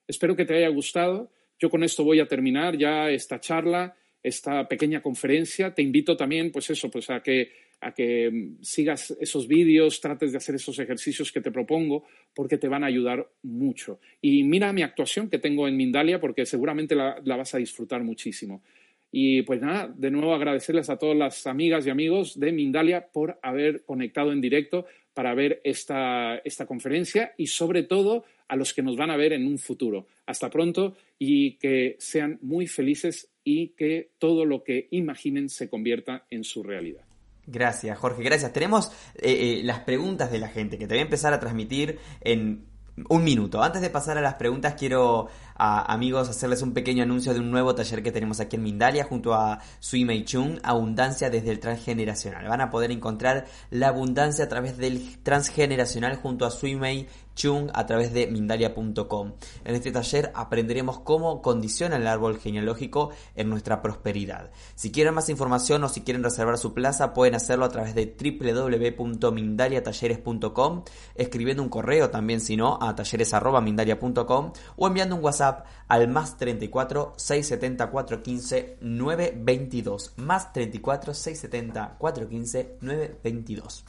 Espero 0.07 0.37
que 0.37 0.45
te 0.45 0.55
haya 0.55 0.69
gustado. 0.69 1.33
Yo 1.59 1.71
con 1.71 1.83
esto 1.83 2.05
voy 2.05 2.21
a 2.21 2.27
terminar 2.27 2.77
ya 2.77 3.11
esta 3.11 3.41
charla, 3.41 3.97
esta 4.23 4.69
pequeña 4.69 5.01
conferencia. 5.01 5.75
Te 5.75 5.83
invito 5.83 6.17
también, 6.17 6.51
pues 6.51 6.69
eso, 6.71 6.91
pues 6.91 7.09
a 7.11 7.23
que, 7.23 7.53
a 7.81 7.95
que 7.95 8.31
mm, 8.31 8.63
sigas 8.63 9.17
esos 9.21 9.47
vídeos, 9.49 10.01
trates 10.01 10.33
de 10.33 10.39
hacer 10.39 10.57
esos 10.57 10.79
ejercicios 10.79 11.33
que 11.33 11.41
te 11.41 11.51
propongo, 11.51 12.05
porque 12.35 12.59
te 12.59 12.69
van 12.69 12.85
a 12.85 12.89
ayudar 12.89 13.27
mucho. 13.43 14.01
Y 14.21 14.43
mira 14.45 14.73
mi 14.73 14.83
actuación 14.83 15.31
que 15.31 15.39
tengo 15.39 15.69
en 15.69 15.77
Mindalia, 15.77 16.21
porque 16.21 16.45
seguramente 16.45 16.95
la, 16.95 17.21
la 17.25 17.37
vas 17.37 17.55
a 17.55 17.59
disfrutar 17.59 18.03
muchísimo. 18.03 18.63
Y 19.11 19.43
pues 19.43 19.61
nada, 19.63 19.93
de 19.97 20.11
nuevo 20.11 20.35
agradecerles 20.35 20.91
a 20.91 20.99
todas 20.99 21.17
las 21.17 21.47
amigas 21.47 21.87
y 21.87 21.91
amigos 21.91 22.39
de 22.39 22.53
Mindalia 22.53 23.09
por 23.13 23.39
haber 23.43 23.85
conectado 23.85 24.33
en 24.33 24.41
directo 24.41 24.87
para 25.17 25.35
ver 25.35 25.63
esta, 25.65 26.37
esta 26.45 26.67
conferencia 26.67 27.33
y 27.39 27.47
sobre 27.47 27.85
todo 27.85 28.27
a 28.49 28.55
los 28.55 28.75
que 28.75 28.83
nos 28.83 28.99
van 28.99 29.11
a 29.11 29.17
ver 29.17 29.33
en 29.33 29.47
un 29.47 29.59
futuro. 29.59 30.07
Hasta 30.27 30.51
pronto 30.51 30.95
y 31.19 31.53
que 31.53 31.97
sean 31.99 32.39
muy 32.43 32.67
felices 32.67 33.31
y 33.43 33.69
que 33.69 34.11
todo 34.19 34.45
lo 34.45 34.63
que 34.63 34.89
imaginen 34.91 35.49
se 35.49 35.71
convierta 35.71 36.27
en 36.29 36.45
su 36.45 36.63
realidad. 36.63 37.07
Gracias, 37.47 37.97
Jorge, 37.97 38.23
gracias. 38.23 38.53
Tenemos 38.53 38.93
eh, 39.15 39.61
eh, 39.61 39.61
las 39.65 39.81
preguntas 39.81 40.31
de 40.31 40.39
la 40.39 40.49
gente 40.49 40.77
que 40.77 40.87
te 40.87 40.93
voy 40.93 41.01
a 41.01 41.05
empezar 41.05 41.33
a 41.33 41.41
transmitir 41.41 41.99
en 42.21 42.67
un 43.09 43.25
minuto. 43.25 43.63
Antes 43.63 43.81
de 43.81 43.89
pasar 43.89 44.19
a 44.19 44.21
las 44.21 44.35
preguntas, 44.35 44.75
quiero, 44.75 45.29
amigos, 45.59 46.29
hacerles 46.29 46.63
un 46.63 46.73
pequeño 46.73 47.03
anuncio 47.03 47.33
de 47.33 47.41
un 47.41 47.51
nuevo 47.51 47.75
taller 47.75 48.03
que 48.03 48.13
tenemos 48.13 48.41
aquí 48.41 48.57
en 48.57 48.63
Mindalia 48.63 49.05
junto 49.05 49.35
a 49.35 49.61
Sui 49.81 50.05
Mei 50.05 50.25
Chung, 50.25 50.59
Abundancia 50.63 51.31
desde 51.31 51.51
el 51.51 51.61
Transgeneracional. 51.61 52.47
Van 52.49 52.61
a 52.61 52.69
poder 52.71 52.91
encontrar 52.91 53.47
la 53.71 53.89
abundancia 53.89 54.45
a 54.45 54.49
través 54.49 54.77
del 54.77 55.23
Transgeneracional 55.23 56.17
junto 56.17 56.45
a 56.45 56.51
Sui 56.51 56.77
Mei 56.77 57.09
Chung 57.35 57.71
a 57.75 57.87
través 57.87 58.13
de 58.13 58.27
Mindalia.com. 58.27 59.33
En 59.65 59.75
este 59.75 59.93
taller 59.93 60.31
aprenderemos 60.35 61.01
cómo 61.01 61.41
condiciona 61.43 61.97
el 61.97 62.07
árbol 62.07 62.39
genealógico 62.39 63.11
en 63.35 63.51
nuestra 63.51 63.83
prosperidad. 63.83 64.51
Si 64.75 64.91
quieren 64.91 65.13
más 65.15 65.29
información 65.29 65.85
o 65.85 65.89
si 65.89 66.01
quieren 66.01 66.25
reservar 66.25 66.57
su 66.59 66.75
plaza, 66.75 67.13
pueden 67.13 67.35
hacerlo 67.35 67.67
a 67.67 67.69
través 67.69 67.95
de 67.95 68.17
www.mindaliatalleres.com, 68.19 70.85
escribiendo 71.15 71.63
un 71.63 71.69
correo 71.69 72.09
también, 72.11 72.41
si 72.41 72.57
no, 72.57 72.79
a 72.81 72.95
talleres.mindalia.com 72.95 74.53
o 74.77 74.87
enviando 74.87 75.17
un 75.17 75.23
WhatsApp 75.23 75.46
al 75.89 76.09
más 76.09 76.37
34 76.37 77.15
670 77.17 77.91
415 77.91 78.77
922. 78.81 80.15
Más 80.17 80.53
34 80.53 81.15
670 81.15 81.97
415 81.99 82.79
922. 82.81 83.85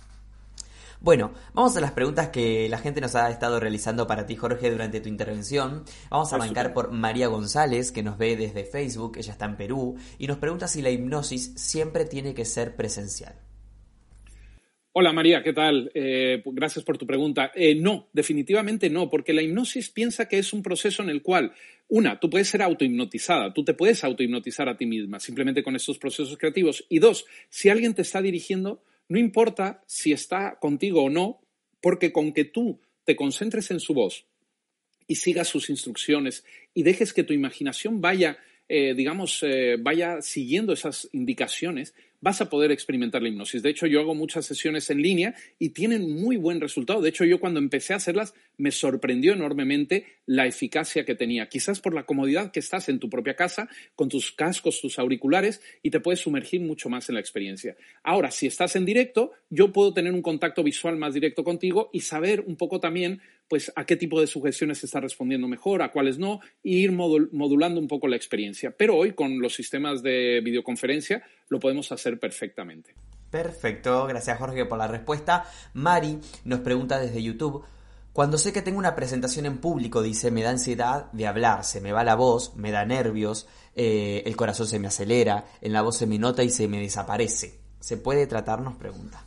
Bueno, 1.00 1.32
vamos 1.54 1.78
a 1.78 1.82
las 1.82 1.91
preguntas 1.91 2.30
que 2.30 2.67
la 2.70 2.80
gente 2.80 3.02
nos 3.02 3.13
ha 3.15 3.30
estado 3.30 3.60
realizando 3.60 4.08
para 4.08 4.26
ti, 4.26 4.36
Jorge, 4.36 4.72
durante 4.72 5.00
tu 5.00 5.10
intervención. 5.10 5.84
Vamos 6.10 6.34
a 6.34 6.38
arrancar 6.38 6.74
por 6.74 6.91
María 6.91 7.28
González, 7.28 7.91
que 7.91 8.02
nos 8.02 8.17
ve 8.17 8.36
desde 8.36 8.65
Facebook, 8.65 9.17
ella 9.17 9.34
está 9.34 9.46
en 9.46 9.58
Perú, 9.58 9.96
y 10.17 10.26
nos 10.26 10.38
pregunta 10.38 10.67
si 10.67 10.82
la 10.82 10.89
hipnosis 10.89 11.54
siempre 11.56 12.06
tiene 12.06 12.34
que 12.34 12.46
ser 12.46 12.76
presencial. 12.76 13.36
Hola 14.99 15.13
María, 15.13 15.43
¿qué 15.43 15.53
tal? 15.53 15.91
Eh, 15.93 16.41
gracias 16.43 16.83
por 16.83 16.97
tu 16.97 17.05
pregunta. 17.05 17.51
Eh, 17.53 17.75
no, 17.75 18.10
definitivamente 18.13 18.89
no, 18.89 19.12
porque 19.12 19.31
la 19.31 19.43
hipnosis 19.43 19.91
piensa 19.91 20.27
que 20.27 20.39
es 20.39 20.53
un 20.53 20.63
proceso 20.63 21.03
en 21.03 21.10
el 21.10 21.21
cual, 21.21 21.53
una, 21.88 22.19
tú 22.19 22.31
puedes 22.31 22.47
ser 22.47 22.63
autohipnotizada, 22.63 23.53
tú 23.53 23.63
te 23.63 23.75
puedes 23.75 24.03
autohipnotizar 24.03 24.67
a 24.67 24.75
ti 24.75 24.88
misma 24.88 25.19
simplemente 25.19 25.62
con 25.62 25.75
estos 25.75 25.99
procesos 25.99 26.36
creativos. 26.36 26.83
Y 26.89 26.97
dos, 26.97 27.27
si 27.47 27.69
alguien 27.69 27.93
te 27.93 28.01
está 28.01 28.23
dirigiendo, 28.23 28.81
no 29.07 29.19
importa 29.19 29.83
si 29.86 30.13
está 30.13 30.57
contigo 30.60 31.03
o 31.03 31.12
no, 31.12 31.41
porque 31.79 32.12
con 32.12 32.33
que 32.33 32.45
tú 32.45 32.79
te 33.05 33.15
concentres 33.15 33.69
en 33.69 33.79
su 33.79 33.93
voz 33.93 34.25
y 35.07 35.13
sigas 35.13 35.47
sus 35.47 35.69
instrucciones 35.69 36.43
y 36.73 36.81
dejes 36.81 37.13
que 37.13 37.23
tu 37.23 37.33
imaginación 37.33 38.01
vaya, 38.01 38.39
eh, 38.67 38.95
digamos, 38.95 39.45
vaya 39.77 40.23
siguiendo 40.23 40.73
esas 40.73 41.07
indicaciones, 41.12 41.93
vas 42.21 42.41
a 42.41 42.49
poder 42.49 42.71
experimentar 42.71 43.21
la 43.21 43.30
hipnosis. 43.30 43.62
De 43.62 43.69
hecho, 43.69 43.88
yo 43.88 43.99
hago 43.99 44.15
muchas 44.15 44.45
sesiones 44.45 44.89
en 44.89 45.01
línea 45.01 45.36
y 45.60 45.69
tienen 45.69 46.10
muy 46.10 46.38
buen 46.38 46.62
resultado. 46.62 47.01
De 47.01 47.10
hecho, 47.10 47.25
yo 47.25 47.39
cuando 47.39 47.60
empecé 47.60 47.93
a 47.93 47.97
hacerlas 47.97 48.34
me 48.58 48.72
sorprendió 48.72 49.34
enormemente 49.34 50.17
la 50.26 50.46
eficacia 50.46 51.06
que 51.06 51.15
tenía. 51.15 51.48
Quizás 51.48 51.80
por 51.80 51.93
la 51.93 52.06
comodidad 52.06 52.52
que 52.52 52.60
estás 52.60 52.89
en 52.89 53.00
tu 53.00 53.10
propia 53.10 53.36
casa, 53.36 53.70
con 53.96 54.10
tus 54.10 54.32
cascos, 54.32 54.82
tus 54.82 55.00
auriculares, 55.00 55.62
y 55.82 55.89
te 55.89 56.00
puedes 56.00 56.20
sumergir 56.20 56.62
mucho 56.62 56.89
más 56.89 57.08
en 57.10 57.15
la 57.15 57.22
experiencia. 57.22 57.78
Ahora, 58.04 58.32
si 58.32 58.48
estás 58.48 58.76
en 58.76 58.86
directo, 58.86 59.32
yo 59.50 59.71
puedo 59.71 59.94
tener 59.94 60.13
un 60.13 60.21
contacto 60.21 60.63
visual 60.63 60.98
más 60.98 61.13
directo 61.13 61.44
contigo 61.44 61.90
y 61.94 62.02
saber 62.02 62.44
un 62.46 62.58
poco 62.58 62.79
también 62.79 63.21
pues 63.48 63.71
a 63.75 63.86
qué 63.86 63.96
tipo 63.96 64.19
de 64.19 64.27
sugestiones 64.27 64.84
está 64.84 65.00
respondiendo 65.00 65.48
mejor, 65.48 65.81
a 65.81 65.92
cuáles 65.92 66.17
no, 66.17 66.42
e 66.63 66.71
ir 66.71 66.92
modulando 66.92 67.79
un 67.79 67.88
poco 67.88 68.08
la 68.08 68.17
experiencia. 68.17 68.71
Pero 68.71 68.98
hoy 68.98 69.13
con 69.13 69.40
los 69.40 69.54
sistemas 69.56 70.04
de 70.04 70.42
videoconferencia 70.44 71.23
lo 71.48 71.60
podemos 71.60 71.92
hacer 71.94 72.19
perfectamente. 72.19 72.94
Perfecto, 73.31 74.06
gracias 74.08 74.38
Jorge 74.38 74.65
por 74.65 74.77
la 74.77 74.88
respuesta. 74.88 75.46
Mari 75.73 76.17
nos 76.44 76.60
pregunta 76.60 77.00
desde 77.00 77.23
YouTube. 77.23 77.63
Cuando 78.18 78.40
sé 78.40 78.52
que 78.52 78.63
tengo 78.63 78.80
una 78.80 78.96
presentación 78.96 79.46
en 79.46 79.60
público, 79.60 80.02
dice, 80.02 80.32
me 80.32 80.42
da 80.42 80.50
ansiedad 80.50 81.12
de 81.12 81.28
hablar, 81.28 81.63
se 81.63 81.82
me 81.82 81.92
va 81.92 82.04
la 82.04 82.15
voz, 82.15 82.56
me 82.56 82.72
da 82.72 82.84
nervios, 82.84 83.48
eh, 83.76 84.24
el 84.26 84.36
corazón 84.36 84.65
se 84.65 84.80
me 84.80 84.88
acelera, 84.88 85.46
en 85.62 85.72
la 85.72 85.84
voz 85.84 85.98
se 85.98 86.08
me 86.08 86.18
nota 86.18 86.44
y 86.44 86.50
se 86.50 86.68
me 86.68 86.80
desaparece. 86.80 87.60
¿Se 87.80 87.98
puede 87.98 88.26
tratar? 88.26 88.60
Nos 88.62 88.76
pregunta. 88.78 89.24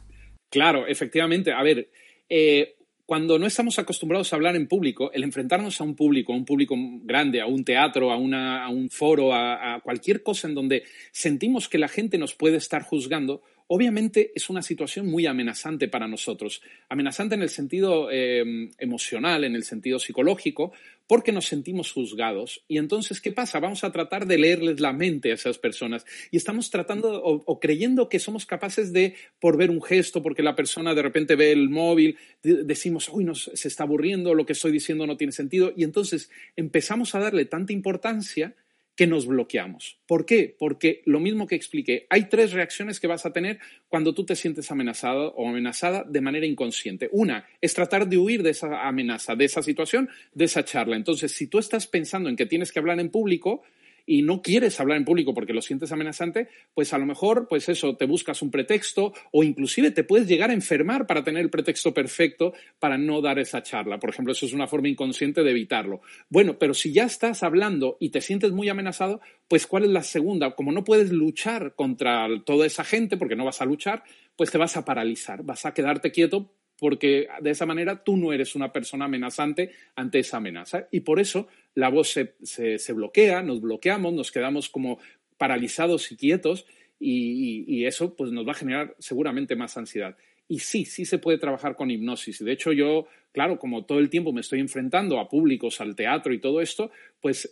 Claro, 0.48 0.88
efectivamente. 0.88 1.52
A 1.52 1.62
ver, 1.62 1.88
eh, 2.28 2.78
cuando 3.06 3.38
no 3.38 3.46
estamos 3.46 3.78
acostumbrados 3.78 4.32
a 4.32 4.36
hablar 4.36 4.56
en 4.56 4.66
público, 4.66 5.12
el 5.12 5.22
enfrentarnos 5.22 5.80
a 5.80 5.84
un 5.84 5.94
público, 5.94 6.32
a 6.32 6.36
un 6.36 6.44
público 6.44 6.74
grande, 7.04 7.40
a 7.40 7.46
un 7.46 7.64
teatro, 7.64 8.10
a, 8.10 8.16
un 8.16 8.88
foro, 8.90 9.32
a, 9.32 9.80
cualquier 9.84 10.24
cosa 10.24 10.48
en 10.48 10.56
donde 10.56 10.82
sentimos 11.12 11.68
que 11.68 11.78
la 11.78 11.86
gente 11.86 12.18
nos 12.18 12.34
puede 12.34 12.56
estar 12.56 12.82
juzgando, 12.82 13.42
obviamente 13.72 14.32
es 14.34 14.50
una 14.50 14.62
situación 14.62 15.06
muy 15.06 15.26
amenazante 15.26 15.86
para 15.86 16.08
nosotros. 16.08 16.60
Amenazante 16.88 17.36
en 17.36 17.42
el 17.42 17.48
sentido 17.50 18.08
eh, 18.10 18.68
emocional, 18.78 19.44
en 19.44 19.54
el 19.54 19.62
sentido 19.62 20.00
psicológico, 20.00 20.72
porque 21.06 21.30
nos 21.30 21.46
sentimos 21.46 21.92
juzgados. 21.92 22.64
Y 22.66 22.78
entonces, 22.78 23.20
¿qué 23.20 23.30
pasa? 23.30 23.60
Vamos 23.60 23.84
a 23.84 23.92
tratar 23.92 24.26
de 24.26 24.38
leerles 24.38 24.80
la 24.80 24.92
mente 24.92 25.30
a 25.30 25.34
esas 25.34 25.58
personas 25.58 26.04
y 26.32 26.36
estamos 26.36 26.70
tratando 26.70 27.22
o, 27.22 27.60
creyendo 27.60 28.08
que 28.08 28.18
somos 28.18 28.44
capaces 28.44 28.92
de, 28.92 29.14
por 29.38 29.56
ver 29.56 29.70
un 29.70 29.82
gesto, 29.82 30.20
porque 30.20 30.42
la 30.42 30.56
persona 30.56 30.92
de 30.92 31.02
repente 31.02 31.36
ve 31.36 31.52
el 31.52 31.68
móvil, 31.68 32.18
decimos, 32.42 33.08
uy, 33.08 33.22
nos, 33.22 33.52
se 33.54 33.68
está 33.68 33.84
aburriendo, 33.84 34.34
lo 34.34 34.46
que 34.46 34.54
estoy 34.54 34.72
diciendo 34.72 35.06
no 35.06 35.16
tiene 35.16 35.32
sentido. 35.32 35.72
Y 35.76 35.84
entonces 35.84 36.28
empezamos 36.56 37.14
a 37.14 37.20
darle 37.20 37.44
tanta 37.44 37.72
importancia 37.72 38.52
que 39.00 39.06
nos 39.06 39.24
bloqueamos. 39.24 39.98
¿Por 40.06 40.26
qué? 40.26 40.54
Porque 40.58 41.00
lo 41.06 41.20
mismo 41.20 41.46
que 41.46 41.54
expliqué, 41.54 42.06
hay 42.10 42.28
tres 42.28 42.52
reacciones 42.52 43.00
que 43.00 43.06
vas 43.06 43.24
a 43.24 43.32
tener 43.32 43.58
cuando 43.88 44.12
tú 44.12 44.26
te 44.26 44.36
sientes 44.36 44.70
amenazado 44.70 45.32
o 45.38 45.48
amenazada 45.48 46.04
de 46.06 46.20
manera 46.20 46.44
inconsciente. 46.44 47.08
Una 47.10 47.46
es 47.62 47.72
tratar 47.72 48.06
de 48.06 48.18
huir 48.18 48.42
de 48.42 48.50
esa 48.50 48.86
amenaza, 48.86 49.36
de 49.36 49.46
esa 49.46 49.62
situación, 49.62 50.10
de 50.34 50.44
esa 50.44 50.66
charla. 50.66 50.96
Entonces, 50.96 51.32
si 51.32 51.46
tú 51.46 51.58
estás 51.58 51.86
pensando 51.86 52.28
en 52.28 52.36
que 52.36 52.44
tienes 52.44 52.72
que 52.72 52.78
hablar 52.78 53.00
en 53.00 53.08
público, 53.08 53.62
y 54.06 54.22
no 54.22 54.42
quieres 54.42 54.78
hablar 54.80 54.98
en 54.98 55.04
público 55.04 55.34
porque 55.34 55.52
lo 55.52 55.62
sientes 55.62 55.92
amenazante, 55.92 56.48
pues 56.74 56.92
a 56.92 56.98
lo 56.98 57.06
mejor, 57.06 57.46
pues 57.48 57.68
eso, 57.68 57.96
te 57.96 58.06
buscas 58.06 58.42
un 58.42 58.50
pretexto 58.50 59.12
o 59.32 59.44
inclusive 59.44 59.90
te 59.90 60.04
puedes 60.04 60.28
llegar 60.28 60.50
a 60.50 60.54
enfermar 60.54 61.06
para 61.06 61.24
tener 61.24 61.42
el 61.42 61.50
pretexto 61.50 61.94
perfecto 61.94 62.52
para 62.78 62.98
no 62.98 63.20
dar 63.20 63.38
esa 63.38 63.62
charla. 63.62 63.98
Por 63.98 64.10
ejemplo, 64.10 64.32
eso 64.32 64.46
es 64.46 64.52
una 64.52 64.66
forma 64.66 64.88
inconsciente 64.88 65.42
de 65.42 65.50
evitarlo. 65.50 66.00
Bueno, 66.28 66.58
pero 66.58 66.74
si 66.74 66.92
ya 66.92 67.04
estás 67.04 67.42
hablando 67.42 67.96
y 68.00 68.10
te 68.10 68.20
sientes 68.20 68.52
muy 68.52 68.68
amenazado, 68.68 69.20
pues 69.48 69.66
¿cuál 69.66 69.84
es 69.84 69.90
la 69.90 70.02
segunda? 70.02 70.54
Como 70.54 70.72
no 70.72 70.84
puedes 70.84 71.10
luchar 71.12 71.74
contra 71.74 72.28
toda 72.44 72.66
esa 72.66 72.84
gente 72.84 73.16
porque 73.16 73.36
no 73.36 73.44
vas 73.44 73.60
a 73.60 73.64
luchar, 73.64 74.04
pues 74.36 74.50
te 74.50 74.58
vas 74.58 74.76
a 74.76 74.84
paralizar, 74.84 75.42
vas 75.42 75.66
a 75.66 75.74
quedarte 75.74 76.12
quieto 76.12 76.52
porque 76.80 77.28
de 77.42 77.50
esa 77.50 77.66
manera 77.66 78.02
tú 78.02 78.16
no 78.16 78.32
eres 78.32 78.56
una 78.56 78.72
persona 78.72 79.04
amenazante 79.04 79.70
ante 79.94 80.18
esa 80.20 80.38
amenaza. 80.38 80.88
Y 80.90 81.00
por 81.00 81.20
eso 81.20 81.46
la 81.74 81.90
voz 81.90 82.08
se, 82.08 82.92
bloquea, 82.92 83.42
nos 83.42 83.60
bloqueamos, 83.60 84.14
nos 84.14 84.32
quedamos 84.32 84.70
como 84.70 84.98
paralizados 85.36 86.10
y 86.10 86.16
quietos 86.16 86.66
y, 86.98 87.84
eso 87.84 88.14
pues 88.16 88.32
nos 88.32 88.46
va 88.46 88.52
a 88.52 88.56
generar 88.56 88.96
seguramente 88.98 89.56
más 89.56 89.76
ansiedad. 89.76 90.16
Y 90.48 90.60
sí, 90.60 90.84
sí 90.84 91.04
se 91.04 91.18
puede 91.18 91.38
trabajar 91.38 91.76
con 91.76 91.90
hipnosis. 91.90 92.44
De 92.44 92.50
hecho, 92.50 92.72
yo, 92.72 93.06
claro, 93.30 93.58
como 93.58 93.84
todo 93.84 93.98
el 93.98 94.10
tiempo 94.10 94.32
me 94.32 94.40
estoy 94.40 94.58
enfrentando 94.58 95.20
a 95.20 95.28
públicos, 95.28 95.80
al 95.80 95.94
teatro 95.94 96.32
y 96.32 96.40
todo 96.40 96.60
esto, 96.60 96.90
pues, 97.20 97.50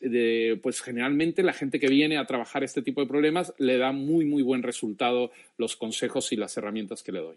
pues 0.62 0.80
generalmente 0.80 1.42
la 1.42 1.52
gente 1.52 1.78
que 1.78 1.88
viene 1.88 2.16
a 2.16 2.26
trabajar 2.26 2.64
este 2.64 2.82
tipo 2.82 3.02
de 3.02 3.06
problemas 3.06 3.54
le 3.58 3.76
da 3.76 3.92
muy, 3.92 4.24
muy 4.24 4.42
buen 4.42 4.62
resultado 4.62 5.30
los 5.58 5.76
consejos 5.76 6.32
y 6.32 6.36
las 6.36 6.56
herramientas 6.56 7.02
que 7.02 7.12
le 7.12 7.20
doy. 7.20 7.36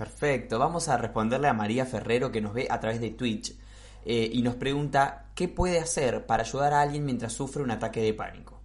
Perfecto, 0.00 0.58
vamos 0.58 0.88
a 0.88 0.96
responderle 0.96 1.48
a 1.48 1.52
María 1.52 1.84
Ferrero 1.84 2.32
que 2.32 2.40
nos 2.40 2.54
ve 2.54 2.66
a 2.70 2.80
través 2.80 3.02
de 3.02 3.10
Twitch 3.10 3.52
eh, 4.06 4.30
y 4.32 4.40
nos 4.40 4.54
pregunta 4.54 5.30
qué 5.36 5.46
puede 5.46 5.78
hacer 5.78 6.24
para 6.24 6.42
ayudar 6.42 6.72
a 6.72 6.80
alguien 6.80 7.04
mientras 7.04 7.34
sufre 7.34 7.62
un 7.62 7.70
ataque 7.70 8.00
de 8.00 8.14
pánico. 8.14 8.62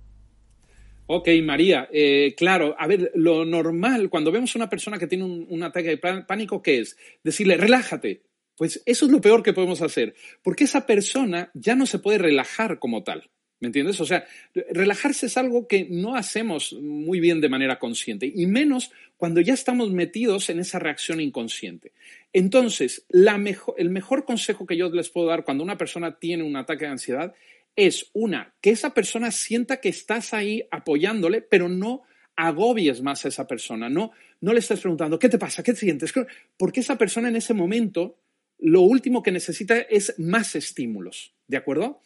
Ok, 1.08 1.28
María, 1.44 1.90
eh, 1.92 2.36
claro, 2.38 2.74
a 2.80 2.88
ver, 2.88 3.12
lo 3.16 3.44
normal 3.44 4.10
cuando 4.10 4.32
vemos 4.32 4.56
a 4.56 4.60
una 4.60 4.70
persona 4.70 4.98
que 4.98 5.08
tiene 5.08 5.26
un, 5.26 5.46
un 5.50 5.62
ataque 5.64 5.98
de 5.98 5.98
pánico, 5.98 6.62
¿qué 6.62 6.80
es? 6.80 6.96
Decirle, 7.22 7.58
relájate. 7.58 8.22
Pues 8.56 8.82
eso 8.86 9.06
es 9.06 9.12
lo 9.12 9.20
peor 9.20 9.44
que 9.44 9.52
podemos 9.52 9.82
hacer, 9.82 10.16
porque 10.42 10.64
esa 10.64 10.86
persona 10.86 11.52
ya 11.54 11.76
no 11.76 11.86
se 11.86 12.00
puede 12.00 12.18
relajar 12.18 12.80
como 12.80 13.04
tal. 13.04 13.30
¿Me 13.60 13.68
entiendes? 13.68 14.02
O 14.02 14.06
sea, 14.06 14.26
relajarse 14.54 15.28
es 15.28 15.38
algo 15.38 15.68
que 15.68 15.88
no 15.90 16.16
hacemos 16.16 16.74
muy 16.74 17.20
bien 17.20 17.40
de 17.40 17.50
manera 17.50 17.80
consciente, 17.80 18.32
y 18.34 18.46
menos 18.48 18.92
cuando 19.18 19.40
ya 19.40 19.54
estamos 19.54 19.92
metidos 19.92 20.50
en 20.50 20.60
esa 20.60 20.78
reacción 20.78 21.22
inconsciente. 21.22 21.94
Entonces, 22.34 23.06
el 23.10 23.90
mejor 23.90 24.26
consejo 24.26 24.66
que 24.66 24.76
yo 24.76 24.90
les 24.90 25.10
puedo 25.10 25.28
dar 25.28 25.46
cuando 25.46 25.64
una 25.64 25.78
persona 25.78 26.20
tiene 26.20 26.44
un 26.44 26.58
ataque 26.58 26.86
de 26.86 26.92
ansiedad 26.92 27.34
es, 27.78 28.10
una, 28.14 28.54
que 28.62 28.72
esa 28.72 28.94
persona 28.94 29.32
sienta 29.32 29.80
que 29.80 29.90
estás 29.90 30.34
ahí 30.34 30.68
apoyándole, 30.72 31.42
pero 31.42 31.70
no 31.70 32.04
agobies 32.36 33.02
más 33.02 33.26
a 33.26 33.30
esa 33.30 33.48
persona, 33.48 33.90
no, 33.90 34.12
no 34.42 34.54
le 34.54 34.60
estés 34.60 34.82
preguntando, 34.82 35.18
¿qué 35.18 35.30
te 35.30 35.38
pasa? 35.38 35.64
¿Qué 35.64 35.74
te 35.74 35.80
sientes? 35.80 36.14
Porque 36.58 36.82
esa 36.82 36.98
persona 36.98 37.30
en 37.30 37.38
ese 37.38 37.54
momento 37.54 38.18
lo 38.60 38.82
último 38.82 39.24
que 39.24 39.32
necesita 39.32 39.78
es 39.78 40.18
más 40.18 40.56
estímulos, 40.56 41.34
¿de 41.48 41.58
acuerdo? 41.58 42.02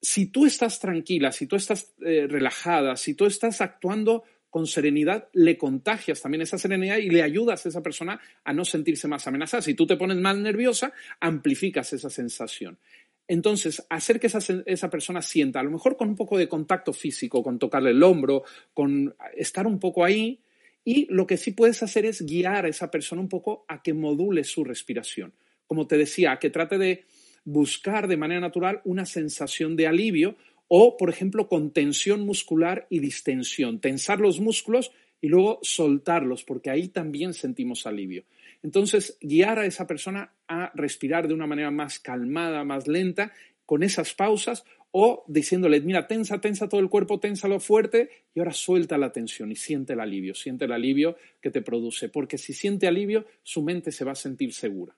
Si 0.00 0.26
tú 0.26 0.46
estás 0.46 0.80
tranquila, 0.80 1.32
si 1.32 1.46
tú 1.46 1.56
estás 1.56 1.94
eh, 2.04 2.26
relajada, 2.28 2.96
si 2.96 3.14
tú 3.14 3.26
estás 3.26 3.60
actuando 3.60 4.24
con 4.50 4.66
serenidad, 4.66 5.28
le 5.32 5.58
contagias 5.58 6.22
también 6.22 6.42
esa 6.42 6.58
serenidad 6.58 6.96
y 6.98 7.10
le 7.10 7.22
ayudas 7.22 7.64
a 7.64 7.68
esa 7.68 7.82
persona 7.82 8.20
a 8.44 8.52
no 8.52 8.64
sentirse 8.64 9.08
más 9.08 9.26
amenazada. 9.26 9.62
Si 9.62 9.74
tú 9.74 9.86
te 9.86 9.96
pones 9.96 10.16
más 10.16 10.36
nerviosa, 10.36 10.92
amplificas 11.20 11.92
esa 11.92 12.08
sensación. 12.08 12.78
Entonces, 13.26 13.84
hacer 13.90 14.18
que 14.18 14.28
esa, 14.28 14.38
esa, 14.64 14.88
persona 14.88 15.20
sienta, 15.20 15.60
a 15.60 15.62
lo 15.62 15.70
mejor 15.70 15.98
con 15.98 16.08
un 16.08 16.16
poco 16.16 16.38
de 16.38 16.48
contacto 16.48 16.94
físico, 16.94 17.42
con 17.42 17.58
tocarle 17.58 17.90
el 17.90 18.02
hombro, 18.02 18.44
con 18.72 19.14
estar 19.36 19.66
un 19.66 19.78
poco 19.78 20.02
ahí, 20.02 20.40
y 20.82 21.06
lo 21.10 21.26
que 21.26 21.36
sí 21.36 21.50
puedes 21.50 21.82
hacer 21.82 22.06
es 22.06 22.24
guiar 22.24 22.64
a 22.64 22.68
esa 22.68 22.90
persona 22.90 23.20
un 23.20 23.28
poco 23.28 23.66
a 23.68 23.82
que 23.82 23.92
module 23.92 24.44
su 24.44 24.64
respiración. 24.64 25.34
Como 25.66 25.86
te 25.86 25.98
decía, 25.98 26.32
a 26.32 26.38
que 26.38 26.48
trate 26.48 26.78
de 26.78 27.04
buscar 27.48 28.08
de 28.08 28.18
manera 28.18 28.40
natural 28.40 28.82
una 28.84 29.06
sensación 29.06 29.74
de 29.74 29.86
alivio 29.86 30.36
o, 30.68 30.98
por 30.98 31.08
ejemplo, 31.08 31.48
con 31.48 31.70
tensión 31.70 32.20
muscular 32.20 32.86
y 32.90 32.98
distensión. 32.98 33.80
Tensar 33.80 34.20
los 34.20 34.38
músculos 34.38 34.92
y 35.22 35.28
luego 35.28 35.58
soltarlos, 35.62 36.44
porque 36.44 36.68
ahí 36.68 36.88
también 36.88 37.32
sentimos 37.32 37.86
alivio. 37.86 38.24
Entonces, 38.62 39.16
guiar 39.22 39.58
a 39.58 39.64
esa 39.64 39.86
persona 39.86 40.34
a 40.46 40.70
respirar 40.74 41.26
de 41.26 41.32
una 41.32 41.46
manera 41.46 41.70
más 41.70 41.98
calmada, 41.98 42.64
más 42.64 42.86
lenta, 42.86 43.32
con 43.64 43.82
esas 43.82 44.12
pausas, 44.12 44.64
o 44.90 45.24
diciéndole, 45.26 45.80
mira, 45.80 46.06
tensa, 46.06 46.40
tensa 46.42 46.68
todo 46.68 46.80
el 46.80 46.90
cuerpo, 46.90 47.18
ténsalo 47.18 47.60
fuerte, 47.60 48.10
y 48.34 48.40
ahora 48.40 48.52
suelta 48.52 48.98
la 48.98 49.10
tensión 49.10 49.50
y 49.50 49.56
siente 49.56 49.94
el 49.94 50.00
alivio, 50.00 50.34
siente 50.34 50.66
el 50.66 50.72
alivio 50.72 51.16
que 51.40 51.50
te 51.50 51.62
produce, 51.62 52.10
porque 52.10 52.36
si 52.36 52.52
siente 52.52 52.86
alivio, 52.86 53.24
su 53.42 53.62
mente 53.62 53.90
se 53.90 54.04
va 54.04 54.12
a 54.12 54.16
sentir 54.16 54.52
segura. 54.52 54.97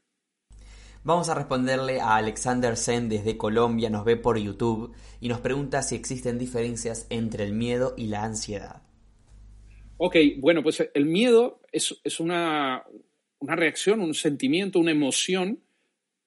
Vamos 1.03 1.31
a 1.31 1.35
responderle 1.35 1.99
a 1.99 2.17
Alexander 2.17 2.77
Sen 2.77 3.09
desde 3.09 3.39
Colombia, 3.39 3.89
nos 3.89 4.05
ve 4.05 4.19
por 4.19 4.39
YouTube 4.39 4.95
y 5.19 5.29
nos 5.29 5.41
pregunta 5.41 5.83
si 5.83 5.95
existen 5.95 6.39
diferencias 6.39 7.07
entre 7.09 7.45
el 7.45 7.55
miedo 7.55 7.95
y 7.97 8.09
la 8.09 8.23
ansiedad. 8.23 8.83
Ok, 9.97 10.17
bueno, 10.39 10.63
pues 10.63 10.87
el 10.93 11.07
miedo 11.07 11.63
es, 11.73 12.21
una, 12.21 12.85
reacción, 13.41 14.03
un 14.03 14.13
sentimiento, 14.13 14.79
una 14.79 14.91
emoción, 14.91 15.61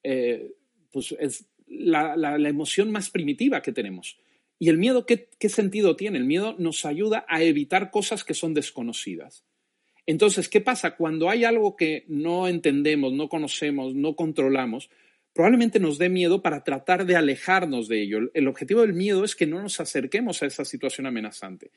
eh, 0.02 0.54
pues 0.90 1.14
es 1.20 1.46
la, 1.68 2.36
emoción 2.48 2.90
más 2.90 3.10
primitiva 3.10 3.62
que 3.62 3.72
tenemos. 3.72 4.18
¿Y 4.58 4.70
el 4.70 4.78
miedo 4.78 5.06
¿qué, 5.06 5.28
qué 5.38 5.48
sentido 5.48 5.94
tiene? 5.94 6.18
El 6.18 6.24
miedo 6.24 6.56
nos 6.58 6.84
ayuda 6.84 7.24
a 7.28 7.42
evitar 7.42 7.92
cosas 7.92 8.24
que 8.24 8.34
son 8.34 8.54
desconocidas. 8.54 9.44
Entonces, 10.06 10.48
¿qué 10.48 10.60
pasa? 10.60 10.96
Cuando 10.96 11.30
hay 11.30 11.44
algo 11.44 11.76
que 11.76 12.04
no 12.08 12.46
entendemos, 12.48 13.12
no 13.12 13.28
conocemos, 13.28 13.94
no 13.94 14.16
controlamos, 14.16 14.90
probablemente 15.32 15.80
nos 15.80 15.98
dé 15.98 16.08
miedo 16.08 16.42
para 16.42 16.62
tratar 16.62 17.06
de 17.06 17.16
alejarnos 17.16 17.88
de 17.88 18.02
ello. 18.02 18.18
El 18.34 18.48
objetivo 18.48 18.82
del 18.82 18.92
miedo 18.92 19.24
es 19.24 19.34
que 19.34 19.46
no 19.46 19.60
nos 19.62 19.80
acerquemos 19.80 20.42
a 20.42 20.46
esa 20.46 20.64
situación 20.64 21.06
amenazante. 21.06 21.70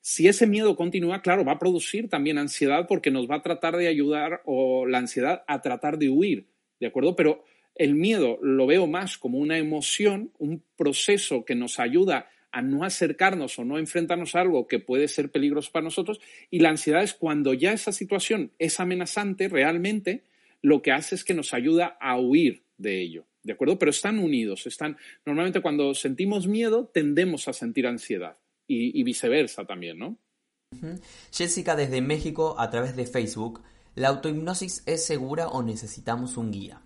Si 0.00 0.28
ese 0.28 0.46
miedo 0.46 0.76
continúa, 0.76 1.20
claro, 1.20 1.44
va 1.44 1.52
a 1.52 1.58
producir 1.58 2.08
también 2.08 2.38
ansiedad 2.38 2.86
porque 2.86 3.10
nos 3.10 3.28
va 3.28 3.36
a 3.36 3.42
tratar 3.42 3.76
de 3.76 3.88
ayudar 3.88 4.40
o 4.44 4.86
la 4.86 4.98
ansiedad 4.98 5.42
a 5.46 5.60
tratar 5.60 5.98
de 5.98 6.08
huir, 6.08 6.46
¿de 6.80 6.86
acuerdo? 6.86 7.16
Pero 7.16 7.44
el 7.74 7.94
miedo 7.94 8.38
lo 8.40 8.66
veo 8.66 8.86
más 8.86 9.18
como 9.18 9.38
una 9.38 9.58
emoción, 9.58 10.32
un 10.38 10.62
proceso 10.76 11.44
que 11.44 11.54
nos 11.54 11.78
ayuda 11.78 12.30
a 12.56 12.62
no 12.62 12.84
acercarnos 12.84 13.58
o 13.58 13.66
no 13.66 13.78
enfrentarnos 13.78 14.34
a 14.34 14.40
algo 14.40 14.66
que 14.66 14.78
puede 14.78 15.08
ser 15.08 15.30
peligroso 15.30 15.70
para 15.72 15.84
nosotros. 15.84 16.22
Y 16.50 16.60
la 16.60 16.70
ansiedad 16.70 17.02
es 17.02 17.12
cuando 17.12 17.52
ya 17.52 17.74
esa 17.74 17.92
situación 17.92 18.50
es 18.58 18.80
amenazante 18.80 19.48
realmente, 19.48 20.22
lo 20.62 20.80
que 20.80 20.90
hace 20.90 21.16
es 21.16 21.22
que 21.22 21.34
nos 21.34 21.52
ayuda 21.52 21.98
a 22.00 22.18
huir 22.18 22.62
de 22.78 23.02
ello. 23.02 23.26
¿De 23.42 23.52
acuerdo? 23.52 23.78
Pero 23.78 23.90
están 23.90 24.18
unidos, 24.18 24.66
están. 24.66 24.96
Normalmente 25.26 25.60
cuando 25.60 25.92
sentimos 25.92 26.46
miedo, 26.46 26.86
tendemos 26.86 27.46
a 27.46 27.52
sentir 27.52 27.86
ansiedad. 27.86 28.38
Y, 28.66 29.02
viceversa 29.02 29.66
también, 29.66 29.98
¿no? 29.98 30.16
Jessica 31.30 31.76
desde 31.76 32.00
México 32.00 32.56
a 32.58 32.70
través 32.70 32.96
de 32.96 33.04
Facebook. 33.04 33.62
¿La 33.94 34.08
autohipnosis 34.08 34.82
es 34.86 35.04
segura 35.04 35.48
o 35.48 35.62
necesitamos 35.62 36.38
un 36.38 36.52
guía? 36.52 36.80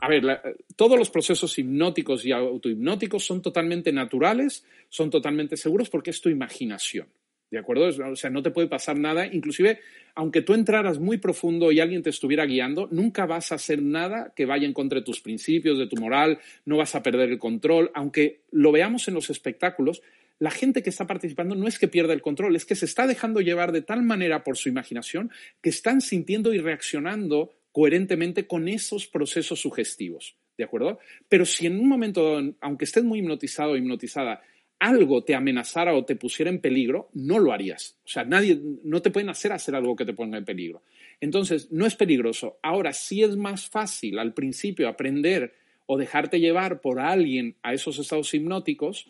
A 0.00 0.08
ver, 0.08 0.56
todos 0.76 0.98
los 0.98 1.10
procesos 1.10 1.58
hipnóticos 1.58 2.24
y 2.24 2.32
autohipnóticos 2.32 3.24
son 3.24 3.42
totalmente 3.42 3.92
naturales, 3.92 4.64
son 4.88 5.10
totalmente 5.10 5.56
seguros 5.56 5.90
porque 5.90 6.10
es 6.10 6.20
tu 6.20 6.30
imaginación. 6.30 7.06
¿De 7.50 7.58
acuerdo? 7.58 7.88
O 7.88 8.16
sea, 8.16 8.30
no 8.30 8.42
te 8.42 8.52
puede 8.52 8.68
pasar 8.68 8.96
nada. 8.96 9.26
Inclusive, 9.26 9.80
aunque 10.14 10.40
tú 10.40 10.54
entraras 10.54 11.00
muy 11.00 11.18
profundo 11.18 11.72
y 11.72 11.80
alguien 11.80 12.02
te 12.02 12.10
estuviera 12.10 12.46
guiando, 12.46 12.88
nunca 12.92 13.26
vas 13.26 13.50
a 13.50 13.56
hacer 13.56 13.82
nada 13.82 14.32
que 14.36 14.46
vaya 14.46 14.66
en 14.66 14.72
contra 14.72 15.00
de 15.00 15.04
tus 15.04 15.20
principios, 15.20 15.76
de 15.76 15.88
tu 15.88 15.96
moral, 15.96 16.38
no 16.64 16.76
vas 16.76 16.94
a 16.94 17.02
perder 17.02 17.28
el 17.28 17.38
control. 17.38 17.90
Aunque 17.92 18.42
lo 18.52 18.70
veamos 18.70 19.08
en 19.08 19.14
los 19.14 19.30
espectáculos, 19.30 20.00
la 20.38 20.52
gente 20.52 20.82
que 20.82 20.90
está 20.90 21.08
participando 21.08 21.56
no 21.56 21.66
es 21.66 21.78
que 21.78 21.88
pierda 21.88 22.14
el 22.14 22.22
control, 22.22 22.54
es 22.54 22.64
que 22.64 22.76
se 22.76 22.86
está 22.86 23.06
dejando 23.06 23.40
llevar 23.40 23.72
de 23.72 23.82
tal 23.82 24.02
manera 24.02 24.44
por 24.44 24.56
su 24.56 24.68
imaginación 24.68 25.30
que 25.60 25.70
están 25.70 26.00
sintiendo 26.00 26.54
y 26.54 26.58
reaccionando 26.58 27.52
coherentemente 27.72 28.46
con 28.46 28.68
esos 28.68 29.06
procesos 29.06 29.60
sugestivos. 29.60 30.36
¿De 30.56 30.64
acuerdo? 30.64 30.98
Pero 31.28 31.46
si 31.46 31.66
en 31.66 31.80
un 31.80 31.88
momento, 31.88 32.38
aunque 32.60 32.84
estés 32.84 33.02
muy 33.02 33.20
hipnotizado 33.20 33.72
o 33.72 33.76
hipnotizada, 33.76 34.42
algo 34.78 35.22
te 35.22 35.34
amenazara 35.34 35.94
o 35.94 36.04
te 36.04 36.16
pusiera 36.16 36.50
en 36.50 36.60
peligro, 36.60 37.10
no 37.12 37.38
lo 37.38 37.52
harías. 37.52 37.98
O 38.04 38.08
sea, 38.08 38.24
nadie, 38.24 38.58
no 38.82 39.00
te 39.02 39.10
pueden 39.10 39.28
hacer 39.28 39.52
hacer 39.52 39.74
algo 39.74 39.94
que 39.94 40.06
te 40.06 40.14
ponga 40.14 40.38
en 40.38 40.44
peligro. 40.44 40.82
Entonces, 41.20 41.70
no 41.70 41.86
es 41.86 41.94
peligroso. 41.94 42.58
Ahora, 42.62 42.92
sí 42.92 43.22
es 43.22 43.36
más 43.36 43.68
fácil 43.68 44.18
al 44.18 44.32
principio 44.32 44.88
aprender 44.88 45.54
o 45.86 45.98
dejarte 45.98 46.40
llevar 46.40 46.80
por 46.80 46.98
alguien 46.98 47.56
a 47.62 47.74
esos 47.74 47.98
estados 47.98 48.32
hipnóticos 48.32 49.06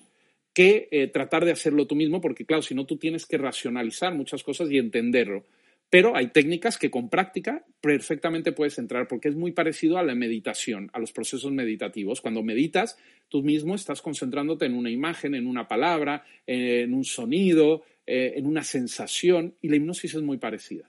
que 0.52 0.88
eh, 0.90 1.06
tratar 1.06 1.44
de 1.44 1.52
hacerlo 1.52 1.86
tú 1.86 1.94
mismo, 1.94 2.20
porque 2.20 2.44
claro, 2.44 2.62
si 2.62 2.74
no 2.74 2.84
tú 2.84 2.96
tienes 2.96 3.26
que 3.26 3.38
racionalizar 3.38 4.14
muchas 4.14 4.42
cosas 4.42 4.70
y 4.70 4.78
entenderlo. 4.78 5.44
Pero 5.91 6.16
hay 6.16 6.28
técnicas 6.28 6.78
que 6.78 6.91
con 6.91 7.09
práctica 7.09 7.64
perfectamente 7.80 8.53
puedes 8.53 8.78
entrar 8.78 9.09
porque 9.09 9.28
es 9.28 9.34
muy 9.34 9.51
parecido 9.51 9.99
a 9.99 10.05
la 10.05 10.14
meditación, 10.14 10.88
a 10.93 11.01
los 11.01 11.11
procesos 11.11 11.51
meditativos. 11.51 12.20
Cuando 12.20 12.45
meditas, 12.45 12.97
tú 13.28 13.43
mismo 13.43 13.74
estás 13.74 14.01
concentrándote 14.01 14.66
en 14.66 14.74
una 14.74 14.91
imagen, 14.91 15.34
en 15.34 15.49
una 15.49 15.66
palabra, 15.66 16.24
en 16.47 16.95
un 16.95 17.05
sonido, 17.05 17.82
eh, 18.07 18.34
en 18.36 18.47
una 18.47 18.62
sensación 18.62 19.57
y 19.61 19.68
la 19.68 19.76
hipnosis 19.76 20.14
es 20.14 20.22
muy 20.22 20.38
parecida. 20.38 20.88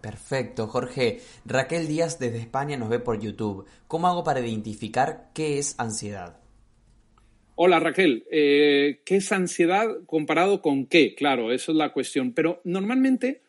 Perfecto, 0.00 0.66
Jorge. 0.66 1.20
Raquel 1.44 1.86
Díaz 1.86 2.18
desde 2.18 2.38
España 2.38 2.78
nos 2.78 2.88
ve 2.88 3.00
por 3.00 3.20
YouTube. 3.20 3.66
¿Cómo 3.86 4.08
hago 4.08 4.24
para 4.24 4.40
identificar 4.40 5.30
qué 5.34 5.58
es 5.58 5.74
ansiedad? 5.78 6.40
Hola 7.56 7.80
Raquel, 7.80 8.24
eh, 8.30 9.00
¿qué 9.04 9.16
es 9.16 9.32
ansiedad 9.32 9.88
comparado 10.06 10.62
con 10.62 10.86
qué? 10.86 11.16
Claro, 11.16 11.52
eso 11.52 11.72
es 11.72 11.78
la 11.78 11.92
cuestión. 11.92 12.32
Pero 12.32 12.60
normalmente 12.62 13.42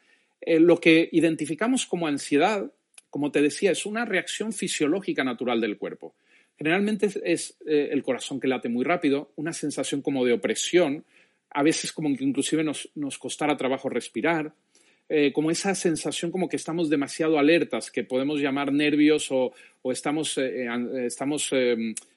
eh, 0.49 0.59
lo 0.59 0.79
que 0.79 1.07
identificamos 1.11 1.85
como 1.85 2.07
ansiedad, 2.07 2.71
como 3.11 3.31
te 3.31 3.39
decía, 3.39 3.69
es 3.69 3.85
una 3.85 4.03
reacción 4.03 4.51
fisiológica 4.51 5.23
natural 5.23 5.61
del 5.61 5.77
cuerpo. 5.77 6.15
Generalmente 6.57 7.07
es, 7.23 7.55
eh, 7.67 7.89
el 7.91 8.01
corazón 8.01 8.39
que 8.39 8.47
late 8.47 8.67
muy 8.67 8.83
rápido, 8.83 9.31
una 9.35 9.53
sensación 9.53 10.01
como 10.01 10.25
de 10.25 10.33
opresión, 10.33 11.05
a 11.51 11.61
veces 11.61 11.93
como 11.93 12.17
que 12.17 12.23
inclusive 12.23 12.63
nos, 12.63 12.89
nos 12.95 13.19
costara 13.19 13.57
trabajo 13.57 13.89
respirar, 13.89 14.51
eh, 15.07 15.31
como 15.33 15.51
esa 15.51 15.75
sensación 15.75 16.31
como 16.31 16.49
que 16.49 16.55
estamos 16.55 16.89
demasiado 16.89 17.37
alertas, 17.37 17.91
que 17.91 18.03
podemos 18.03 18.41
llamar 18.41 18.73
nervios 18.73 19.27
o, 19.29 19.53
estamos, 19.91 20.35
estamos 20.39 21.51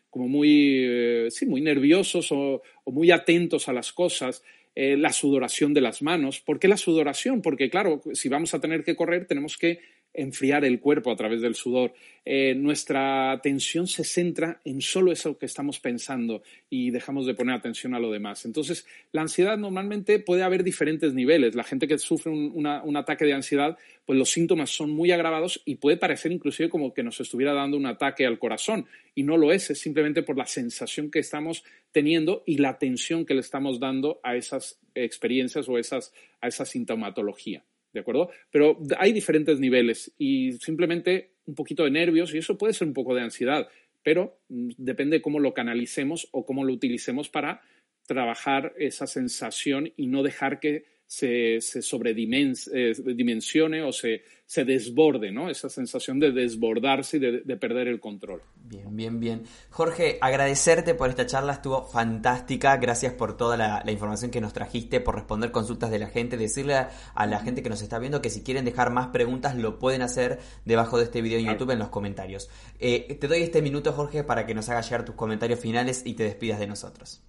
como 0.09 0.26
muy, 0.26 1.28
sí, 1.30 1.45
muy 1.45 1.61
nerviosos 1.61 2.33
o, 2.33 2.62
muy 2.87 3.11
atentos 3.11 3.68
a 3.68 3.74
las 3.74 3.93
cosas. 3.93 4.43
Eh, 4.74 4.96
la 4.96 5.12
sudoración 5.12 5.74
de 5.74 5.82
las 5.82 6.00
manos. 6.00 6.40
¿Por 6.40 6.58
qué 6.58 6.66
la 6.66 6.78
sudoración? 6.78 7.42
Porque, 7.42 7.68
claro, 7.68 8.00
si 8.14 8.28
vamos 8.28 8.54
a 8.54 8.60
tener 8.60 8.84
que 8.84 8.96
correr, 8.96 9.26
tenemos 9.26 9.58
que 9.58 9.80
enfriar 10.14 10.64
el 10.64 10.80
cuerpo 10.80 11.10
a 11.10 11.16
través 11.16 11.40
del 11.40 11.54
sudor. 11.54 11.94
Eh, 12.24 12.54
nuestra 12.54 13.32
atención 13.32 13.86
se 13.88 14.04
centra 14.04 14.60
en 14.64 14.80
solo 14.80 15.10
eso 15.10 15.38
que 15.38 15.46
estamos 15.46 15.80
pensando 15.80 16.42
y 16.70 16.90
dejamos 16.90 17.26
de 17.26 17.34
poner 17.34 17.54
atención 17.54 17.94
a 17.94 17.98
lo 17.98 18.12
demás. 18.12 18.44
Entonces, 18.44 18.86
la 19.10 19.22
ansiedad 19.22 19.58
normalmente 19.58 20.18
puede 20.20 20.42
haber 20.42 20.62
diferentes 20.62 21.14
niveles. 21.14 21.54
La 21.54 21.64
gente 21.64 21.88
que 21.88 21.98
sufre 21.98 22.30
un, 22.30 22.96
ataque 22.96 23.24
de 23.24 23.32
ansiedad, 23.32 23.76
pues 24.06 24.18
los 24.18 24.30
síntomas 24.30 24.70
son 24.70 24.90
muy 24.90 25.10
agravados 25.10 25.62
y 25.64 25.76
puede 25.76 25.96
parecer 25.96 26.30
inclusive 26.30 26.70
como 26.70 26.94
que 26.94 27.02
nos 27.02 27.20
estuviera 27.20 27.52
dando 27.52 27.76
un 27.76 27.86
ataque 27.86 28.26
al 28.26 28.38
corazón. 28.38 28.86
Y 29.14 29.24
no 29.24 29.36
lo 29.36 29.52
es, 29.52 29.70
es 29.70 29.80
simplemente 29.80 30.22
por 30.22 30.36
la 30.36 30.46
sensación 30.46 31.10
que 31.10 31.18
estamos 31.18 31.64
teniendo 31.90 32.44
y 32.46 32.58
la 32.58 32.70
atención 32.70 33.26
que 33.26 33.34
le 33.34 33.40
estamos 33.40 33.80
dando 33.80 34.20
a 34.22 34.36
esas 34.36 34.78
experiencias 34.94 35.68
o 35.68 35.76
a 35.76 35.80
esa 35.80 36.64
sintomatología. 36.64 37.64
¿De 37.93 38.01
acuerdo? 38.01 38.30
Pero 38.51 38.78
hay 38.99 39.12
diferentes 39.12 39.61
niveles 39.61 40.12
y 40.18 40.53
simplemente 40.53 41.32
un 41.47 41.55
poquito 41.55 41.84
de 41.84 41.90
nervios 41.90 42.34
y 42.34 42.38
eso 42.38 42.59
puede 42.59 42.72
ser 42.72 42.88
un 42.88 42.95
poco 42.95 43.14
de 43.14 43.22
ansiedad, 43.22 43.68
pero 44.03 44.38
mm, 44.49 44.70
depende 44.76 45.18
de 45.18 45.22
cómo 45.22 45.40
lo 45.40 45.55
canalicemos 45.55 46.28
o 46.32 46.47
cómo 46.47 46.64
lo 46.64 46.72
utilicemos 46.72 47.28
para 47.28 47.62
trabajar 48.07 48.72
esa 48.78 49.07
sensación 49.07 49.93
y 49.97 50.07
no 50.07 50.22
dejar 50.22 50.61
que 50.61 50.84
se, 51.12 51.60
se 51.60 51.82
sobredimensione 51.82 53.78
eh, 53.78 53.82
o 53.82 53.92
se, 53.92 54.22
se 54.46 54.64
desborde, 54.64 55.30
¿no? 55.30 55.50
Esa 55.50 55.68
sensación 55.68 56.18
de 56.18 56.32
desbordarse 56.32 57.18
y 57.18 57.20
de, 57.20 57.56
perder 57.58 57.86
el 57.88 58.00
control. 58.00 58.40
Bien, 58.56 58.96
bien, 58.96 59.20
bien. 59.20 59.42
Jorge, 59.68 60.16
agradecerte 60.22 60.94
por 60.94 61.10
esta 61.10 61.26
charla, 61.26 61.52
estuvo 61.52 61.84
fantástica. 61.84 62.78
Gracias 62.78 63.12
por 63.12 63.36
toda 63.36 63.58
la, 63.58 63.92
información 63.92 64.30
que 64.30 64.40
nos 64.40 64.54
trajiste, 64.54 65.00
por 65.00 65.16
responder 65.16 65.50
consultas 65.50 65.90
de 65.90 65.98
la 65.98 66.06
gente. 66.06 66.38
Decirle 66.38 66.76
a, 66.76 67.26
la 67.26 67.40
gente 67.40 67.62
que 67.62 67.68
nos 67.68 67.82
está 67.82 67.98
viendo 67.98 68.22
que 68.22 68.30
si 68.30 68.42
quieren 68.42 68.64
dejar 68.64 68.90
más 68.90 69.08
preguntas, 69.08 69.54
lo 69.54 69.78
pueden 69.78 70.00
hacer 70.00 70.38
debajo 70.64 70.96
de 70.96 71.04
este 71.04 71.20
video 71.20 71.38
en 71.38 71.44
YouTube 71.44 71.72
en 71.72 71.78
los 71.78 71.90
comentarios. 71.90 72.48
Eh, 72.80 73.18
te 73.20 73.28
doy 73.28 73.42
este 73.42 73.60
minuto, 73.60 73.92
Jorge, 73.92 74.24
para 74.24 74.46
que 74.46 74.54
nos 74.54 74.70
hagas 74.70 74.88
llegar 74.88 75.04
tus 75.04 75.14
comentarios 75.14 75.60
finales 75.60 76.04
y 76.06 76.14
te 76.14 76.24
despidas 76.24 76.58
de 76.58 76.68
nosotros. 76.68 77.22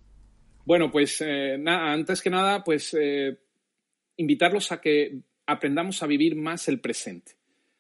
Bueno, 0.64 0.90
pues 0.90 1.20
eh, 1.20 1.62
antes 1.68 2.22
que 2.22 2.30
nada, 2.30 2.64
pues 2.64 2.96
invitarlos 4.18 4.72
a 4.72 4.82
que 4.82 5.20
aprendamos 5.46 6.04
a 6.04 6.08
vivir 6.08 6.36
más 6.36 6.68
el 6.68 6.80
presente. 6.80 7.34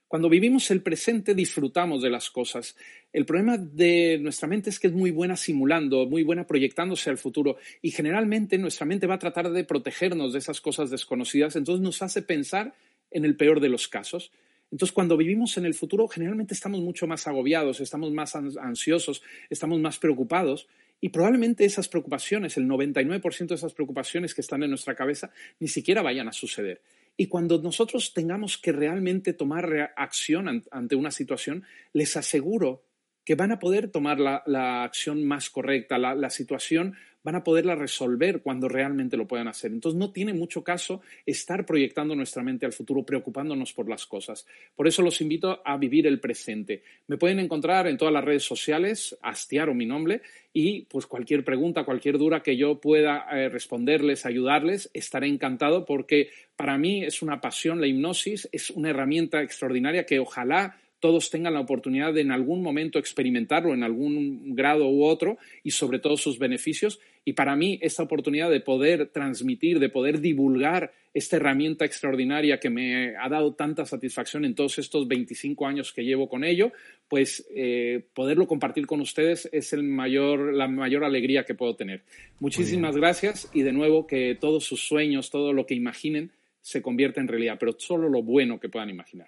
Cuando 0.08 0.30
vivimos 0.30 0.70
el 0.70 0.84
presente 0.84 1.34
disfrutamos 1.34 2.04
de 2.04 2.12
las 2.12 2.30
cosas. 2.30 2.76
El 3.12 3.26
problema 3.26 3.58
de 3.58 4.20
nuestra 4.22 4.48
mente 4.48 4.70
es 4.70 4.80
que 4.80 4.86
es 4.86 4.94
muy 4.94 5.10
buena 5.10 5.36
simulando, 5.36 6.06
muy 6.06 6.22
buena 6.22 6.46
proyectándose 6.46 7.10
al 7.10 7.18
futuro 7.18 7.58
y 7.82 7.90
generalmente 7.90 8.60
nuestra 8.60 8.86
mente 8.86 9.08
va 9.08 9.16
a 9.16 9.20
tratar 9.20 9.52
de 9.52 9.64
protegernos 9.64 10.34
de 10.34 10.38
esas 10.40 10.62
cosas 10.62 10.92
desconocidas, 10.92 11.56
entonces 11.56 11.82
nos 11.82 12.04
hace 12.04 12.22
pensar 12.22 12.76
en 13.10 13.26
el 13.26 13.36
peor 13.36 13.60
de 13.60 13.70
los 13.70 13.88
casos. 13.88 14.32
Entonces, 14.70 14.94
cuando 14.94 15.18
vivimos 15.18 15.58
en 15.58 15.66
el 15.66 15.74
futuro, 15.74 16.08
generalmente 16.08 16.54
estamos 16.54 16.80
mucho 16.82 17.08
más 17.08 17.28
agobiados, 17.28 17.80
estamos 17.80 18.12
más 18.12 18.36
ansiosos, 18.36 19.24
estamos 19.50 19.80
más 19.80 20.00
preocupados 20.00 20.68
y 21.04 21.10
probablemente 21.10 21.66
esas 21.66 21.90
preocupaciones, 21.90 22.56
el 22.56 22.66
99% 22.66 23.48
de 23.48 23.56
esas 23.56 23.74
preocupaciones 23.74 24.34
que 24.34 24.40
están 24.40 24.64
en 24.64 24.70
nuestra 24.70 24.96
cabeza, 24.96 25.32
ni 25.60 25.68
siquiera 25.68 26.02
vayan 26.02 26.30
a 26.30 26.32
suceder. 26.32 26.82
Y 27.18 27.28
cuando 27.28 27.62
nosotros 27.62 28.14
tengamos 28.14 28.58
que 28.58 28.72
realmente 28.72 29.34
tomar 29.34 29.92
acción 29.98 30.64
ante 30.72 30.96
una 30.96 31.12
situación, 31.12 31.66
les 31.92 32.16
aseguro 32.16 32.86
que 33.26 33.36
van 33.36 33.52
a 33.52 33.60
poder 33.60 33.92
tomar 33.92 34.18
la, 34.18 34.84
acción 34.86 35.26
más 35.26 35.50
correcta, 35.50 35.98
la, 35.98 36.30
situación 36.30 36.96
van 37.24 37.36
a 37.36 37.44
poderla 37.44 37.76
resolver 37.76 38.42
cuando 38.42 38.68
realmente 38.68 39.18
lo 39.18 39.28
puedan 39.28 39.48
hacer. 39.48 39.72
Entonces 39.72 39.98
no 39.98 40.12
tiene 40.12 40.34
mucho 40.34 40.64
caso 40.64 41.02
estar 41.26 41.66
proyectando 41.66 42.16
nuestra 42.16 42.44
mente 42.44 42.66
al 42.66 42.74
futuro, 42.74 43.04
preocupándonos 43.04 43.74
por 43.74 43.90
las 43.90 44.06
cosas. 44.06 44.46
Por 44.76 44.88
eso 44.88 45.02
los 45.02 45.22
invito 45.22 45.62
a 45.64 45.78
vivir 45.78 46.06
el 46.06 46.20
presente. 46.20 46.84
Me 47.08 47.18
pueden 47.18 47.40
encontrar 47.40 47.88
en 47.88 47.98
todas 47.98 48.14
las 48.14 48.24
redes 48.24 48.44
sociales, 48.44 49.18
Astiar 49.22 49.70
o 49.70 49.74
mi 49.74 49.86
nombre, 49.86 50.22
y 50.52 50.82
pues 50.84 51.08
cualquier 51.08 51.44
pregunta, 51.44 51.84
cualquier 51.84 52.18
duda 52.18 52.44
que 52.44 52.56
yo 52.56 52.80
pueda 52.80 53.26
eh, 53.32 53.50
responderles, 53.50 54.26
ayudarles, 54.26 54.90
estaré 54.94 55.28
encantado 55.28 55.86
porque 55.86 56.30
para 56.56 56.78
mí 56.78 57.04
es 57.04 57.22
una 57.22 57.42
pasión 57.42 57.82
la 57.82 57.88
hipnosis, 57.88 58.48
es 58.52 58.70
una 58.70 58.92
herramienta 58.92 59.42
extraordinaria 59.42 60.06
que 60.06 60.20
ojalá 60.20 60.78
todos 61.04 61.30
tengan 61.30 61.54
la 61.54 61.60
oportunidad 61.60 62.14
de 62.14 62.22
en 62.22 62.32
algún 62.32 62.64
momento 62.64 62.98
experimentarlo 62.98 63.74
en 63.74 63.84
algún 63.84 64.56
grado 64.56 64.88
u 64.88 65.04
otro 65.04 65.38
y 65.62 65.72
sobre 65.72 66.00
todo 66.00 66.16
sus 66.16 66.40
beneficios. 66.40 66.98
Y 67.26 67.34
para 67.34 67.58
mí 67.58 67.78
esta 67.82 68.04
oportunidad 68.04 68.50
de 68.50 68.62
poder 68.62 69.08
transmitir, 69.08 69.80
de 69.80 69.90
poder 69.90 70.22
divulgar 70.22 70.94
esta 71.14 71.36
herramienta 71.36 71.84
extraordinaria 71.84 72.58
que 72.58 72.70
me 72.70 73.18
ha 73.18 73.28
dado 73.28 73.54
tanta 73.54 73.86
satisfacción 73.86 74.46
en 74.46 74.56
todos 74.56 74.80
estos 74.80 75.06
25 75.06 75.68
años 75.68 75.92
que 75.92 76.06
llevo 76.06 76.30
con 76.30 76.46
ello, 76.46 76.72
pues 77.10 77.46
eh, 77.54 78.06
poderlo 78.14 78.48
compartir 78.48 78.88
con 78.88 79.02
ustedes 79.02 79.50
es 79.52 79.74
el 79.74 79.84
mayor, 79.84 80.54
la 80.54 80.70
mayor 80.70 81.04
alegría 81.04 81.44
que 81.44 81.54
puedo 81.54 81.76
tener. 81.76 82.04
Muchísimas 82.40 82.96
gracias 82.96 83.52
y 83.54 83.64
de 83.64 83.74
nuevo 83.74 84.08
que 84.08 84.38
todos 84.40 84.64
sus 84.64 84.88
sueños, 84.88 85.30
todo 85.30 85.52
lo 85.52 85.66
que 85.66 85.76
imaginen, 85.76 86.32
se 86.62 86.82
convierta 86.82 87.20
en 87.20 87.28
realidad, 87.28 87.58
pero 87.60 87.76
solo 87.78 88.08
lo 88.08 88.24
bueno 88.24 88.58
que 88.58 88.70
puedan 88.70 88.90
imaginar. 88.90 89.28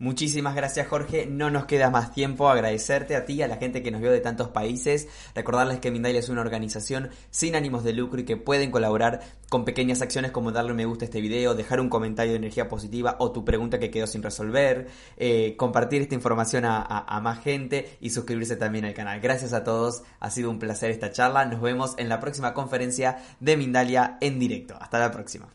Muchísimas 0.00 0.54
gracias 0.54 0.88
Jorge, 0.88 1.26
no 1.26 1.50
nos 1.50 1.66
queda 1.66 1.90
más 1.90 2.14
tiempo 2.14 2.48
agradecerte 2.48 3.16
a 3.16 3.26
ti 3.26 3.34
y 3.34 3.42
a 3.42 3.48
la 3.48 3.58
gente 3.58 3.82
que 3.82 3.90
nos 3.90 4.00
vio 4.00 4.10
de 4.10 4.20
tantos 4.20 4.48
países, 4.48 5.08
recordarles 5.34 5.78
que 5.78 5.90
Mindalia 5.90 6.20
es 6.20 6.30
una 6.30 6.40
organización 6.40 7.10
sin 7.28 7.54
ánimos 7.54 7.84
de 7.84 7.92
lucro 7.92 8.18
y 8.18 8.24
que 8.24 8.38
pueden 8.38 8.70
colaborar 8.70 9.20
con 9.50 9.66
pequeñas 9.66 10.00
acciones 10.00 10.30
como 10.30 10.52
darle 10.52 10.70
un 10.70 10.78
me 10.78 10.86
gusta 10.86 11.04
a 11.04 11.08
este 11.08 11.20
video, 11.20 11.54
dejar 11.54 11.80
un 11.80 11.90
comentario 11.90 12.32
de 12.32 12.38
energía 12.38 12.66
positiva 12.66 13.16
o 13.18 13.30
tu 13.30 13.44
pregunta 13.44 13.78
que 13.78 13.90
quedó 13.90 14.06
sin 14.06 14.22
resolver, 14.22 14.88
eh, 15.18 15.54
compartir 15.58 16.00
esta 16.00 16.14
información 16.14 16.64
a 16.64 17.20
más 17.22 17.42
gente 17.42 17.98
y 18.00 18.08
suscribirse 18.08 18.56
también 18.56 18.86
al 18.86 18.94
canal. 18.94 19.20
Gracias 19.20 19.52
a 19.52 19.64
todos, 19.64 20.02
ha 20.18 20.30
sido 20.30 20.48
un 20.48 20.58
placer 20.58 20.90
esta 20.90 21.10
charla, 21.10 21.44
nos 21.44 21.60
vemos 21.60 21.94
en 21.98 22.08
la 22.08 22.20
próxima 22.20 22.54
conferencia 22.54 23.18
de 23.38 23.58
Mindalia 23.58 24.16
en 24.22 24.38
directo. 24.38 24.78
Hasta 24.80 24.98
la 24.98 25.10
próxima. 25.10 25.50